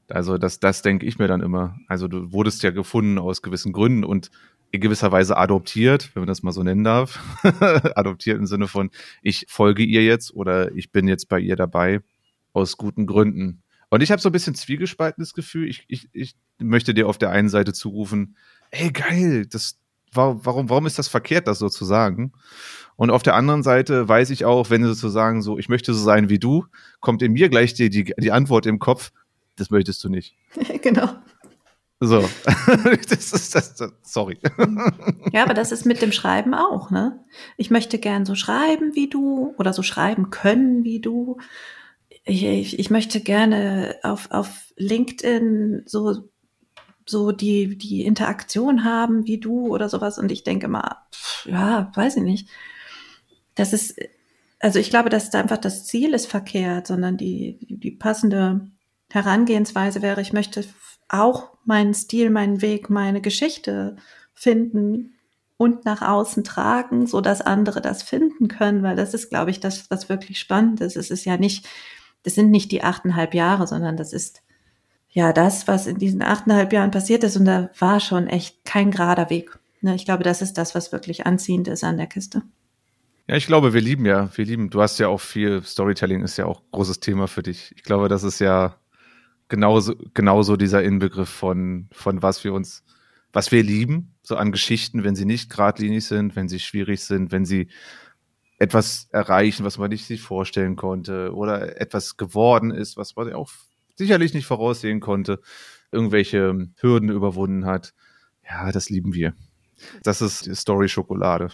Also 0.09 0.39
das, 0.39 0.59
das 0.61 0.83
denke 0.83 1.07
ich 1.07 1.19
mir 1.19 1.29
dann 1.29 1.43
immer. 1.43 1.79
Also 1.87 2.09
du 2.09 2.33
wurdest 2.33 2.63
ja 2.63 2.71
gefunden 2.71 3.19
aus 3.19 3.43
gewissen 3.43 3.73
Gründen 3.73 4.05
und 4.05 4.31
in 4.71 4.81
gewisser 4.81 5.13
Weise 5.13 5.37
adoptiert, 5.37 6.11
wenn 6.15 6.23
man 6.23 6.29
das 6.29 6.43
mal 6.43 6.53
so 6.53 6.63
nennen 6.63 6.85
darf. 6.85 7.21
adoptiert 7.95 8.39
im 8.39 8.47
Sinne 8.47 8.69
von, 8.69 8.91
ich 9.23 9.47
folge 9.49 9.83
ihr 9.83 10.05
jetzt 10.05 10.35
oder 10.35 10.75
ich 10.75 10.93
bin 10.93 11.09
jetzt 11.09 11.29
bei 11.29 11.41
ihr 11.41 11.57
dabei 11.57 12.01
aus 12.53 12.77
guten 12.77 13.07
Gründen. 13.07 13.63
Und 13.91 14.03
ich 14.03 14.11
habe 14.11 14.21
so 14.21 14.29
ein 14.29 14.33
bisschen 14.33 14.55
zwiegespaltenes 14.55 15.33
Gefühl. 15.33 15.69
Ich, 15.69 15.85
ich, 15.89 16.09
ich 16.13 16.37
möchte 16.59 16.93
dir 16.93 17.09
auf 17.09 17.19
der 17.19 17.31
einen 17.31 17.49
Seite 17.49 17.73
zurufen, 17.73 18.37
ey, 18.71 18.91
geil, 18.91 19.47
das, 19.47 19.79
warum, 20.13 20.69
warum 20.69 20.87
ist 20.87 20.99
das 20.99 21.09
verkehrt, 21.09 21.47
das 21.47 21.59
so 21.59 21.69
zu 21.69 21.85
sagen? 21.85 22.33
Und 22.97 23.11
auf 23.11 23.23
der 23.23 23.37
anderen 23.37 23.63
Seite 23.63 24.09
weiß 24.09 24.31
ich 24.31 24.45
auch, 24.45 24.69
wenn 24.71 24.85
sozusagen 24.85 25.41
so, 25.41 25.59
ich 25.59 25.69
möchte 25.69 25.95
so 25.95 26.03
sein 26.03 26.29
wie 26.29 26.39
du, 26.39 26.67
kommt 27.01 27.23
in 27.23 27.33
mir 27.33 27.49
gleich 27.49 27.73
die, 27.73 27.89
die, 27.89 28.13
die 28.19 28.33
Antwort 28.33 28.67
im 28.67 28.79
Kopf, 28.79 29.13
das 29.59 29.71
möchtest 29.71 30.03
du 30.05 30.09
nicht. 30.09 30.35
genau. 30.83 31.09
So, 32.01 32.21
das 33.09 33.33
ist 33.33 33.55
das, 33.55 33.75
das, 33.75 33.93
sorry. 34.03 34.39
Ja, 35.33 35.43
aber 35.43 35.55
das 35.55 35.73
ist 35.73 35.85
mit 35.85 36.01
dem 36.01 36.13
Schreiben 36.13 36.55
auch, 36.55 36.91
ne? 36.91 37.25
Ich 37.57 37.71
möchte 37.71 37.99
gern 37.99 38.25
so 38.25 38.35
schreiben 38.35 38.95
wie 38.95 39.09
du 39.09 39.55
oder 39.59 39.73
so 39.73 39.83
schreiben 39.83 40.31
können 40.31 40.85
wie 40.85 41.01
du 41.01 41.39
ich, 42.29 42.79
ich 42.79 42.91
möchte 42.91 43.21
gerne 43.21 43.97
auf, 44.03 44.31
auf 44.31 44.73
LinkedIn 44.77 45.83
so, 45.87 46.29
so 47.07 47.33
die, 47.33 47.79
die 47.79 48.05
Interaktion 48.05 48.85
haben 48.85 49.27
wie 49.27 49.39
du 49.39 49.69
oder 49.69 49.89
sowas. 49.89 50.19
Und 50.19 50.31
ich 50.31 50.45
denke 50.45 50.69
mal, 50.69 50.97
ja, 51.47 51.91
weiß 51.95 52.17
ich 52.17 52.23
nicht. 52.23 52.49
Das 53.55 53.73
ist, 53.73 53.99
also 54.61 54.79
ich 54.79 54.91
glaube, 54.91 55.09
dass 55.09 55.31
da 55.31 55.41
einfach 55.41 55.59
das 55.59 55.87
Ziel 55.87 56.13
ist 56.13 56.27
verkehrt, 56.27 56.87
sondern 56.87 57.17
die, 57.17 57.59
die 57.63 57.93
passende 57.93 58.71
Herangehensweise 59.11 60.03
wäre, 60.03 60.21
ich 60.21 60.33
möchte 60.33 60.65
auch 61.09 61.53
meinen 61.65 61.95
Stil, 61.95 62.31
meinen 62.31 62.61
Weg, 62.61 62.91
meine 62.91 63.21
Geschichte 63.21 63.97
finden 64.35 65.15
und 65.57 65.85
nach 65.85 66.03
außen 66.03 66.45
tragen, 66.45 67.07
so 67.07 67.21
dass 67.21 67.41
andere 67.41 67.81
das 67.81 68.03
finden 68.03 68.49
können, 68.49 68.83
weil 68.83 68.97
das 68.97 69.15
ist, 69.15 69.31
glaube 69.31 69.51
ich, 69.51 69.61
das, 69.61 69.91
was 69.91 70.09
wirklich 70.09 70.39
spannend 70.39 70.81
ist. 70.81 70.97
Es 70.97 71.11
ist 71.11 71.25
ja 71.25 71.37
nicht 71.37 71.67
das 72.23 72.35
sind 72.35 72.51
nicht 72.51 72.73
die 72.73 72.83
achteinhalb 72.83 73.35
Jahre, 73.35 73.67
sondern 73.67 73.97
das 73.97 74.13
ist 74.13 74.43
ja 75.09 75.33
das, 75.33 75.69
was 75.69 75.87
in 75.87 75.99
diesen 75.99 76.23
achteinhalb 76.23 76.73
Jahren 76.73 76.91
passiert 76.91 77.25
ist. 77.25 77.37
Und 77.37 77.45
da 77.45 77.71
war 77.79 78.01
schon 78.01 78.27
echt 78.27 78.65
kein 78.65 78.91
gerader 78.91 79.31
Weg. 79.31 79.59
Ne, 79.81 79.95
ich 79.95 80.05
glaube, 80.05 80.25
das 80.25 80.43
ist 80.43 80.55
das, 80.55 80.75
was 80.75 80.93
wirklich 80.93 81.27
anziehend 81.27 81.69
ist 81.69 81.85
an 81.85 81.97
der 81.97 82.07
Kiste. 82.07 82.43
Ja, 83.29 83.37
ich 83.37 83.47
glaube, 83.47 83.75
wir 83.75 83.81
lieben 83.81 84.07
ja, 84.07 84.31
wir 84.35 84.45
lieben, 84.45 84.71
du 84.71 84.81
hast 84.81 84.99
ja 84.99 85.09
auch 85.09 85.21
viel, 85.21 85.63
Storytelling 85.63 86.23
ist 86.23 86.39
ja 86.39 86.47
auch 86.47 86.63
großes 86.73 87.01
Thema 87.01 87.29
für 87.29 87.43
dich. 87.43 87.73
Ich 87.77 87.83
glaube, 87.83 88.09
das 88.09 88.25
ist 88.25 88.41
ja 88.41 88.77
genauso, 89.49 89.95
genauso 90.15 90.57
dieser 90.57 90.83
Inbegriff 90.83 91.29
von, 91.29 91.89
von 91.93 92.23
was 92.23 92.45
wir 92.45 92.53
uns, 92.53 92.85
was 93.33 93.53
wir 93.53 93.63
lieben, 93.63 94.15
so 94.23 94.37
an 94.37 94.53
Geschichten, 94.53 95.05
wenn 95.05 95.17
sie 95.17 95.25
nicht 95.25 95.51
geradlinig 95.51 96.07
sind, 96.07 96.37
wenn 96.37 96.49
sie 96.49 96.59
schwierig 96.59 97.03
sind, 97.03 97.33
wenn 97.33 97.45
sie 97.45 97.69
etwas 98.59 99.09
erreichen, 99.11 99.65
was 99.65 99.79
man 99.79 99.91
nicht 99.91 100.07
sich 100.07 100.21
vorstellen 100.21 100.77
konnte 100.77 101.33
oder 101.35 101.81
etwas 101.81 102.17
geworden 102.17 102.71
ist, 102.71 102.97
was 102.97 103.15
man 103.17 103.33
auch 103.33 103.51
sicherlich 103.95 104.35
nicht 104.35 104.47
voraussehen 104.47 105.01
konnte, 105.01 105.41
irgendwelche 105.93 106.69
Hürden 106.77 107.09
überwunden 107.09 107.67
hat. 107.67 107.95
Ja, 108.49 108.73
das 108.73 108.91
lieben 108.91 109.15
wir. 109.15 109.35
Das 110.03 110.21
ist 110.21 110.55
Story 110.57 110.89
Schokolade. 110.89 111.51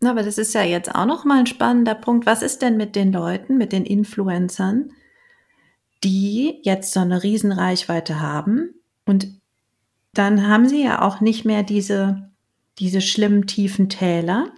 Na, 0.00 0.10
aber 0.10 0.22
das 0.22 0.38
ist 0.38 0.54
ja 0.54 0.62
jetzt 0.62 0.94
auch 0.94 1.06
noch 1.06 1.24
mal 1.24 1.40
ein 1.40 1.46
spannender 1.46 1.94
Punkt. 1.94 2.26
Was 2.26 2.42
ist 2.42 2.62
denn 2.62 2.76
mit 2.76 2.94
den 2.94 3.12
Leuten, 3.12 3.58
mit 3.58 3.72
den 3.72 3.84
Influencern, 3.84 4.92
die 6.04 6.60
jetzt 6.62 6.92
so 6.92 7.00
eine 7.00 7.22
Riesenreichweite 7.22 8.20
haben 8.20 8.74
und 9.04 9.28
dann 10.14 10.48
haben 10.48 10.68
sie 10.68 10.82
ja 10.82 11.02
auch 11.02 11.20
nicht 11.20 11.44
mehr 11.44 11.62
diese, 11.62 12.30
diese 12.78 13.00
schlimmen 13.00 13.46
tiefen 13.46 13.88
Täler. 13.88 14.50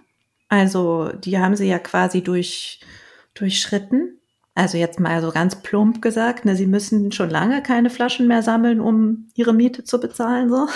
Also 0.49 1.09
die 1.09 1.39
haben 1.39 1.55
sie 1.55 1.67
ja 1.67 1.79
quasi 1.79 2.21
durch, 2.21 2.79
durchschritten. 3.33 4.17
Also 4.53 4.77
jetzt 4.77 4.99
mal 4.99 5.21
so 5.21 5.31
ganz 5.31 5.61
plump 5.61 6.01
gesagt, 6.01 6.43
ne, 6.43 6.55
sie 6.55 6.67
müssen 6.67 7.11
schon 7.13 7.29
lange 7.29 7.63
keine 7.63 7.89
Flaschen 7.89 8.27
mehr 8.27 8.43
sammeln, 8.43 8.81
um 8.81 9.29
ihre 9.33 9.53
Miete 9.53 9.85
zu 9.85 9.99
bezahlen, 9.99 10.49
so. 10.49 10.67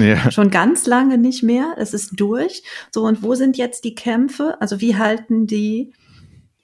Ja. 0.00 0.30
Schon 0.32 0.50
ganz 0.50 0.86
lange 0.86 1.18
nicht 1.18 1.42
mehr. 1.42 1.74
Es 1.76 1.92
ist 1.92 2.12
durch. 2.18 2.62
So, 2.94 3.04
und 3.04 3.22
wo 3.22 3.34
sind 3.34 3.58
jetzt 3.58 3.84
die 3.84 3.94
Kämpfe? 3.94 4.56
Also 4.60 4.80
wie 4.80 4.96
halten 4.96 5.46
die 5.46 5.92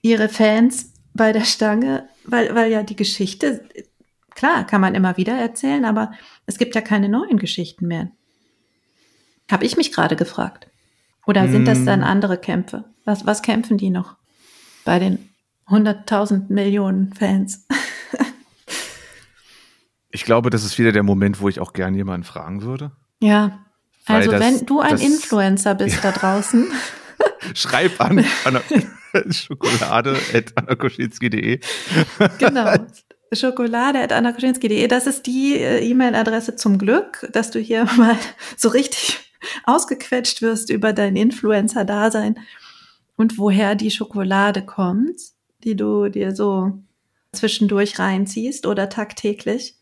ihre 0.00 0.30
Fans 0.30 0.94
bei 1.16 1.32
der 1.32 1.44
Stange? 1.44 2.08
Weil, 2.24 2.54
weil 2.54 2.70
ja 2.70 2.82
die 2.82 2.96
Geschichte, 2.96 3.66
klar, 4.30 4.66
kann 4.66 4.80
man 4.80 4.94
immer 4.94 5.16
wieder 5.16 5.34
erzählen, 5.34 5.84
aber 5.84 6.12
es 6.46 6.58
gibt 6.58 6.74
ja 6.74 6.80
keine 6.80 7.08
neuen 7.08 7.38
Geschichten 7.38 7.86
mehr. 7.86 8.10
Habe 9.50 9.64
ich 9.64 9.76
mich 9.76 9.92
gerade 9.92 10.16
gefragt. 10.16 10.68
Oder 11.26 11.48
sind 11.48 11.66
das 11.66 11.84
dann 11.84 12.02
hm. 12.02 12.08
andere 12.08 12.38
Kämpfe? 12.38 12.84
Was, 13.04 13.26
was 13.26 13.42
kämpfen 13.42 13.78
die 13.78 13.90
noch 13.90 14.16
bei 14.84 14.98
den 14.98 15.28
100.000 15.68 16.44
Millionen 16.48 17.12
Fans. 17.12 17.66
ich 20.10 20.24
glaube, 20.24 20.50
das 20.50 20.64
ist 20.64 20.78
wieder 20.78 20.92
der 20.92 21.02
Moment, 21.02 21.40
wo 21.40 21.48
ich 21.48 21.60
auch 21.60 21.72
gern 21.72 21.94
jemanden 21.94 22.24
fragen 22.24 22.62
würde. 22.62 22.92
Ja. 23.20 23.58
Weil 24.06 24.16
also 24.18 24.30
das, 24.30 24.40
wenn 24.40 24.66
du 24.66 24.80
ein 24.80 24.92
das, 24.92 25.02
Influencer 25.02 25.74
bist 25.74 25.96
ja. 26.04 26.12
da 26.12 26.12
draußen. 26.12 26.68
Schreib 27.54 28.00
an, 28.00 28.24
an 28.44 28.60
Schokolade 29.30 30.16
at 30.34 30.56
anakoschinski.de. 30.56 31.60
genau. 32.38 32.76
Schokolade 33.32 34.00
at 34.00 34.12
anakoschinski.de. 34.12 34.86
Das 34.88 35.06
ist 35.06 35.26
die 35.26 35.56
äh, 35.56 35.84
E-Mail-Adresse 35.88 36.56
zum 36.56 36.78
Glück, 36.78 37.28
dass 37.32 37.50
du 37.50 37.58
hier 37.58 37.84
mal 37.96 38.16
so 38.56 38.68
richtig 38.68 39.18
ausgequetscht 39.64 40.42
wirst 40.42 40.70
über 40.70 40.92
dein 40.92 41.16
Influencer-Dasein 41.16 42.38
und 43.16 43.38
woher 43.38 43.74
die 43.74 43.90
Schokolade 43.90 44.62
kommt 44.62 45.20
die 45.66 45.76
du 45.76 46.08
dir 46.08 46.34
so 46.34 46.78
zwischendurch 47.32 47.98
reinziehst 47.98 48.66
oder 48.66 48.88
tagtäglich. 48.88 49.76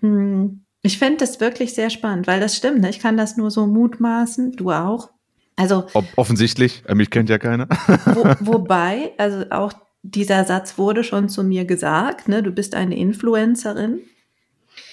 Hm, 0.00 0.62
ich 0.82 0.98
fände 0.98 1.18
das 1.18 1.40
wirklich 1.40 1.74
sehr 1.74 1.90
spannend, 1.90 2.26
weil 2.26 2.40
das 2.40 2.56
stimmt. 2.56 2.80
Ne? 2.80 2.88
Ich 2.88 3.00
kann 3.00 3.16
das 3.16 3.36
nur 3.36 3.50
so 3.50 3.66
mutmaßen, 3.66 4.52
du 4.52 4.70
auch. 4.70 5.10
Also 5.56 5.86
Ob, 5.94 6.04
offensichtlich, 6.16 6.82
äh, 6.86 6.94
mich 6.94 7.10
kennt 7.10 7.30
ja 7.30 7.38
keiner. 7.38 7.68
wo, 8.04 8.52
wobei, 8.52 9.12
also 9.16 9.44
auch 9.50 9.72
dieser 10.02 10.44
Satz 10.44 10.78
wurde 10.78 11.02
schon 11.02 11.28
zu 11.28 11.42
mir 11.42 11.64
gesagt. 11.64 12.28
Ne? 12.28 12.42
Du 12.42 12.52
bist 12.52 12.74
eine 12.74 12.96
Influencerin. 12.96 14.00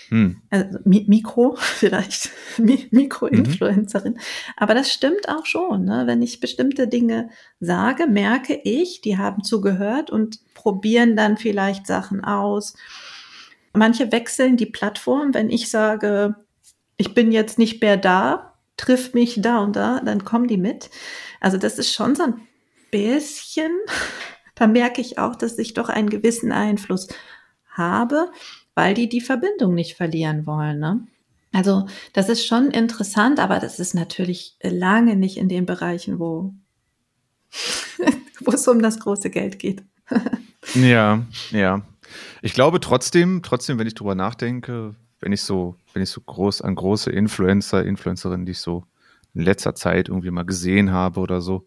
Hm. 0.09 0.41
Also 0.49 0.79
Mikro 0.85 1.55
vielleicht, 1.59 2.29
Mikro-Influencerin. 2.57 4.13
Mhm. 4.13 4.19
Aber 4.57 4.73
das 4.73 4.91
stimmt 4.91 5.27
auch 5.27 5.45
schon. 5.45 5.85
Ne? 5.85 6.03
Wenn 6.05 6.21
ich 6.21 6.39
bestimmte 6.39 6.87
Dinge 6.87 7.29
sage, 7.59 8.07
merke 8.07 8.59
ich, 8.63 9.01
die 9.01 9.17
haben 9.17 9.43
zugehört 9.43 10.09
und 10.09 10.39
probieren 10.53 11.15
dann 11.15 11.37
vielleicht 11.37 11.87
Sachen 11.87 12.23
aus. 12.23 12.75
Manche 13.73 14.11
wechseln 14.11 14.55
die 14.55 14.67
Plattform. 14.67 15.33
Wenn 15.33 15.49
ich 15.49 15.69
sage, 15.69 16.35
ich 16.97 17.13
bin 17.13 17.31
jetzt 17.31 17.57
nicht 17.57 17.81
mehr 17.81 17.97
da, 17.97 18.52
triff 18.77 19.13
mich 19.13 19.41
da 19.41 19.59
und 19.59 19.75
da, 19.75 20.01
dann 20.01 20.25
kommen 20.25 20.47
die 20.47 20.57
mit. 20.57 20.89
Also 21.39 21.57
das 21.57 21.77
ist 21.79 21.93
schon 21.93 22.15
so 22.15 22.23
ein 22.23 22.47
bisschen, 22.91 23.71
da 24.55 24.67
merke 24.67 25.01
ich 25.01 25.17
auch, 25.17 25.35
dass 25.35 25.57
ich 25.57 25.73
doch 25.73 25.89
einen 25.89 26.09
gewissen 26.09 26.51
Einfluss 26.51 27.07
habe 27.67 28.29
weil 28.75 28.93
die 28.93 29.09
die 29.09 29.21
Verbindung 29.21 29.73
nicht 29.73 29.95
verlieren 29.95 30.45
wollen. 30.45 30.79
Ne? 30.79 31.05
Also 31.51 31.87
das 32.13 32.29
ist 32.29 32.45
schon 32.45 32.71
interessant, 32.71 33.39
aber 33.39 33.59
das 33.59 33.79
ist 33.79 33.93
natürlich 33.93 34.57
lange 34.61 35.15
nicht 35.15 35.37
in 35.37 35.49
den 35.49 35.65
Bereichen, 35.65 36.19
wo, 36.19 36.53
wo 38.39 38.51
es 38.51 38.67
um 38.67 38.81
das 38.81 38.99
große 38.99 39.29
Geld 39.29 39.59
geht. 39.59 39.83
ja, 40.73 41.23
ja. 41.51 41.81
Ich 42.41 42.53
glaube 42.53 42.79
trotzdem, 42.79 43.41
trotzdem, 43.43 43.79
wenn 43.79 43.87
ich 43.87 43.95
drüber 43.95 44.15
nachdenke, 44.15 44.95
wenn 45.23 45.31
ich 45.31 45.41
so, 45.41 45.77
wenn 45.93 46.03
ich 46.03 46.09
so 46.09 46.19
groß 46.19 46.61
an 46.61 46.75
große 46.75 47.09
Influencer, 47.09 47.85
Influencerinnen, 47.85 48.45
die 48.45 48.51
ich 48.51 48.59
so 48.59 48.85
in 49.33 49.41
letzter 49.41 49.73
Zeit 49.73 50.09
irgendwie 50.09 50.31
mal 50.31 50.43
gesehen 50.43 50.91
habe 50.91 51.21
oder 51.21 51.39
so, 51.39 51.65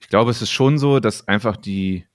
ich 0.00 0.08
glaube, 0.08 0.30
es 0.30 0.40
ist 0.40 0.50
schon 0.50 0.78
so, 0.78 1.00
dass 1.00 1.28
einfach 1.28 1.56
die 1.56 2.06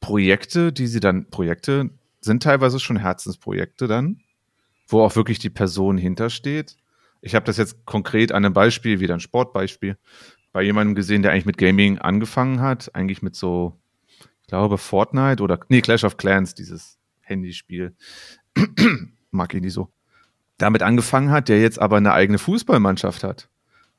Projekte, 0.00 0.72
die 0.72 0.86
sie 0.86 1.00
dann, 1.00 1.30
Projekte, 1.30 1.90
sind 2.20 2.42
teilweise 2.42 2.78
schon 2.78 2.96
Herzensprojekte 2.96 3.88
dann, 3.88 4.20
wo 4.86 5.00
auch 5.00 5.16
wirklich 5.16 5.38
die 5.40 5.50
Person 5.50 5.98
hintersteht. 5.98 6.76
Ich 7.20 7.34
habe 7.34 7.46
das 7.46 7.56
jetzt 7.56 7.84
konkret 7.86 8.30
an 8.30 8.44
einem 8.44 8.54
Beispiel, 8.54 9.00
wieder 9.00 9.14
ein 9.14 9.20
Sportbeispiel, 9.20 9.96
bei 10.52 10.62
jemandem 10.62 10.94
gesehen, 10.94 11.22
der 11.22 11.32
eigentlich 11.32 11.46
mit 11.46 11.58
Gaming 11.58 11.98
angefangen 11.98 12.60
hat, 12.60 12.94
eigentlich 12.94 13.20
mit 13.22 13.34
so, 13.34 13.80
ich 14.42 14.46
glaube, 14.46 14.78
Fortnite 14.78 15.42
oder, 15.42 15.58
nee, 15.68 15.80
Clash 15.80 16.04
of 16.04 16.18
Clans, 16.18 16.54
dieses 16.54 16.98
Handyspiel. 17.22 17.96
Mag 19.30 19.54
ich 19.54 19.60
nicht 19.60 19.72
so. 19.72 19.93
Damit 20.64 20.82
angefangen 20.82 21.30
hat, 21.30 21.50
der 21.50 21.60
jetzt 21.60 21.78
aber 21.78 21.98
eine 21.98 22.14
eigene 22.14 22.38
Fußballmannschaft 22.38 23.22
hat. 23.22 23.50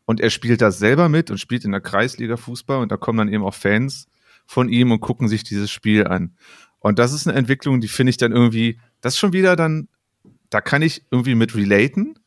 Und 0.05 0.19
er 0.19 0.31
spielt 0.31 0.63
da 0.63 0.71
selber 0.71 1.09
mit 1.09 1.29
und 1.29 1.37
spielt 1.37 1.63
in 1.63 1.71
der 1.71 1.79
Kreisliga 1.79 2.37
Fußball 2.37 2.79
und 2.79 2.91
da 2.91 2.97
kommen 2.97 3.19
dann 3.19 3.31
eben 3.31 3.43
auch 3.43 3.53
Fans 3.53 4.07
von 4.47 4.67
ihm 4.67 4.91
und 4.91 4.99
gucken 4.99 5.27
sich 5.27 5.43
dieses 5.43 5.69
Spiel 5.69 6.07
an. 6.07 6.35
Und 6.79 6.97
das 6.97 7.13
ist 7.13 7.27
eine 7.27 7.37
Entwicklung, 7.37 7.81
die 7.81 7.87
finde 7.87 8.09
ich 8.09 8.17
dann 8.17 8.31
irgendwie, 8.31 8.79
das 8.99 9.15
schon 9.15 9.31
wieder 9.31 9.55
dann, 9.55 9.89
da 10.49 10.59
kann 10.59 10.81
ich 10.81 11.05
irgendwie 11.11 11.35
mit 11.35 11.55
relaten, 11.55 12.17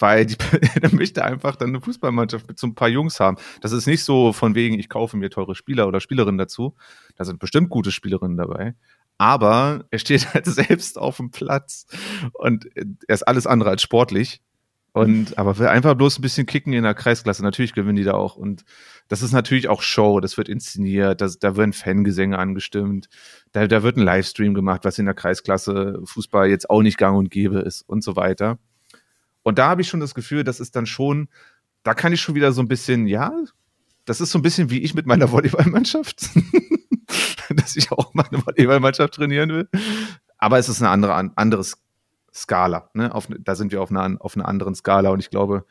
weil 0.00 0.26
der 0.82 0.92
möchte 0.92 1.24
einfach 1.24 1.54
dann 1.54 1.68
eine 1.68 1.80
Fußballmannschaft 1.80 2.48
mit 2.48 2.58
so 2.58 2.66
ein 2.66 2.74
paar 2.74 2.88
Jungs 2.88 3.20
haben. 3.20 3.36
Das 3.60 3.70
ist 3.70 3.86
nicht 3.86 4.02
so 4.02 4.32
von 4.32 4.56
wegen, 4.56 4.76
ich 4.80 4.88
kaufe 4.88 5.16
mir 5.16 5.30
teure 5.30 5.54
Spieler 5.54 5.86
oder 5.86 6.00
Spielerinnen 6.00 6.38
dazu. 6.38 6.74
Da 7.14 7.24
sind 7.24 7.38
bestimmt 7.38 7.70
gute 7.70 7.92
Spielerinnen 7.92 8.36
dabei. 8.36 8.74
Aber 9.18 9.84
er 9.90 9.98
steht 9.98 10.26
halt 10.34 10.46
selbst 10.46 10.98
auf 10.98 11.16
dem 11.18 11.30
Platz 11.30 11.86
und 12.32 12.66
er 12.74 13.14
ist 13.14 13.22
alles 13.22 13.46
andere 13.46 13.70
als 13.70 13.82
sportlich. 13.82 14.40
Und 14.92 15.38
aber 15.38 15.58
will 15.58 15.66
einfach 15.66 15.94
bloß 15.94 16.20
ein 16.20 16.22
bisschen 16.22 16.46
kicken 16.46 16.72
in 16.72 16.84
der 16.84 16.94
Kreisklasse. 16.94 17.42
Natürlich 17.42 17.72
gewinnen 17.72 17.96
die 17.96 18.04
da 18.04 18.12
auch. 18.12 18.36
Und 18.36 18.64
das 19.08 19.22
ist 19.22 19.32
natürlich 19.32 19.68
auch 19.68 19.82
Show, 19.82 20.20
das 20.20 20.36
wird 20.36 20.48
inszeniert, 20.48 21.20
das, 21.20 21.40
da 21.40 21.56
werden 21.56 21.72
Fangesänge 21.72 22.38
angestimmt, 22.38 23.08
da, 23.50 23.66
da 23.66 23.82
wird 23.82 23.96
ein 23.96 24.04
Livestream 24.04 24.54
gemacht, 24.54 24.84
was 24.84 24.98
in 24.98 25.06
der 25.06 25.14
Kreisklasse 25.14 26.00
Fußball 26.04 26.48
jetzt 26.48 26.70
auch 26.70 26.80
nicht 26.80 26.96
gang 26.96 27.18
und 27.18 27.30
gäbe 27.30 27.58
ist 27.58 27.82
und 27.82 28.04
so 28.04 28.14
weiter. 28.14 28.58
Und 29.42 29.58
da 29.58 29.68
habe 29.68 29.82
ich 29.82 29.88
schon 29.88 30.00
das 30.00 30.14
Gefühl, 30.14 30.44
das 30.44 30.60
ist 30.60 30.76
dann 30.76 30.86
schon, 30.86 31.28
da 31.82 31.92
kann 31.94 32.12
ich 32.12 32.20
schon 32.20 32.34
wieder 32.36 32.52
so 32.52 32.62
ein 32.62 32.68
bisschen, 32.68 33.06
ja, 33.08 33.32
das 34.04 34.20
ist 34.20 34.30
so 34.30 34.38
ein 34.38 34.42
bisschen 34.42 34.70
wie 34.70 34.80
ich 34.80 34.94
mit 34.94 35.06
meiner 35.06 35.32
Volleyballmannschaft, 35.32 36.30
dass 37.60 37.76
ich 37.76 37.92
auch 37.92 38.14
meine 38.14 38.44
Volleyballmannschaft 38.44 39.14
trainieren 39.14 39.50
will. 39.50 39.68
Aber 40.38 40.58
es 40.58 40.68
ist 40.68 40.82
eine 40.82 40.90
andere, 40.90 41.14
anderes 41.36 41.78
Skala. 42.34 42.90
Ne? 42.94 43.14
Auf, 43.14 43.28
da 43.38 43.54
sind 43.54 43.72
wir 43.72 43.80
auf 43.80 43.90
einer, 43.90 44.16
auf 44.20 44.36
einer 44.36 44.48
anderen 44.48 44.74
Skala 44.74 45.10
und 45.10 45.20
ich 45.20 45.30
glaube, 45.30 45.64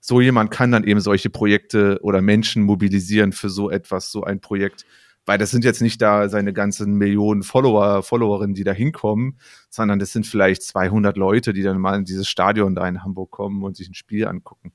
so 0.00 0.20
jemand 0.20 0.50
kann 0.50 0.72
dann 0.72 0.84
eben 0.84 1.00
solche 1.00 1.30
Projekte 1.30 2.00
oder 2.02 2.20
Menschen 2.20 2.64
mobilisieren 2.64 3.32
für 3.32 3.48
so 3.48 3.70
etwas, 3.70 4.10
so 4.10 4.24
ein 4.24 4.40
Projekt. 4.40 4.84
Weil 5.24 5.38
das 5.38 5.52
sind 5.52 5.64
jetzt 5.64 5.80
nicht 5.80 6.02
da 6.02 6.28
seine 6.28 6.52
ganzen 6.52 6.94
Millionen 6.94 7.44
Follower, 7.44 8.02
Followerinnen, 8.02 8.56
die 8.56 8.64
da 8.64 8.72
hinkommen, 8.72 9.38
sondern 9.70 10.00
das 10.00 10.10
sind 10.10 10.26
vielleicht 10.26 10.64
200 10.64 11.16
Leute, 11.16 11.52
die 11.52 11.62
dann 11.62 11.80
mal 11.80 11.96
in 11.96 12.04
dieses 12.04 12.28
Stadion 12.28 12.74
da 12.74 12.88
in 12.88 13.04
Hamburg 13.04 13.30
kommen 13.30 13.62
und 13.62 13.76
sich 13.76 13.88
ein 13.88 13.94
Spiel 13.94 14.26
angucken. 14.26 14.72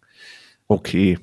Okay. 0.69 1.19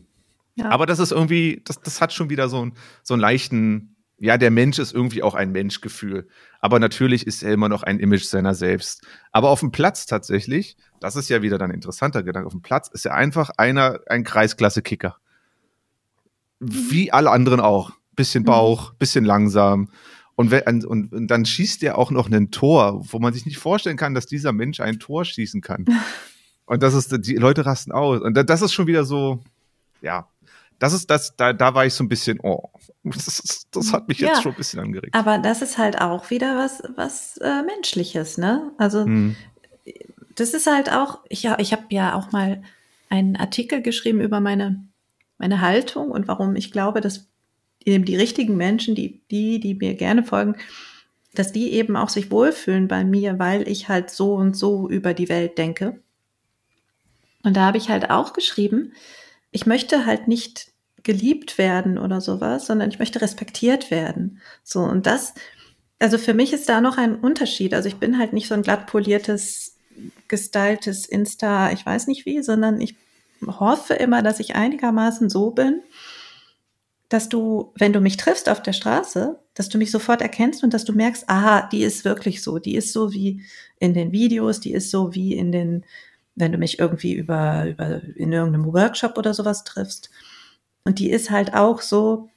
Ja. 0.57 0.69
Aber 0.69 0.85
das 0.85 0.99
ist 0.99 1.11
irgendwie, 1.11 1.63
das, 1.65 1.81
das 1.81 2.03
hat 2.03 2.13
schon 2.13 2.29
wieder 2.29 2.51
so, 2.51 2.67
ein, 2.67 2.75
so 3.03 3.15
einen 3.15 3.23
leichten, 3.23 3.94
ja, 4.25 4.39
der 4.39 4.51
Mensch 4.51 4.79
ist 4.79 4.95
irgendwie 4.95 5.23
auch 5.23 5.35
ein 5.35 5.53
Menschgefühl. 5.53 6.27
Aber 6.61 6.79
natürlich 6.79 7.27
ist 7.27 7.43
er 7.43 7.53
immer 7.53 7.69
noch 7.69 7.83
ein 7.83 8.01
Image 8.01 8.25
seiner 8.25 8.55
selbst. 8.55 9.07
Aber 9.33 9.51
auf 9.51 9.61
dem 9.61 9.71
Platz 9.71 10.07
tatsächlich, 10.07 10.79
das 10.99 11.15
ist 11.15 11.29
ja 11.29 11.43
wieder 11.43 11.59
dann 11.59 11.71
ein 11.71 11.75
interessanter 11.75 12.23
Gedanke, 12.23 12.47
auf 12.47 12.55
dem 12.55 12.63
Platz 12.63 12.89
ist 12.89 13.05
er 13.05 13.15
einfach 13.15 13.51
einer, 13.59 14.01
ein 14.09 14.25
Kreisklasse-Kicker. 14.25 15.19
Wie 16.59 17.13
alle 17.13 17.31
anderen 17.31 17.61
auch. 17.61 17.91
Bisschen 18.17 18.45
mhm. 18.45 18.47
Bauch, 18.47 18.95
bisschen 18.95 19.27
langsam. 19.27 19.91
Und, 20.37 20.51
wenn, 20.51 20.87
und, 20.87 21.13
und 21.13 21.27
dann 21.27 21.45
schießt 21.45 21.83
er 21.83 21.99
auch 21.99 22.11
noch 22.11 22.31
ein 22.31 22.51
Tor, 22.51 23.05
wo 23.05 23.19
man 23.19 23.35
sich 23.35 23.45
nicht 23.45 23.59
vorstellen 23.59 23.99
kann, 23.99 24.15
dass 24.15 24.25
dieser 24.25 24.53
Mensch 24.53 24.81
ein 24.81 24.99
Tor 24.99 25.27
schießen 25.27 25.61
kann. 25.61 25.85
Und 26.67 26.83
das 26.83 26.95
ist, 26.95 27.15
die 27.27 27.35
Leute 27.35 27.67
rasten 27.67 27.93
aus. 27.93 28.23
Und 28.23 28.33
das 28.33 28.63
ist 28.63 28.73
schon 28.73 28.87
wieder 28.87 29.05
so, 29.05 29.41
ja, 30.01 30.27
das 30.79 30.95
ist 30.95 31.11
das, 31.11 31.37
da, 31.37 31.53
da 31.53 31.75
war 31.75 31.85
ich 31.85 31.93
so 31.93 32.03
ein 32.03 32.09
bisschen, 32.09 32.41
oh, 32.43 32.71
das, 33.15 33.67
das 33.71 33.93
hat 33.93 34.09
mich 34.09 34.19
jetzt 34.19 34.37
ja, 34.37 34.43
schon 34.43 34.53
ein 34.53 34.59
bisschen 34.59 34.81
angeregt. 34.81 35.15
Aber 35.15 35.39
das 35.39 35.63
ist 35.63 35.79
halt 35.79 36.01
auch 36.01 36.31
wieder 36.31 36.57
was, 36.57 36.83
was 36.97 37.37
äh, 37.39 37.63
Menschliches, 37.63 38.39
ne? 38.39 38.73
Also 38.79 39.05
hm. 39.05 39.37
das 40.35 40.55
ist 40.55 40.67
halt 40.67 40.91
auch, 40.91 41.21
ich, 41.29 41.45
ich 41.59 41.73
habe 41.73 41.85
ja 41.91 42.15
auch 42.15 42.33
mal 42.33 42.63
einen 43.11 43.37
Artikel 43.37 43.83
geschrieben 43.83 44.21
über 44.21 44.41
meine 44.41 44.85
meine 45.39 45.61
Haltung 45.61 46.11
und 46.11 46.29
warum 46.29 46.57
ich 46.57 46.73
glaube, 46.73 47.01
dass 47.01 47.29
eben 47.85 48.05
die 48.05 48.17
richtigen 48.17 48.57
Menschen, 48.57 48.95
die, 48.95 49.21
die, 49.31 49.61
die 49.61 49.75
mir 49.75 49.95
gerne 49.95 50.23
folgen, 50.23 50.57
dass 51.35 51.53
die 51.53 51.73
eben 51.73 51.97
auch 51.97 52.09
sich 52.09 52.31
wohlfühlen 52.31 52.89
bei 52.89 53.05
mir, 53.05 53.39
weil 53.39 53.69
ich 53.69 53.89
halt 53.89 54.11
so 54.11 54.35
und 54.35 54.57
so 54.57 54.89
über 54.89 55.15
die 55.15 55.29
Welt 55.29 55.59
denke. 55.59 56.01
Und 57.43 57.57
da 57.57 57.67
habe 57.67 57.79
ich 57.79 57.91
halt 57.91 58.11
auch 58.11 58.33
geschrieben, 58.33 58.93
ich 59.51 59.67
möchte 59.67 60.07
halt 60.07 60.29
nicht 60.29 60.73
geliebt 61.05 61.59
werden 61.59 61.99
oder 61.99 62.21
sowas, 62.21 62.67
sondern 62.67 62.91
ich 62.91 62.99
möchte 62.99 63.21
respektiert 63.21 63.91
werden. 63.91 64.41
So, 64.65 64.81
und 64.81 65.07
das, 65.07 65.35
also 65.99 66.19
für 66.19 66.35
mich 66.35 66.53
ist 66.53 66.69
da 66.69 66.81
noch 66.81 66.99
ein 66.99 67.15
Unterschied. 67.15 67.75
Also 67.75 67.89
ich 67.89 67.97
bin 67.97 68.19
halt 68.19 68.33
nicht 68.33 68.49
so 68.49 68.55
ein 68.55 68.63
glatt 68.63 68.87
poliertes, 68.87 69.77
gestyltes 70.27 71.07
Insta, 71.07 71.71
ich 71.71 71.85
weiß 71.87 72.09
nicht 72.09 72.27
wie, 72.27 72.43
sondern 72.43 72.81
ich 72.81 72.97
hoffe 73.47 73.95
immer, 73.95 74.23
dass 74.23 74.41
ich 74.41 74.57
einigermaßen 74.57 75.29
so 75.29 75.51
bin, 75.51 75.83
dass 77.09 77.29
du, 77.29 77.73
wenn 77.77 77.93
du 77.93 78.01
mich 78.01 78.17
triffst 78.17 78.49
auf 78.49 78.63
der 78.63 78.73
Straße, 78.73 79.39
dass 79.55 79.69
du 79.69 79.79
mich 79.79 79.91
sofort 79.91 80.23
erkennst 80.23 80.65
und 80.65 80.75
dass 80.75 80.85
du 80.85 80.93
merkst, 80.93 81.29
aha, 81.29 81.69
die 81.71 81.83
ist 81.83 82.05
wirklich 82.05 82.43
so, 82.43 82.59
die 82.59 82.75
ist 82.75 82.93
so 82.93 83.13
wie 83.13 83.43
in 83.79 83.95
den 83.95 84.11
Videos, 84.11 84.59
die 84.59 84.73
ist 84.73 84.91
so 84.91 85.15
wie 85.15 85.35
in 85.35 85.53
den, 85.53 85.85
wenn 86.35 86.51
du 86.51 86.59
mich 86.59 86.79
irgendwie 86.79 87.13
über, 87.13 87.67
über 87.67 88.03
in 88.17 88.33
irgendeinem 88.33 88.73
Workshop 88.73 89.17
oder 89.19 89.35
sowas 89.35 89.63
triffst. 89.65 90.11
Und 90.85 90.99
die 90.99 91.11
ist 91.11 91.31
halt 91.31 91.55
auch 91.55 91.81
so, 91.81 92.29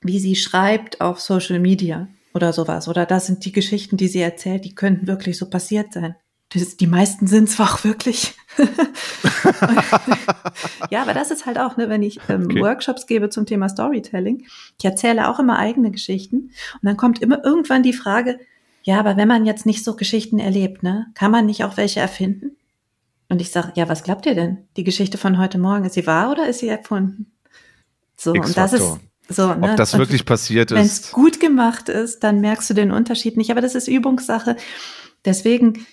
wie 0.00 0.20
sie 0.20 0.36
schreibt 0.36 1.00
auf 1.00 1.20
Social 1.20 1.58
Media 1.58 2.08
oder 2.34 2.52
sowas. 2.52 2.88
Oder 2.88 3.06
das 3.06 3.26
sind 3.26 3.44
die 3.44 3.52
Geschichten, 3.52 3.96
die 3.96 4.08
sie 4.08 4.20
erzählt, 4.20 4.64
die 4.64 4.74
könnten 4.74 5.06
wirklich 5.06 5.36
so 5.38 5.50
passiert 5.50 5.92
sein. 5.92 6.14
Das, 6.50 6.76
die 6.76 6.86
meisten 6.86 7.26
sind 7.26 7.50
zwar 7.50 7.74
auch 7.74 7.84
wirklich. 7.84 8.34
ja, 10.90 11.02
aber 11.02 11.14
das 11.14 11.30
ist 11.30 11.46
halt 11.46 11.58
auch, 11.58 11.76
ne, 11.76 11.88
wenn 11.88 12.02
ich 12.02 12.20
ähm, 12.28 12.44
okay. 12.44 12.60
Workshops 12.60 13.06
gebe 13.06 13.28
zum 13.28 13.46
Thema 13.46 13.68
Storytelling, 13.68 14.46
ich 14.78 14.84
erzähle 14.84 15.28
auch 15.28 15.38
immer 15.38 15.58
eigene 15.58 15.90
Geschichten 15.90 16.36
und 16.36 16.82
dann 16.82 16.96
kommt 16.96 17.20
immer 17.20 17.44
irgendwann 17.44 17.82
die 17.82 17.92
Frage, 17.92 18.38
ja, 18.82 18.98
aber 18.98 19.16
wenn 19.16 19.28
man 19.28 19.44
jetzt 19.44 19.66
nicht 19.66 19.84
so 19.84 19.96
Geschichten 19.96 20.38
erlebt, 20.38 20.82
ne, 20.82 21.08
kann 21.14 21.30
man 21.30 21.46
nicht 21.46 21.64
auch 21.64 21.76
welche 21.76 22.00
erfinden? 22.00 22.56
Und 23.28 23.42
ich 23.42 23.50
sage, 23.50 23.72
ja, 23.74 23.88
was 23.88 24.02
glaubt 24.02 24.24
ihr 24.24 24.34
denn? 24.34 24.66
Die 24.78 24.84
Geschichte 24.84 25.18
von 25.18 25.36
heute 25.36 25.58
Morgen, 25.58 25.84
ist 25.84 25.92
sie 25.92 26.06
wahr 26.06 26.30
oder 26.30 26.48
ist 26.48 26.60
sie 26.60 26.68
erfunden? 26.68 27.30
So, 28.18 28.32
und 28.32 28.56
das 28.56 28.72
ist 28.72 28.98
so, 29.28 29.54
ne? 29.54 29.70
Ob 29.70 29.76
das 29.76 29.94
und 29.94 30.00
wirklich 30.00 30.24
passiert 30.24 30.70
ist. 30.70 30.76
Wenn 30.76 30.86
es 30.86 31.12
gut 31.12 31.38
gemacht 31.38 31.88
ist, 31.88 32.24
dann 32.24 32.40
merkst 32.40 32.70
du 32.70 32.74
den 32.74 32.90
Unterschied 32.90 33.36
nicht. 33.36 33.50
Aber 33.50 33.60
das 33.60 33.74
ist 33.74 33.86
Übungssache. 33.86 34.56
Deswegen 35.24 35.86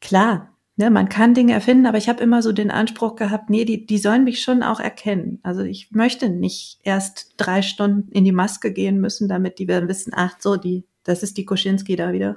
klar, 0.00 0.56
ne, 0.76 0.90
man 0.90 1.08
kann 1.08 1.34
Dinge 1.34 1.52
erfinden, 1.52 1.86
aber 1.86 1.98
ich 1.98 2.08
habe 2.08 2.22
immer 2.22 2.42
so 2.42 2.52
den 2.52 2.70
Anspruch 2.70 3.16
gehabt, 3.16 3.50
nee, 3.50 3.64
die, 3.64 3.86
die 3.86 3.98
sollen 3.98 4.24
mich 4.24 4.42
schon 4.42 4.62
auch 4.62 4.80
erkennen. 4.80 5.38
Also 5.42 5.62
ich 5.62 5.90
möchte 5.92 6.28
nicht 6.28 6.80
erst 6.82 7.34
drei 7.36 7.62
Stunden 7.62 8.10
in 8.12 8.24
die 8.24 8.32
Maske 8.32 8.72
gehen 8.72 9.00
müssen, 9.00 9.28
damit 9.28 9.58
die 9.58 9.68
werden 9.68 9.88
wissen, 9.88 10.12
ach 10.14 10.36
so, 10.38 10.56
die, 10.56 10.84
das 11.04 11.22
ist 11.22 11.36
die 11.36 11.44
Koschinski 11.44 11.96
da 11.96 12.12
wieder. 12.12 12.36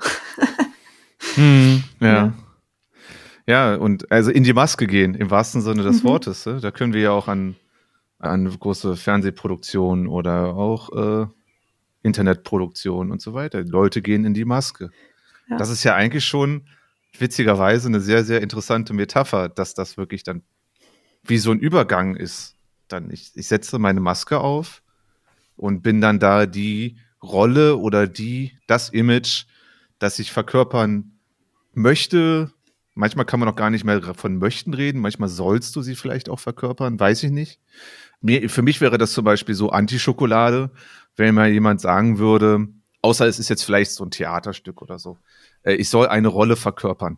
hm, 1.36 1.84
ja. 2.00 2.08
ja. 2.08 2.34
Ja, 3.48 3.76
und 3.76 4.12
also 4.12 4.32
in 4.32 4.44
die 4.44 4.54
Maske 4.54 4.88
gehen, 4.88 5.14
im 5.14 5.30
wahrsten 5.30 5.62
Sinne 5.62 5.84
des 5.84 6.02
mhm. 6.02 6.08
Wortes. 6.08 6.48
Ne? 6.48 6.60
Da 6.62 6.72
können 6.72 6.94
wir 6.94 7.02
ja 7.02 7.12
auch 7.12 7.28
an, 7.28 7.56
an 8.20 8.50
große 8.60 8.96
Fernsehproduktionen 8.96 10.08
oder 10.08 10.56
auch 10.56 10.90
äh, 11.24 11.28
Internetproduktionen 12.04 13.12
und 13.12 13.22
so 13.22 13.34
weiter. 13.34 13.64
Leute 13.64 14.02
gehen 14.02 14.26
in 14.26 14.34
die 14.34 14.46
Maske. 14.46 14.92
Ja. 15.50 15.58
Das 15.58 15.70
ist 15.70 15.84
ja 15.84 15.96
eigentlich 15.96 16.26
schon 16.26 16.68
witzigerweise 17.18 17.88
eine 17.88 18.00
sehr, 18.00 18.24
sehr 18.24 18.42
interessante 18.42 18.94
Metapher, 18.94 19.50
dass 19.50 19.74
das 19.74 19.98
wirklich 19.98 20.24
dann 20.24 20.44
wie 21.24 21.38
so 21.38 21.52
ein 21.52 21.60
Übergang 21.60 22.16
ist. 22.16 22.56
Dann 22.88 23.10
ich, 23.10 23.32
ich 23.36 23.48
setze 23.48 23.80
meine 23.80 24.00
Maske 24.00 24.40
auf 24.40 24.84
und 25.56 25.82
bin 25.82 26.02
dann 26.02 26.20
da 26.20 26.46
die 26.46 26.98
Rolle 27.24 27.78
oder 27.78 28.08
die, 28.08 28.58
das 28.68 28.90
Image, 28.90 29.46
das 29.98 30.20
ich 30.20 30.32
verkörpern 30.32 31.20
möchte. 31.74 32.52
Manchmal 32.94 33.26
kann 33.26 33.40
man 33.40 33.50
auch 33.50 33.56
gar 33.56 33.70
nicht 33.70 33.84
mehr 33.84 34.02
von 34.14 34.38
möchten 34.38 34.74
reden, 34.74 35.02
manchmal 35.02 35.30
sollst 35.30 35.76
du 35.76 35.82
sie 35.82 35.96
vielleicht 35.96 36.30
auch 36.30 36.40
verkörpern, 36.40 37.00
weiß 37.00 37.24
ich 37.24 37.32
nicht. 37.32 37.60
Mir, 38.26 38.50
für 38.50 38.62
mich 38.62 38.82
wäre 38.82 38.98
das 38.98 39.14
zum 39.14 39.24
Beispiel 39.24 39.56
so 39.56 39.70
Anti-Schokolade, 39.70 40.72
wenn 41.16 41.36
mal 41.36 41.50
jemand 41.50 41.80
sagen 41.80 42.18
würde, 42.18 42.68
außer 43.02 43.28
es 43.28 43.40
ist 43.40 43.50
jetzt 43.50 43.64
vielleicht 43.64 43.92
so 43.92 44.04
ein 44.04 44.12
Theaterstück 44.12 44.82
oder 44.82 44.98
so 45.00 45.18
äh, 45.66 45.74
ich 45.74 45.90
soll 45.90 46.08
eine 46.08 46.30
Rolle 46.30 46.56
verkörpern. 46.56 47.18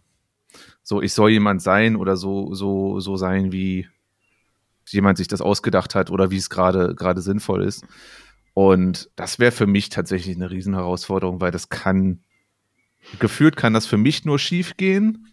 So, 0.81 1.01
ich 1.01 1.13
soll 1.13 1.31
jemand 1.31 1.61
sein 1.61 1.95
oder 1.95 2.15
so, 2.15 2.53
so, 2.55 2.99
so 2.99 3.17
sein, 3.17 3.51
wie 3.51 3.87
jemand 4.87 5.17
sich 5.17 5.27
das 5.27 5.41
ausgedacht 5.41 5.95
hat 5.95 6.09
oder 6.09 6.31
wie 6.31 6.37
es 6.37 6.49
gerade, 6.49 6.95
gerade 6.95 7.21
sinnvoll 7.21 7.63
ist. 7.63 7.85
Und 8.53 9.09
das 9.15 9.37
wäre 9.37 9.51
für 9.51 9.67
mich 9.67 9.89
tatsächlich 9.89 10.35
eine 10.37 10.49
Riesenherausforderung, 10.49 11.41
weil 11.41 11.51
das 11.51 11.69
kann, 11.69 12.23
gefühlt 13.19 13.57
kann 13.57 13.73
das 13.73 13.85
für 13.85 13.97
mich 13.97 14.25
nur 14.25 14.39
schief 14.39 14.77
gehen. 14.77 15.27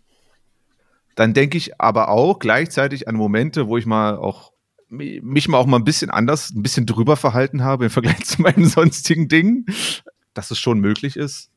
Dann 1.14 1.32
denke 1.32 1.56
ich 1.56 1.80
aber 1.80 2.08
auch 2.08 2.40
gleichzeitig 2.40 3.06
an 3.06 3.14
Momente, 3.14 3.68
wo 3.68 3.78
ich 3.78 3.86
mal 3.86 4.16
auch 4.16 4.52
mich 4.96 5.48
mal 5.48 5.58
auch 5.58 5.66
mal 5.66 5.78
ein 5.78 5.84
bisschen 5.84 6.10
anders, 6.10 6.50
ein 6.50 6.62
bisschen 6.62 6.86
drüber 6.86 7.16
verhalten 7.16 7.62
habe 7.62 7.84
im 7.84 7.90
Vergleich 7.90 8.24
zu 8.24 8.42
meinen 8.42 8.66
sonstigen 8.66 9.28
Dingen, 9.28 9.66
dass 10.34 10.50
es 10.50 10.58
schon 10.58 10.80
möglich 10.80 11.16
ist. 11.16 11.50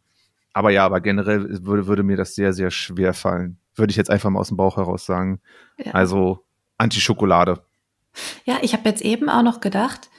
Aber 0.54 0.72
ja, 0.72 0.86
aber 0.86 1.02
generell 1.02 1.64
würde, 1.66 1.88
würde 1.88 2.04
mir 2.04 2.18
das 2.18 2.36
sehr, 2.36 2.52
sehr 2.54 2.72
schwer 2.72 3.14
fallen. 3.14 3.58
Würde 3.76 3.92
ich 3.92 3.98
jetzt 3.98 4.10
einfach 4.10 4.30
mal 4.30 4.40
aus 4.40 4.48
dem 4.48 4.58
Bauch 4.58 4.78
heraus 4.78 5.06
sagen. 5.06 5.40
Ja. 5.78 5.92
Also 5.92 6.44
Anti-Schokolade. 6.78 7.62
Ja, 8.46 8.58
ich 8.62 8.74
habe 8.74 8.90
jetzt 8.90 9.04
eben 9.04 9.30
auch 9.30 9.44
noch 9.44 9.62
gedacht, 9.62 10.10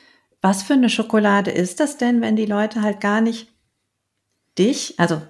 was 0.41 0.63
für 0.63 0.75
eine 0.75 0.91
Schokolade 0.91 1.51
ist 1.51 1.81
das 1.81 1.97
denn, 1.97 2.21
wenn 2.21 2.37
die 2.37 2.47
Leute 2.47 2.83
halt 2.83 3.01
gar 3.01 3.21
nicht 3.21 3.49
dich, 4.59 4.95
also 4.99 5.21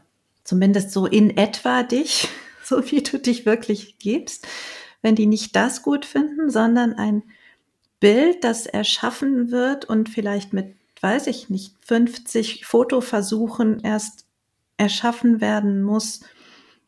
zumindest 0.45 0.91
so 0.91 1.07
in 1.07 1.37
etwa 1.37 1.83
dich, 1.83 2.29
so 2.65 2.91
wie 2.91 3.03
du 3.03 3.19
dich 3.19 3.47
wirklich 3.47 3.99
gibst, 3.99 4.47
wenn 5.01 5.15
die 5.15 5.27
nicht 5.27 5.57
das 5.57 5.83
gut 5.83 6.05
finden, 6.05 6.51
sondern 6.51 6.95
ein 6.95 7.23
Bild, 8.01 8.45
das 8.45 8.67
erschaffen 8.67 9.51
wird 9.51 9.85
und 9.85 10.09
vielleicht 10.09 10.53
mit, 10.53 10.77
weiß 11.01 11.27
ich 11.27 11.51
nicht, 11.51 11.75
50 11.85 12.65
Fotoversuchen 12.67 13.81
erst 13.81 14.27
erschaffen 14.77 15.41
werden 15.41 15.83
muss, 15.83 16.21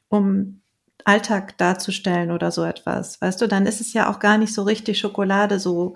um 0.08 0.60
Alltag 1.04 1.58
darzustellen 1.58 2.30
oder 2.30 2.50
so 2.50 2.64
etwas. 2.64 3.20
Weißt 3.20 3.40
du, 3.40 3.48
dann 3.48 3.66
ist 3.66 3.80
es 3.80 3.92
ja 3.92 4.10
auch 4.10 4.18
gar 4.18 4.38
nicht 4.38 4.54
so 4.54 4.62
richtig 4.62 4.98
Schokolade, 4.98 5.58
so 5.58 5.94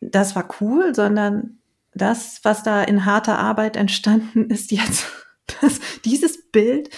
das 0.00 0.34
war 0.34 0.48
cool, 0.60 0.94
sondern 0.94 1.58
das, 1.94 2.40
was 2.42 2.62
da 2.62 2.82
in 2.82 3.04
harter 3.04 3.38
Arbeit 3.38 3.76
entstanden 3.76 4.50
ist 4.50 4.72
jetzt, 4.72 5.06
das, 5.60 5.80
dieses 6.04 6.50
Bild, 6.50 6.90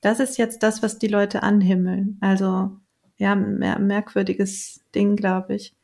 das 0.00 0.20
ist 0.20 0.38
jetzt 0.38 0.62
das, 0.62 0.82
was 0.82 0.98
die 0.98 1.08
Leute 1.08 1.42
anhimmeln. 1.42 2.18
Also 2.20 2.70
ja, 3.18 3.34
merkwürdiges 3.36 4.80
Ding, 4.94 5.16
glaube 5.16 5.54
ich. 5.54 5.74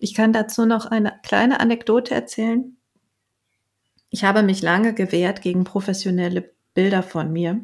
Ich 0.00 0.14
kann 0.14 0.32
dazu 0.32 0.64
noch 0.64 0.86
eine 0.86 1.12
kleine 1.22 1.60
Anekdote 1.60 2.14
erzählen. 2.14 2.76
Ich 4.08 4.24
habe 4.24 4.42
mich 4.42 4.62
lange 4.62 4.94
gewehrt 4.94 5.42
gegen 5.42 5.62
professionelle 5.62 6.52
Bilder 6.72 7.02
von 7.02 7.30
mir. 7.30 7.60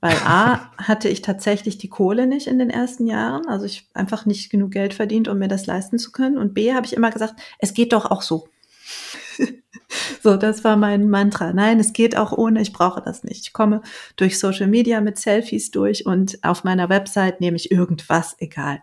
Weil 0.00 0.16
A, 0.26 0.70
hatte 0.76 1.08
ich 1.08 1.22
tatsächlich 1.22 1.78
die 1.78 1.88
Kohle 1.88 2.26
nicht 2.26 2.48
in 2.48 2.58
den 2.58 2.68
ersten 2.68 3.06
Jahren. 3.06 3.48
Also 3.48 3.64
ich 3.64 3.88
einfach 3.94 4.26
nicht 4.26 4.50
genug 4.50 4.72
Geld 4.72 4.92
verdient, 4.92 5.26
um 5.26 5.38
mir 5.38 5.48
das 5.48 5.64
leisten 5.64 5.98
zu 5.98 6.12
können. 6.12 6.36
Und 6.36 6.52
B, 6.52 6.74
habe 6.74 6.84
ich 6.84 6.92
immer 6.92 7.10
gesagt, 7.10 7.40
es 7.58 7.72
geht 7.72 7.94
doch 7.94 8.10
auch 8.10 8.20
so. 8.20 8.46
so, 10.22 10.36
das 10.36 10.64
war 10.64 10.76
mein 10.76 11.08
Mantra. 11.08 11.54
Nein, 11.54 11.80
es 11.80 11.94
geht 11.94 12.14
auch 12.14 12.32
ohne, 12.32 12.60
ich 12.60 12.74
brauche 12.74 13.00
das 13.00 13.24
nicht. 13.24 13.46
Ich 13.46 13.52
komme 13.54 13.80
durch 14.16 14.38
Social 14.38 14.66
Media 14.66 15.00
mit 15.00 15.18
Selfies 15.18 15.70
durch 15.70 16.04
und 16.04 16.44
auf 16.44 16.62
meiner 16.62 16.90
Website 16.90 17.40
nehme 17.40 17.56
ich 17.56 17.70
irgendwas, 17.70 18.36
egal. 18.38 18.82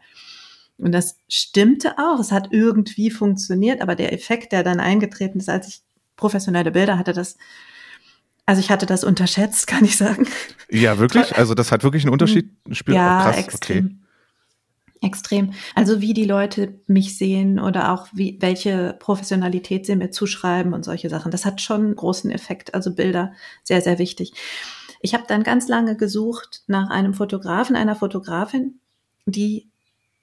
Und 0.81 0.91
das 0.91 1.17
stimmte 1.27 1.97
auch. 1.97 2.19
Es 2.19 2.31
hat 2.31 2.49
irgendwie 2.51 3.11
funktioniert, 3.11 3.81
aber 3.81 3.95
der 3.95 4.13
Effekt, 4.13 4.51
der 4.51 4.63
dann 4.63 4.79
eingetreten 4.79 5.39
ist, 5.39 5.49
als 5.49 5.67
ich 5.67 5.81
professionelle 6.15 6.71
Bilder 6.71 6.97
hatte, 6.97 7.13
das 7.13 7.37
also 8.45 8.59
ich 8.59 8.69
hatte 8.69 8.85
das 8.85 9.03
unterschätzt, 9.03 9.67
kann 9.67 9.85
ich 9.85 9.97
sagen. 9.97 10.27
Ja, 10.69 10.97
wirklich? 10.99 11.37
Also 11.37 11.53
das 11.53 11.71
hat 11.71 11.83
wirklich 11.83 12.03
einen 12.03 12.11
Unterschied? 12.11 12.49
Spiel 12.71 12.95
ja, 12.95 13.23
krass. 13.23 13.37
extrem. 13.37 13.85
Okay. 13.85 13.95
Extrem. 15.03 15.53
Also 15.73 15.99
wie 15.99 16.13
die 16.13 16.25
Leute 16.25 16.79
mich 16.85 17.17
sehen 17.17 17.59
oder 17.59 17.91
auch 17.91 18.07
wie, 18.13 18.37
welche 18.39 18.95
Professionalität 18.99 19.85
sie 19.87 19.95
mir 19.95 20.11
zuschreiben 20.11 20.73
und 20.73 20.85
solche 20.85 21.09
Sachen. 21.09 21.31
Das 21.31 21.43
hat 21.43 21.59
schon 21.59 21.85
einen 21.85 21.95
großen 21.95 22.29
Effekt. 22.29 22.75
Also 22.75 22.93
Bilder, 22.93 23.33
sehr, 23.63 23.81
sehr 23.81 23.97
wichtig. 23.97 24.33
Ich 25.01 25.15
habe 25.15 25.23
dann 25.27 25.41
ganz 25.41 25.67
lange 25.67 25.97
gesucht 25.97 26.61
nach 26.67 26.91
einem 26.91 27.15
Fotografen, 27.15 27.75
einer 27.75 27.95
Fotografin, 27.95 28.79
die 29.25 29.70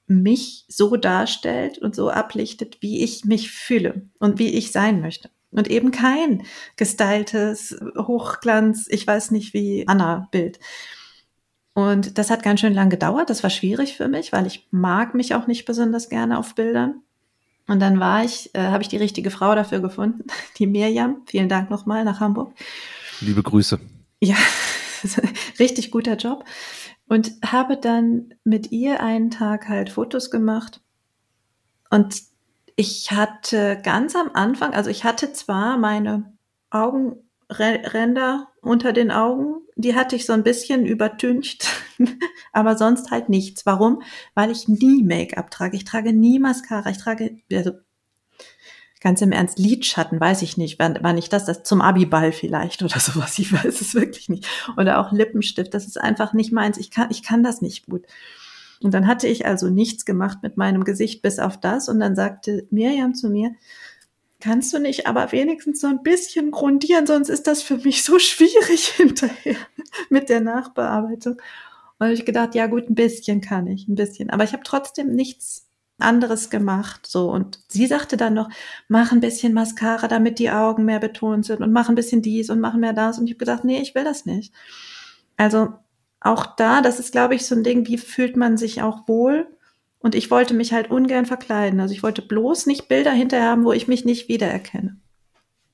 mich 0.08 0.64
so 0.68 0.96
darstellt 0.96 1.78
und 1.78 1.94
so 1.94 2.10
ablichtet, 2.10 2.78
wie 2.80 3.02
ich 3.02 3.24
mich 3.24 3.50
fühle 3.50 4.02
und 4.18 4.38
wie 4.38 4.54
ich 4.54 4.72
sein 4.72 5.00
möchte 5.00 5.30
und 5.50 5.68
eben 5.68 5.90
kein 5.90 6.42
gestyltes 6.76 7.76
Hochglanz, 7.96 8.86
ich 8.88 9.06
weiß 9.06 9.30
nicht 9.30 9.54
wie 9.54 9.86
Anna-Bild. 9.86 10.58
Und 11.74 12.18
das 12.18 12.30
hat 12.30 12.42
ganz 12.42 12.60
schön 12.60 12.74
lang 12.74 12.90
gedauert. 12.90 13.30
Das 13.30 13.42
war 13.42 13.50
schwierig 13.50 13.96
für 13.96 14.08
mich, 14.08 14.32
weil 14.32 14.46
ich 14.46 14.66
mag 14.70 15.14
mich 15.14 15.34
auch 15.34 15.46
nicht 15.46 15.64
besonders 15.64 16.08
gerne 16.08 16.38
auf 16.38 16.54
Bildern. 16.54 17.02
Und 17.68 17.80
dann 17.80 18.00
war 18.00 18.24
ich, 18.24 18.54
äh, 18.54 18.68
habe 18.68 18.82
ich 18.82 18.88
die 18.88 18.96
richtige 18.96 19.30
Frau 19.30 19.54
dafür 19.54 19.80
gefunden, 19.80 20.24
die 20.58 20.66
Mirjam. 20.66 21.22
Vielen 21.26 21.48
Dank 21.48 21.70
nochmal 21.70 22.04
nach 22.04 22.20
Hamburg. 22.20 22.52
Liebe 23.20 23.42
Grüße. 23.42 23.78
Ja, 24.20 24.36
richtig 25.58 25.90
guter 25.90 26.16
Job. 26.16 26.44
Und 27.08 27.32
habe 27.44 27.76
dann 27.76 28.34
mit 28.44 28.70
ihr 28.70 29.00
einen 29.00 29.30
Tag 29.30 29.68
halt 29.68 29.90
Fotos 29.90 30.30
gemacht. 30.30 30.82
Und 31.90 32.22
ich 32.76 33.10
hatte 33.10 33.80
ganz 33.82 34.14
am 34.14 34.30
Anfang, 34.34 34.74
also 34.74 34.90
ich 34.90 35.04
hatte 35.04 35.32
zwar 35.32 35.78
meine 35.78 36.32
Augenränder 36.70 38.48
unter 38.60 38.92
den 38.92 39.10
Augen, 39.10 39.62
die 39.76 39.94
hatte 39.94 40.16
ich 40.16 40.26
so 40.26 40.32
ein 40.32 40.42
bisschen 40.42 40.86
übertüncht, 40.86 41.66
aber 42.52 42.76
sonst 42.76 43.10
halt 43.10 43.28
nichts. 43.28 43.64
Warum? 43.64 44.02
Weil 44.34 44.50
ich 44.50 44.68
nie 44.68 45.02
Make-up 45.02 45.50
trage. 45.50 45.76
Ich 45.76 45.84
trage 45.84 46.12
nie 46.12 46.38
Mascara. 46.38 46.90
Ich 46.90 46.98
trage, 46.98 47.38
also 47.52 47.72
ganz 49.00 49.22
im 49.22 49.32
Ernst, 49.32 49.58
Lidschatten, 49.58 50.20
weiß 50.20 50.42
ich 50.42 50.56
nicht. 50.56 50.78
War, 50.78 51.02
war 51.02 51.12
nicht 51.12 51.32
das, 51.32 51.44
das 51.44 51.62
zum 51.62 51.80
Abiball 51.80 52.32
vielleicht 52.32 52.82
oder 52.82 52.98
sowas. 53.00 53.38
Ich 53.38 53.52
weiß 53.52 53.80
es 53.80 53.94
wirklich 53.94 54.28
nicht. 54.28 54.46
Oder 54.76 54.98
auch 55.00 55.12
Lippenstift. 55.12 55.72
Das 55.74 55.86
ist 55.86 56.00
einfach 56.00 56.32
nicht 56.32 56.52
meins. 56.52 56.78
Ich 56.78 56.90
kann, 56.90 57.10
ich 57.10 57.22
kann 57.22 57.42
das 57.42 57.62
nicht 57.62 57.86
gut. 57.86 58.06
Und 58.80 58.94
dann 58.94 59.06
hatte 59.06 59.26
ich 59.26 59.46
also 59.46 59.68
nichts 59.68 60.04
gemacht 60.04 60.38
mit 60.42 60.56
meinem 60.56 60.84
Gesicht 60.84 61.22
bis 61.22 61.38
auf 61.38 61.58
das. 61.58 61.88
Und 61.88 62.00
dann 62.00 62.14
sagte 62.14 62.66
Miriam 62.70 63.14
zu 63.14 63.28
mir, 63.28 63.52
kannst 64.40 64.72
du 64.72 64.78
nicht 64.78 65.06
aber 65.06 65.32
wenigstens 65.32 65.80
so 65.80 65.88
ein 65.88 66.02
bisschen 66.02 66.50
grundieren, 66.50 67.06
sonst 67.06 67.28
ist 67.28 67.46
das 67.46 67.62
für 67.62 67.76
mich 67.78 68.04
so 68.04 68.18
schwierig 68.18 68.88
hinterher 68.96 69.56
mit 70.10 70.28
der 70.28 70.40
Nachbearbeitung. 70.40 71.40
Und 71.98 72.10
ich 72.10 72.24
gedacht, 72.24 72.54
ja 72.54 72.66
gut, 72.66 72.88
ein 72.88 72.94
bisschen 72.94 73.40
kann 73.40 73.66
ich, 73.66 73.88
ein 73.88 73.96
bisschen. 73.96 74.30
Aber 74.30 74.44
ich 74.44 74.52
habe 74.52 74.62
trotzdem 74.64 75.10
nichts 75.10 75.67
anderes 75.98 76.50
gemacht. 76.50 77.06
So. 77.06 77.30
Und 77.30 77.60
sie 77.68 77.86
sagte 77.86 78.16
dann 78.16 78.34
noch, 78.34 78.48
mach 78.88 79.12
ein 79.12 79.20
bisschen 79.20 79.52
Mascara, 79.52 80.08
damit 80.08 80.38
die 80.38 80.50
Augen 80.50 80.84
mehr 80.84 81.00
betont 81.00 81.46
sind 81.46 81.60
und 81.60 81.72
mach 81.72 81.88
ein 81.88 81.94
bisschen 81.94 82.22
dies 82.22 82.50
und 82.50 82.60
mach 82.60 82.74
mehr 82.74 82.92
das. 82.92 83.18
Und 83.18 83.26
ich 83.26 83.32
habe 83.32 83.38
gedacht, 83.38 83.64
nee, 83.64 83.80
ich 83.80 83.94
will 83.94 84.04
das 84.04 84.26
nicht. 84.26 84.52
Also 85.36 85.74
auch 86.20 86.56
da, 86.56 86.80
das 86.80 86.98
ist, 86.98 87.12
glaube 87.12 87.34
ich, 87.34 87.46
so 87.46 87.54
ein 87.54 87.64
Ding, 87.64 87.86
wie 87.86 87.98
fühlt 87.98 88.36
man 88.36 88.56
sich 88.56 88.82
auch 88.82 89.06
wohl? 89.08 89.46
Und 90.00 90.14
ich 90.14 90.30
wollte 90.30 90.54
mich 90.54 90.72
halt 90.72 90.90
ungern 90.90 91.26
verkleiden. 91.26 91.80
Also 91.80 91.92
ich 91.92 92.02
wollte 92.02 92.22
bloß 92.22 92.66
nicht 92.66 92.88
Bilder 92.88 93.12
hinterher 93.12 93.50
haben, 93.50 93.64
wo 93.64 93.72
ich 93.72 93.88
mich 93.88 94.04
nicht 94.04 94.28
wiedererkenne. 94.28 94.96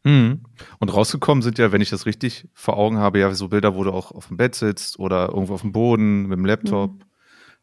Mhm. 0.04 0.40
Und 0.78 0.94
rausgekommen 0.94 1.42
sind 1.42 1.58
ja, 1.58 1.72
wenn 1.72 1.80
ich 1.80 1.90
das 1.90 2.06
richtig 2.06 2.46
vor 2.52 2.76
Augen 2.76 2.98
habe, 2.98 3.18
ja 3.18 3.34
so 3.34 3.48
Bilder, 3.48 3.74
wo 3.74 3.84
du 3.84 3.90
auch 3.90 4.12
auf 4.12 4.28
dem 4.28 4.36
Bett 4.36 4.54
sitzt 4.54 4.98
oder 4.98 5.30
irgendwo 5.30 5.54
auf 5.54 5.62
dem 5.62 5.72
Boden 5.72 6.26
mit 6.26 6.38
dem 6.38 6.44
Laptop, 6.44 6.92
mhm. 6.92 7.04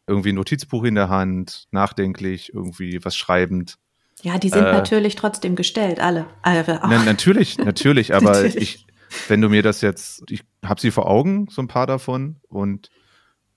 Irgendwie 0.08 0.32
ein 0.32 0.36
Notizbuch 0.36 0.84
in 0.84 0.96
der 0.96 1.10
Hand, 1.10 1.68
nachdenklich, 1.72 2.54
irgendwie 2.54 3.04
was 3.04 3.16
schreibend. 3.16 3.78
Ja, 4.24 4.38
die 4.38 4.50
sind 4.50 4.66
äh, 4.66 4.72
natürlich 4.72 5.16
trotzdem 5.16 5.56
gestellt, 5.56 6.00
alle. 6.00 6.28
alle 6.42 6.64
na, 6.68 7.04
natürlich, 7.04 7.58
natürlich, 7.60 8.14
aber 8.14 8.34
natürlich. 8.34 8.56
ich, 8.58 8.88
wenn 9.28 9.42
du 9.42 9.50
mir 9.50 9.64
das 9.64 9.82
jetzt, 9.82 10.24
ich 10.30 10.44
habe 10.64 10.80
sie 10.80 10.92
vor 10.92 11.08
Augen, 11.08 11.48
so 11.50 11.62
ein 11.62 11.68
paar 11.68 11.88
davon, 11.88 12.38
und 12.48 12.90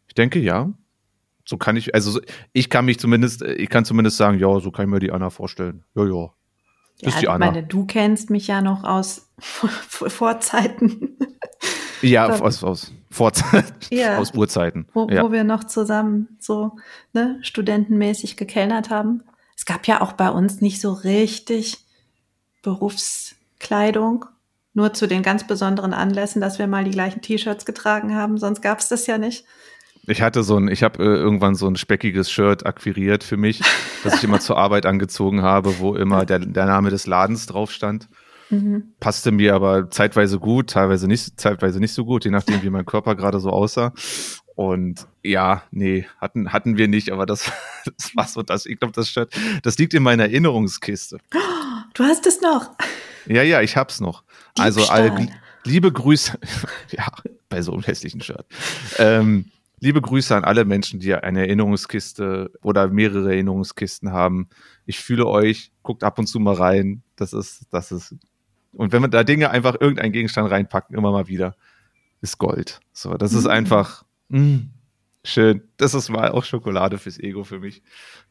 ich 0.09 0.15
denke, 0.15 0.39
ja, 0.39 0.73
so 1.45 1.59
kann 1.59 1.77
ich, 1.77 1.95
also 1.95 2.21
ich 2.53 2.71
kann 2.71 2.87
mich 2.87 2.99
zumindest, 2.99 3.43
ich 3.43 3.69
kann 3.69 3.85
zumindest 3.85 4.17
sagen, 4.17 4.39
ja, 4.39 4.61
so 4.61 4.71
kann 4.71 4.87
ich 4.87 4.91
mir 4.91 5.01
die 5.01 5.13
Anna 5.13 5.31
vorstellen. 5.31 5.85
Ja, 5.95 6.05
ja. 6.05 6.31
Ja, 7.01 7.09
ist 7.09 7.21
die 7.21 7.29
Anna. 7.29 7.47
meine, 7.47 7.65
du 7.65 7.87
kennst 7.87 8.31
mich 8.31 8.47
ja 8.47 8.63
noch 8.63 8.85
aus 8.85 9.29
Vorzeiten. 9.39 11.19
Ja, 12.03 12.29
aus, 12.29 12.65
aus 12.65 12.93
Vorzeiten, 13.11 13.75
ja. 13.91 14.19
aus 14.19 14.35
Urzeiten. 14.35 14.87
Wo, 14.93 15.09
ja. 15.09 15.23
wo 15.23 15.33
wir 15.33 15.45
noch 15.45 15.65
zusammen 15.65 16.37
so 16.41 16.73
ne, 17.13 17.39
studentenmäßig 17.43 18.37
gekellnert 18.37 18.91
haben. 18.91 19.23
Es 19.57 19.65
gab 19.65 19.87
ja 19.87 20.01
auch 20.01 20.13
bei 20.13 20.31
uns 20.31 20.61
nicht 20.61 20.81
so 20.81 20.93
richtig 20.93 21.79
Berufskleidung. 22.63 24.27
Nur 24.77 24.93
zu 24.93 25.07
den 25.07 25.23
ganz 25.23 25.47
besonderen 25.47 25.95
Anlässen, 25.95 26.41
dass 26.41 26.59
wir 26.59 26.67
mal 26.67 26.83
die 26.83 26.91
gleichen 26.91 27.23
T-Shirts 27.23 27.65
getragen 27.65 28.17
haben, 28.17 28.39
sonst 28.39 28.61
gab 28.61 28.81
es 28.81 28.89
das 28.89 29.07
ja 29.07 29.19
nicht. 29.19 29.45
Ich 30.07 30.21
hatte 30.21 30.43
so 30.43 30.59
ein, 30.59 30.69
ich 30.69 30.83
habe 30.83 31.03
äh, 31.03 31.07
irgendwann 31.07 31.55
so 31.55 31.67
ein 31.67 31.77
speckiges 31.77 32.31
Shirt 32.31 32.67
akquiriert 32.67 33.25
für 33.25 33.37
mich, 33.37 33.63
das 34.05 34.17
ich 34.17 34.25
immer 34.25 34.41
zur 34.41 34.59
Arbeit 34.59 34.85
angezogen 34.87 35.43
habe, 35.43 35.79
wo 35.79 35.95
immer 35.95 36.27
der, 36.27 36.41
der 36.41 36.67
Name 36.67 36.91
des 36.91 37.07
Ladens 37.07 37.47
drauf 37.47 37.71
stand. 37.71 38.09
Mhm. 38.51 38.95
Passte 39.01 39.33
mir 39.33 39.55
aber 39.55 39.91
zeitweise 39.91 40.39
gut, 40.39 40.71
teilweise 40.71 41.07
nicht, 41.09 41.41
zeitweise 41.41 41.81
nicht 41.81 41.93
so 41.93 42.05
gut, 42.05 42.25
je 42.25 42.31
nachdem, 42.31 42.63
wie 42.63 42.71
mein 42.71 42.87
Körper 42.87 43.15
gerade 43.15 43.41
so 43.41 43.51
aussah. 43.51 43.93
Und 44.55 45.09
ja, 45.23 45.63
nee, 45.71 46.07
hatten, 46.19 46.53
hatten 46.53 46.77
wir 46.77 46.87
nicht, 46.87 47.11
aber 47.11 47.27
das, 47.27 47.51
das 47.85 48.15
war 48.15 48.29
so 48.29 48.43
das. 48.43 48.67
Ich 48.67 48.79
glaube, 48.79 48.93
das 48.93 49.09
Shirt, 49.09 49.35
das 49.63 49.79
liegt 49.79 49.95
in 49.95 50.03
meiner 50.03 50.25
Erinnerungskiste. 50.25 51.19
Du 51.95 52.05
hast 52.05 52.27
es 52.27 52.41
noch. 52.41 52.71
Ja, 53.27 53.43
ja, 53.43 53.63
ich 53.63 53.77
hab's 53.77 54.01
noch. 54.01 54.23
Diebstahl. 54.59 54.65
Also 54.67 54.85
all, 54.87 55.29
liebe 55.65 55.91
Grüße, 55.91 56.39
ja, 56.91 57.07
bei 57.49 57.63
so 57.63 57.73
einem 57.73 57.83
hässlichen 57.83 58.21
Shirt. 58.21 58.47
Ähm, 58.99 59.47
Liebe 59.85 60.01
Grüße 60.01 60.35
an 60.35 60.45
alle 60.45 60.65
Menschen, 60.65 60.99
die 60.99 61.15
eine 61.15 61.41
Erinnerungskiste 61.41 62.51
oder 62.63 62.89
mehrere 62.89 63.33
Erinnerungskisten 63.33 64.13
haben. 64.13 64.49
Ich 64.87 64.99
fühle 64.99 65.27
euch, 65.27 65.73
guckt 65.83 66.05
ab 66.05 66.19
und 66.19 66.27
zu 66.27 66.41
mal 66.41 66.55
rein. 66.55 67.03
Das 67.17 67.35
ist, 67.35 67.67
das 67.71 67.93
ist. 67.93 68.15
Und 68.77 68.93
wenn 68.93 69.03
man 69.03 69.11
da 69.11 69.25
Dinge 69.25 69.51
einfach 69.51 69.77
irgendeinen 69.81 70.13
Gegenstand 70.13 70.51
reinpacken, 70.51 70.97
immer 70.97 71.13
mal 71.13 71.29
wieder, 71.29 71.57
ist 72.21 72.39
Gold. 72.39 72.81
So, 72.93 73.15
das 73.15 73.33
ist 73.33 73.45
mhm. 73.45 73.51
einfach 73.51 74.05
mh, 74.29 74.41
mm, 74.41 74.71
schön. 75.25 75.63
Das 75.77 75.95
ist 75.95 76.09
mal 76.09 76.31
auch 76.31 76.45
Schokolade 76.45 76.99
fürs 76.99 77.19
Ego 77.19 77.45
für 77.45 77.61
mich. 77.61 77.83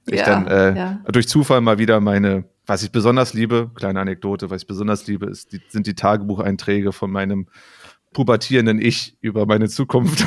Ich 0.07 0.19
ja, 0.19 0.25
dann 0.25 0.47
äh, 0.47 0.77
ja. 0.77 1.01
durch 1.11 1.27
Zufall 1.27 1.61
mal 1.61 1.77
wieder 1.77 1.99
meine, 1.99 2.45
was 2.65 2.83
ich 2.83 2.91
besonders 2.91 3.33
liebe, 3.33 3.71
kleine 3.75 3.99
Anekdote, 3.99 4.49
was 4.49 4.63
ich 4.63 4.67
besonders 4.67 5.07
liebe, 5.07 5.27
ist, 5.27 5.53
die, 5.53 5.61
sind 5.69 5.87
die 5.87 5.95
Tagebucheinträge 5.95 6.91
von 6.91 7.11
meinem 7.11 7.47
pubertierenden 8.13 8.79
Ich 8.79 9.17
über 9.21 9.45
meine 9.45 9.69
Zukunft. 9.69 10.25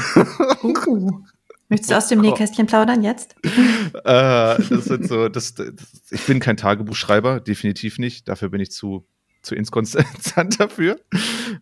Uh. 0.62 1.22
Möchtest 1.68 1.90
du 1.90 1.96
aus 1.96 2.08
dem 2.08 2.20
Nähkästchen 2.20 2.66
plaudern 2.66 3.02
jetzt? 3.02 3.34
äh, 3.44 3.50
das 4.04 4.84
sind 4.84 5.08
so, 5.08 5.28
das, 5.28 5.54
das, 5.54 5.72
ich 6.10 6.24
bin 6.24 6.38
kein 6.38 6.56
Tagebuchschreiber, 6.56 7.40
definitiv 7.40 7.98
nicht. 7.98 8.28
Dafür 8.28 8.50
bin 8.50 8.60
ich 8.60 8.70
zu, 8.70 9.06
zu 9.46 9.54
inkonstant 9.54 10.60
dafür. 10.60 11.00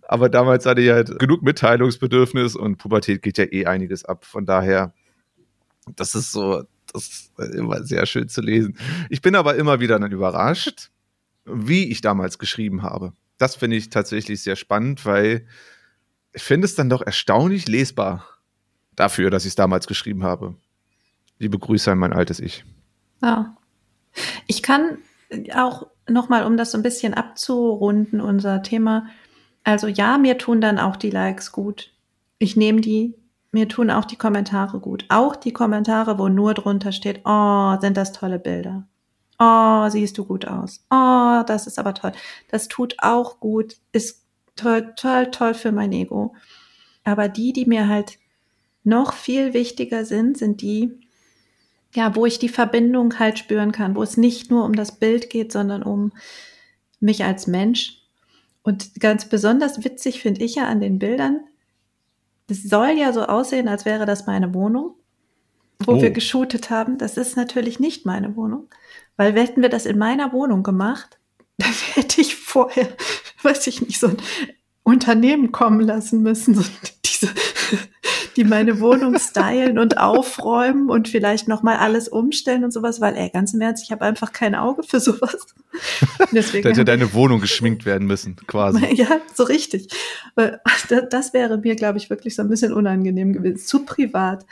Aber 0.03 0.29
damals 0.29 0.67
hatte 0.67 0.81
ich 0.81 0.91
halt 0.91 1.19
genug 1.19 1.43
Mitteilungsbedürfnis 1.43 2.57
und 2.57 2.79
Pubertät 2.79 3.23
geht 3.23 3.39
ja 3.39 3.45
eh 3.45 3.67
einiges 3.67 4.05
ab. 4.05 4.25
Von 4.25 4.47
daher, 4.47 4.95
das 5.95 6.15
ist 6.15 6.33
so, 6.33 6.65
das 6.93 7.31
ist 7.37 7.39
immer 7.55 7.85
sehr 7.85 8.07
schön 8.07 8.29
zu 8.29 8.41
lesen. 8.41 8.79
Ich 9.11 9.23
bin 9.23 9.35
aber 9.37 9.55
immer 9.57 9.81
wieder 9.81 9.99
dann 9.99 10.13
überrascht, 10.13 10.91
wie 11.45 11.91
ich 11.91 12.01
damals 12.01 12.39
geschrieben 12.39 12.83
habe. 12.83 13.13
Das 13.39 13.55
finde 13.57 13.77
ich 13.77 13.91
tatsächlich 13.91 14.43
sehr 14.43 14.57
spannend, 14.57 15.05
weil 15.05 15.47
ich 16.33 16.43
finde 16.43 16.65
es 16.65 16.75
dann 16.75 16.89
doch 16.89 17.03
erstaunlich 17.03 17.69
lesbar 17.69 18.27
dafür, 18.97 19.31
dass 19.31 19.45
ich 19.45 19.51
es 19.51 19.57
damals 19.57 19.87
geschrieben 19.87 20.25
habe. 20.25 20.55
Liebe 21.39 21.59
Grüße 21.59 21.91
an 21.93 21.99
mein 21.99 22.13
altes 22.13 22.41
Ich. 22.41 22.65
Ja. 23.21 23.57
Ich 24.47 24.63
kann 24.63 24.99
auch 25.53 25.89
nochmal, 26.09 26.45
um 26.45 26.57
das 26.57 26.73
so 26.73 26.79
ein 26.79 26.83
bisschen 26.83 27.15
abzurunden, 27.15 28.21
unser 28.21 28.63
Thema. 28.63 29.07
Also 29.63 29.87
ja, 29.87 30.19
mir 30.19 30.39
tun 30.39 30.61
dann 30.61 30.79
auch 30.79 30.97
die 30.97 31.11
Likes 31.11 31.53
gut. 31.53 31.93
Ich 32.39 32.57
nehme 32.57 32.81
die. 32.81 33.15
Mir 33.53 33.69
tun 33.69 33.91
auch 33.91 34.05
die 34.05 34.17
Kommentare 34.17 34.81
gut. 34.81 35.05
Auch 35.09 35.37
die 35.37 35.53
Kommentare, 35.53 36.19
wo 36.19 36.29
nur 36.29 36.55
drunter 36.55 36.93
steht, 36.93 37.21
oh, 37.25 37.77
sind 37.81 37.97
das 37.97 38.13
tolle 38.13 38.39
Bilder. 38.39 38.87
Oh, 39.39 39.89
siehst 39.89 40.19
du 40.19 40.25
gut 40.25 40.47
aus. 40.47 40.85
Oh, 40.91 41.43
das 41.47 41.67
ist 41.67 41.79
aber 41.79 41.95
toll. 41.95 42.13
Das 42.51 42.69
tut 42.69 42.97
auch 42.99 43.41
gut, 43.41 43.77
ist 43.93 44.25
toll, 44.57 44.93
toll, 44.97 45.31
toll 45.31 45.55
für 45.55 45.73
mein 45.73 45.93
Ego. 45.93 46.35
Aber 47.05 47.29
die, 47.29 47.53
die 47.53 47.67
mir 47.67 47.89
halt 47.89 48.19
noch 48.83 49.13
viel 49.13 49.55
wichtiger 49.55 50.05
sind, 50.05 50.37
sind 50.39 50.63
die, 50.63 51.04
ja, 51.95 52.15
wo 52.17 52.27
ich 52.27 52.39
die 52.39 52.49
Verbindung 52.49 53.19
halt 53.19 53.39
spüren 53.39 53.73
kann, 53.73 53.95
wo 53.95 54.03
es 54.03 54.17
nicht 54.17 54.51
nur 54.51 54.65
um 54.65 54.75
das 54.75 54.99
Bild 54.99 55.31
geht, 55.31 55.53
sondern 55.53 55.83
um 55.83 56.13
mich 57.01 57.25
als 57.25 57.47
Mensch. 57.47 58.03
Und 58.63 59.01
ganz 59.01 59.29
besonders 59.29 59.85
witzig 59.85 60.21
finde 60.21 60.43
ich 60.43 60.57
ja 60.57 60.67
an 60.67 60.81
den 60.81 60.99
Bildern, 60.99 61.41
das 62.47 62.63
soll 62.63 62.91
ja 62.99 63.13
so 63.13 63.23
aussehen, 63.23 63.69
als 63.69 63.85
wäre 63.85 64.07
das 64.07 64.27
meine 64.27 64.53
Wohnung, 64.55 64.97
wo 65.85 65.93
oh. 65.93 66.03
wir 66.03 66.11
geshootet 66.11 66.71
haben. 66.71 66.99
Das 66.99 67.17
ist 67.17 67.37
natürlich 67.37 67.81
nicht 67.81 68.05
meine 68.05 68.37
Wohnung, 68.37 68.69
weil 69.17 69.33
hätten 69.35 69.63
wir 69.63 69.69
das 69.69 69.87
in 69.87 69.99
meiner 69.99 70.33
Wohnung 70.33 70.63
gemacht, 70.63 71.19
dann 71.59 71.73
hätte 71.95 72.21
ich 72.21 72.35
vorher, 72.37 72.89
weiß 73.43 73.67
ich 73.69 73.81
nicht, 73.81 74.01
so 74.01 74.09
ein 74.09 74.17
Unternehmen 74.83 75.53
kommen 75.53 75.81
lassen 75.81 76.23
müssen, 76.23 76.55
so 76.55 76.65
diese, 77.05 77.29
die 78.37 78.45
meine 78.45 78.81
Wohnung 78.81 79.19
stylen 79.19 79.79
und 79.79 79.99
aufräumen 79.99 80.91
und 80.91 81.09
vielleicht 81.09 81.49
nochmal 81.49 81.77
alles 81.77 82.09
umstellen 82.09 82.65
und 82.65 82.73
sowas, 82.73 83.01
weil, 83.01 83.17
ey, 83.17 83.31
ganz 83.31 83.55
im 83.55 83.61
Ernst, 83.61 83.85
ich 83.85 83.93
habe 83.93 84.05
einfach 84.05 84.33
kein 84.33 84.55
Auge 84.55 84.83
für 84.83 85.01
sowas. 85.01 85.47
Deswegen 86.33 86.63
da 86.63 86.71
hätte 86.71 86.85
deine 86.85 87.13
Wohnung 87.15 87.41
geschminkt 87.41 87.85
werden 87.87 88.07
müssen, 88.07 88.37
quasi. 88.47 88.85
Ja, 88.95 89.21
so 89.35 89.45
richtig. 89.45 89.89
Das 91.11 91.33
wäre 91.33 91.59
mir, 91.59 91.77
glaube 91.77 91.99
ich, 91.99 92.11
wirklich 92.11 92.35
so 92.35 92.43
ein 92.43 92.49
bisschen 92.49 92.73
unangenehm 92.73 93.33
gewesen, 93.33 93.59
zu 93.59 93.85
privat. 93.85 94.45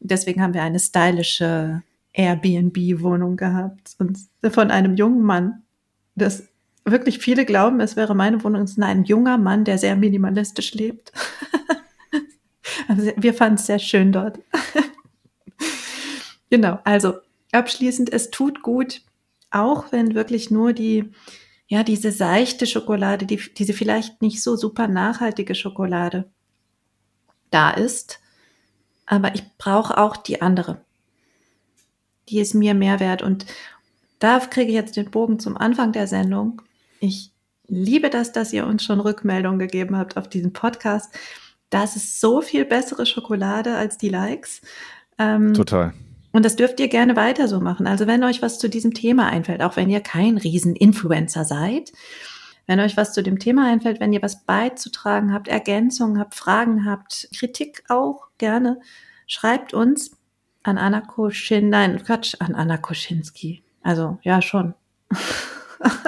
Deswegen 0.00 0.42
haben 0.42 0.54
wir 0.54 0.62
eine 0.62 0.78
stylische 0.78 1.82
Airbnb-Wohnung 2.12 3.36
gehabt 3.36 3.94
und 3.98 4.18
von 4.50 4.70
einem 4.70 4.96
jungen 4.96 5.22
Mann. 5.22 5.62
Das 6.14 6.44
wirklich 6.84 7.18
viele 7.18 7.44
glauben, 7.44 7.80
es 7.80 7.96
wäre 7.96 8.14
meine 8.14 8.42
Wohnung. 8.42 8.62
Es 8.62 8.72
ist 8.72 8.82
ein 8.82 9.04
junger 9.04 9.38
Mann, 9.38 9.64
der 9.64 9.78
sehr 9.78 9.96
minimalistisch 9.96 10.74
lebt. 10.74 11.12
also 12.90 13.12
wir 13.16 13.34
fanden 13.34 13.54
es 13.54 13.66
sehr 13.66 13.78
schön 13.78 14.10
dort. 14.10 14.40
genau, 16.50 16.80
also 16.82 17.18
abschließend, 17.52 18.12
es 18.12 18.32
tut 18.32 18.62
gut, 18.62 19.02
auch 19.52 19.92
wenn 19.92 20.16
wirklich 20.16 20.50
nur 20.50 20.72
die, 20.72 21.12
ja, 21.68 21.84
diese 21.84 22.10
seichte 22.10 22.66
Schokolade, 22.66 23.26
die, 23.26 23.40
diese 23.56 23.74
vielleicht 23.74 24.22
nicht 24.22 24.42
so 24.42 24.56
super 24.56 24.88
nachhaltige 24.88 25.54
Schokolade 25.54 26.28
da 27.52 27.70
ist. 27.70 28.18
Aber 29.06 29.36
ich 29.36 29.44
brauche 29.56 29.96
auch 29.96 30.16
die 30.16 30.42
andere. 30.42 30.84
Die 32.28 32.40
ist 32.40 32.54
mir 32.54 32.74
mehr 32.74 32.98
wert. 32.98 33.22
Und 33.22 33.46
da 34.18 34.40
kriege 34.40 34.70
ich 34.70 34.76
jetzt 34.76 34.96
den 34.96 35.12
Bogen 35.12 35.38
zum 35.38 35.56
Anfang 35.56 35.92
der 35.92 36.08
Sendung. 36.08 36.60
Ich 36.98 37.30
liebe 37.68 38.10
das, 38.10 38.32
dass 38.32 38.52
ihr 38.52 38.66
uns 38.66 38.82
schon 38.82 38.98
Rückmeldungen 38.98 39.60
gegeben 39.60 39.96
habt 39.96 40.16
auf 40.16 40.28
diesen 40.28 40.52
Podcast. 40.52 41.14
Das 41.70 41.96
ist 41.96 42.20
so 42.20 42.42
viel 42.42 42.64
bessere 42.64 43.06
Schokolade 43.06 43.76
als 43.76 43.96
die 43.96 44.08
Likes. 44.08 44.60
Ähm, 45.18 45.54
Total. 45.54 45.94
Und 46.32 46.44
das 46.44 46.56
dürft 46.56 46.78
ihr 46.80 46.88
gerne 46.88 47.16
weiter 47.16 47.48
so 47.48 47.60
machen. 47.60 47.86
Also 47.86 48.06
wenn 48.06 48.22
euch 48.22 48.42
was 48.42 48.58
zu 48.58 48.68
diesem 48.68 48.94
Thema 48.94 49.28
einfällt, 49.28 49.62
auch 49.62 49.76
wenn 49.76 49.90
ihr 49.90 50.00
kein 50.00 50.36
Riesen-Influencer 50.36 51.44
seid, 51.44 51.92
wenn 52.66 52.78
euch 52.78 52.96
was 52.96 53.12
zu 53.12 53.22
dem 53.22 53.38
Thema 53.38 53.66
einfällt, 53.66 53.98
wenn 53.98 54.12
ihr 54.12 54.22
was 54.22 54.44
beizutragen 54.44 55.32
habt, 55.32 55.48
Ergänzungen 55.48 56.20
habt, 56.20 56.34
Fragen 56.36 56.84
habt, 56.84 57.28
Kritik 57.36 57.82
auch 57.88 58.28
gerne, 58.38 58.80
schreibt 59.26 59.74
uns 59.74 60.12
an 60.62 60.78
Anna 60.78 61.00
Koschin, 61.00 61.68
nein, 61.68 62.02
Quatsch, 62.04 62.36
an 62.38 62.54
Anna 62.54 62.76
Koschinski. 62.76 63.62
Also 63.82 64.18
ja, 64.22 64.40
schon. 64.42 64.74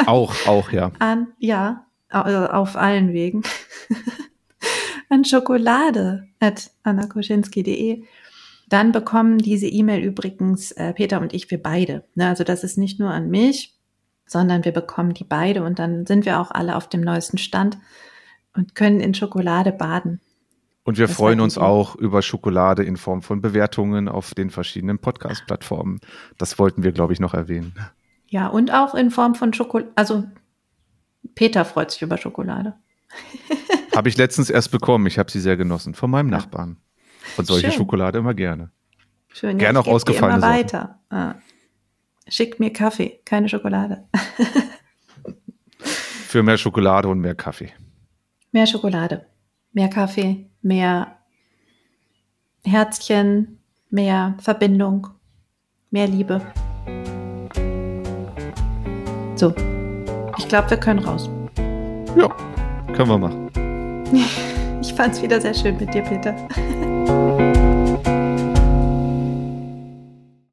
Auch, 0.07 0.35
auch, 0.47 0.71
ja. 0.71 0.93
An, 0.99 1.29
ja, 1.39 1.87
auf 2.11 2.77
allen 2.77 3.13
Wegen. 3.13 3.43
an 5.13 5.25
Schokolade 5.27 6.27
at 6.41 6.71
annakoschinski.de. 6.85 8.03
Dann 8.69 8.93
bekommen 8.93 9.37
diese 9.37 9.67
E-Mail 9.67 10.03
übrigens 10.03 10.73
äh, 10.73 10.95
Peter 10.95 11.21
und 11.21 11.35
ich, 11.35 11.51
wir 11.51 11.63
beide. 11.63 12.05
Ne, 12.15 12.29
also 12.29 12.45
das 12.45 12.65
ist 12.65 12.79
nicht 12.79 12.99
nur 12.99 13.11
an 13.11 13.29
mich, 13.29 13.79
sondern 14.25 14.65
wir 14.65 14.73
bekommen 14.73 15.13
die 15.13 15.25
beide 15.25 15.65
und 15.65 15.79
dann 15.79 16.07
sind 16.07 16.25
wir 16.25 16.41
auch 16.41 16.51
alle 16.51 16.77
auf 16.77 16.89
dem 16.89 17.03
neuesten 17.03 17.37
Stand 17.37 17.77
und 18.57 18.75
können 18.75 19.01
in 19.01 19.13
Schokolade 19.13 19.71
baden. 19.71 20.21
Und 20.85 20.97
wir 20.97 21.07
das 21.07 21.17
freuen 21.17 21.41
uns 21.41 21.59
auch 21.59 21.95
über 21.95 22.23
Schokolade 22.23 22.83
in 22.83 22.97
Form 22.97 23.21
von 23.21 23.43
Bewertungen 23.43 24.09
auf 24.09 24.35
den 24.35 24.49
verschiedenen 24.49 24.99
Podcast-Plattformen. 24.99 26.01
Das 26.39 26.59
wollten 26.59 26.83
wir, 26.83 26.93
glaube 26.93 27.13
ich, 27.13 27.21
noch 27.21 27.35
erwähnen. 27.35 27.75
Ja, 28.29 28.49
und 28.49 28.73
auch 28.73 28.95
in 28.95 29.11
Form 29.11 29.35
von 29.35 29.53
Schokolade. 29.53 29.93
Also 29.95 30.25
Peter 31.35 31.67
freut 31.67 31.91
sich 31.91 32.01
über 32.01 32.17
Schokolade. 32.17 32.75
habe 33.95 34.09
ich 34.09 34.17
letztens 34.17 34.51
erst 34.51 34.71
bekommen. 34.71 35.07
Ich 35.07 35.19
habe 35.19 35.31
sie 35.31 35.41
sehr 35.41 35.57
genossen 35.57 35.95
von 35.95 36.11
meinem 36.11 36.29
Nachbarn. 36.29 36.79
Und 37.37 37.47
solche 37.47 37.69
Schön. 37.69 37.79
Schokolade 37.79 38.19
immer 38.19 38.35
gerne. 38.35 38.71
Schön. 39.29 39.59
Gerne 39.59 39.79
ja, 39.79 39.83
auch 39.85 39.89
ausgefallene 39.89 40.39
immer 40.39 40.47
weiter. 40.47 41.01
Ah. 41.11 41.35
Schickt 42.29 42.61
mir 42.61 42.73
Kaffee, 42.73 43.21
keine 43.25 43.49
Schokolade. 43.49 44.05
Für 45.79 46.43
mehr 46.43 46.59
Schokolade 46.59 47.09
und 47.09 47.21
mehr 47.21 47.35
Kaffee. 47.35 47.73
Mehr 48.53 48.67
Schokolade, 48.67 49.27
mehr 49.73 49.89
Kaffee, 49.89 50.51
mehr 50.63 51.19
Herzchen, 52.65 53.59
mehr 53.91 54.37
Verbindung, 54.39 55.09
mehr 55.91 56.07
Liebe. 56.07 56.41
So, 59.35 59.55
ich 60.39 60.49
glaube, 60.49 60.71
wir 60.71 60.77
können 60.77 61.01
raus. 61.01 61.29
Ja, 62.17 62.29
können 62.95 63.09
wir 63.09 63.19
machen. 63.19 63.62
Ich 64.81 64.95
fand 64.95 65.15
es 65.15 65.23
wieder 65.23 65.41
sehr 65.41 65.55
schön 65.55 65.77
mit 65.79 65.93
dir, 65.95 66.03
Peter. 66.03 66.35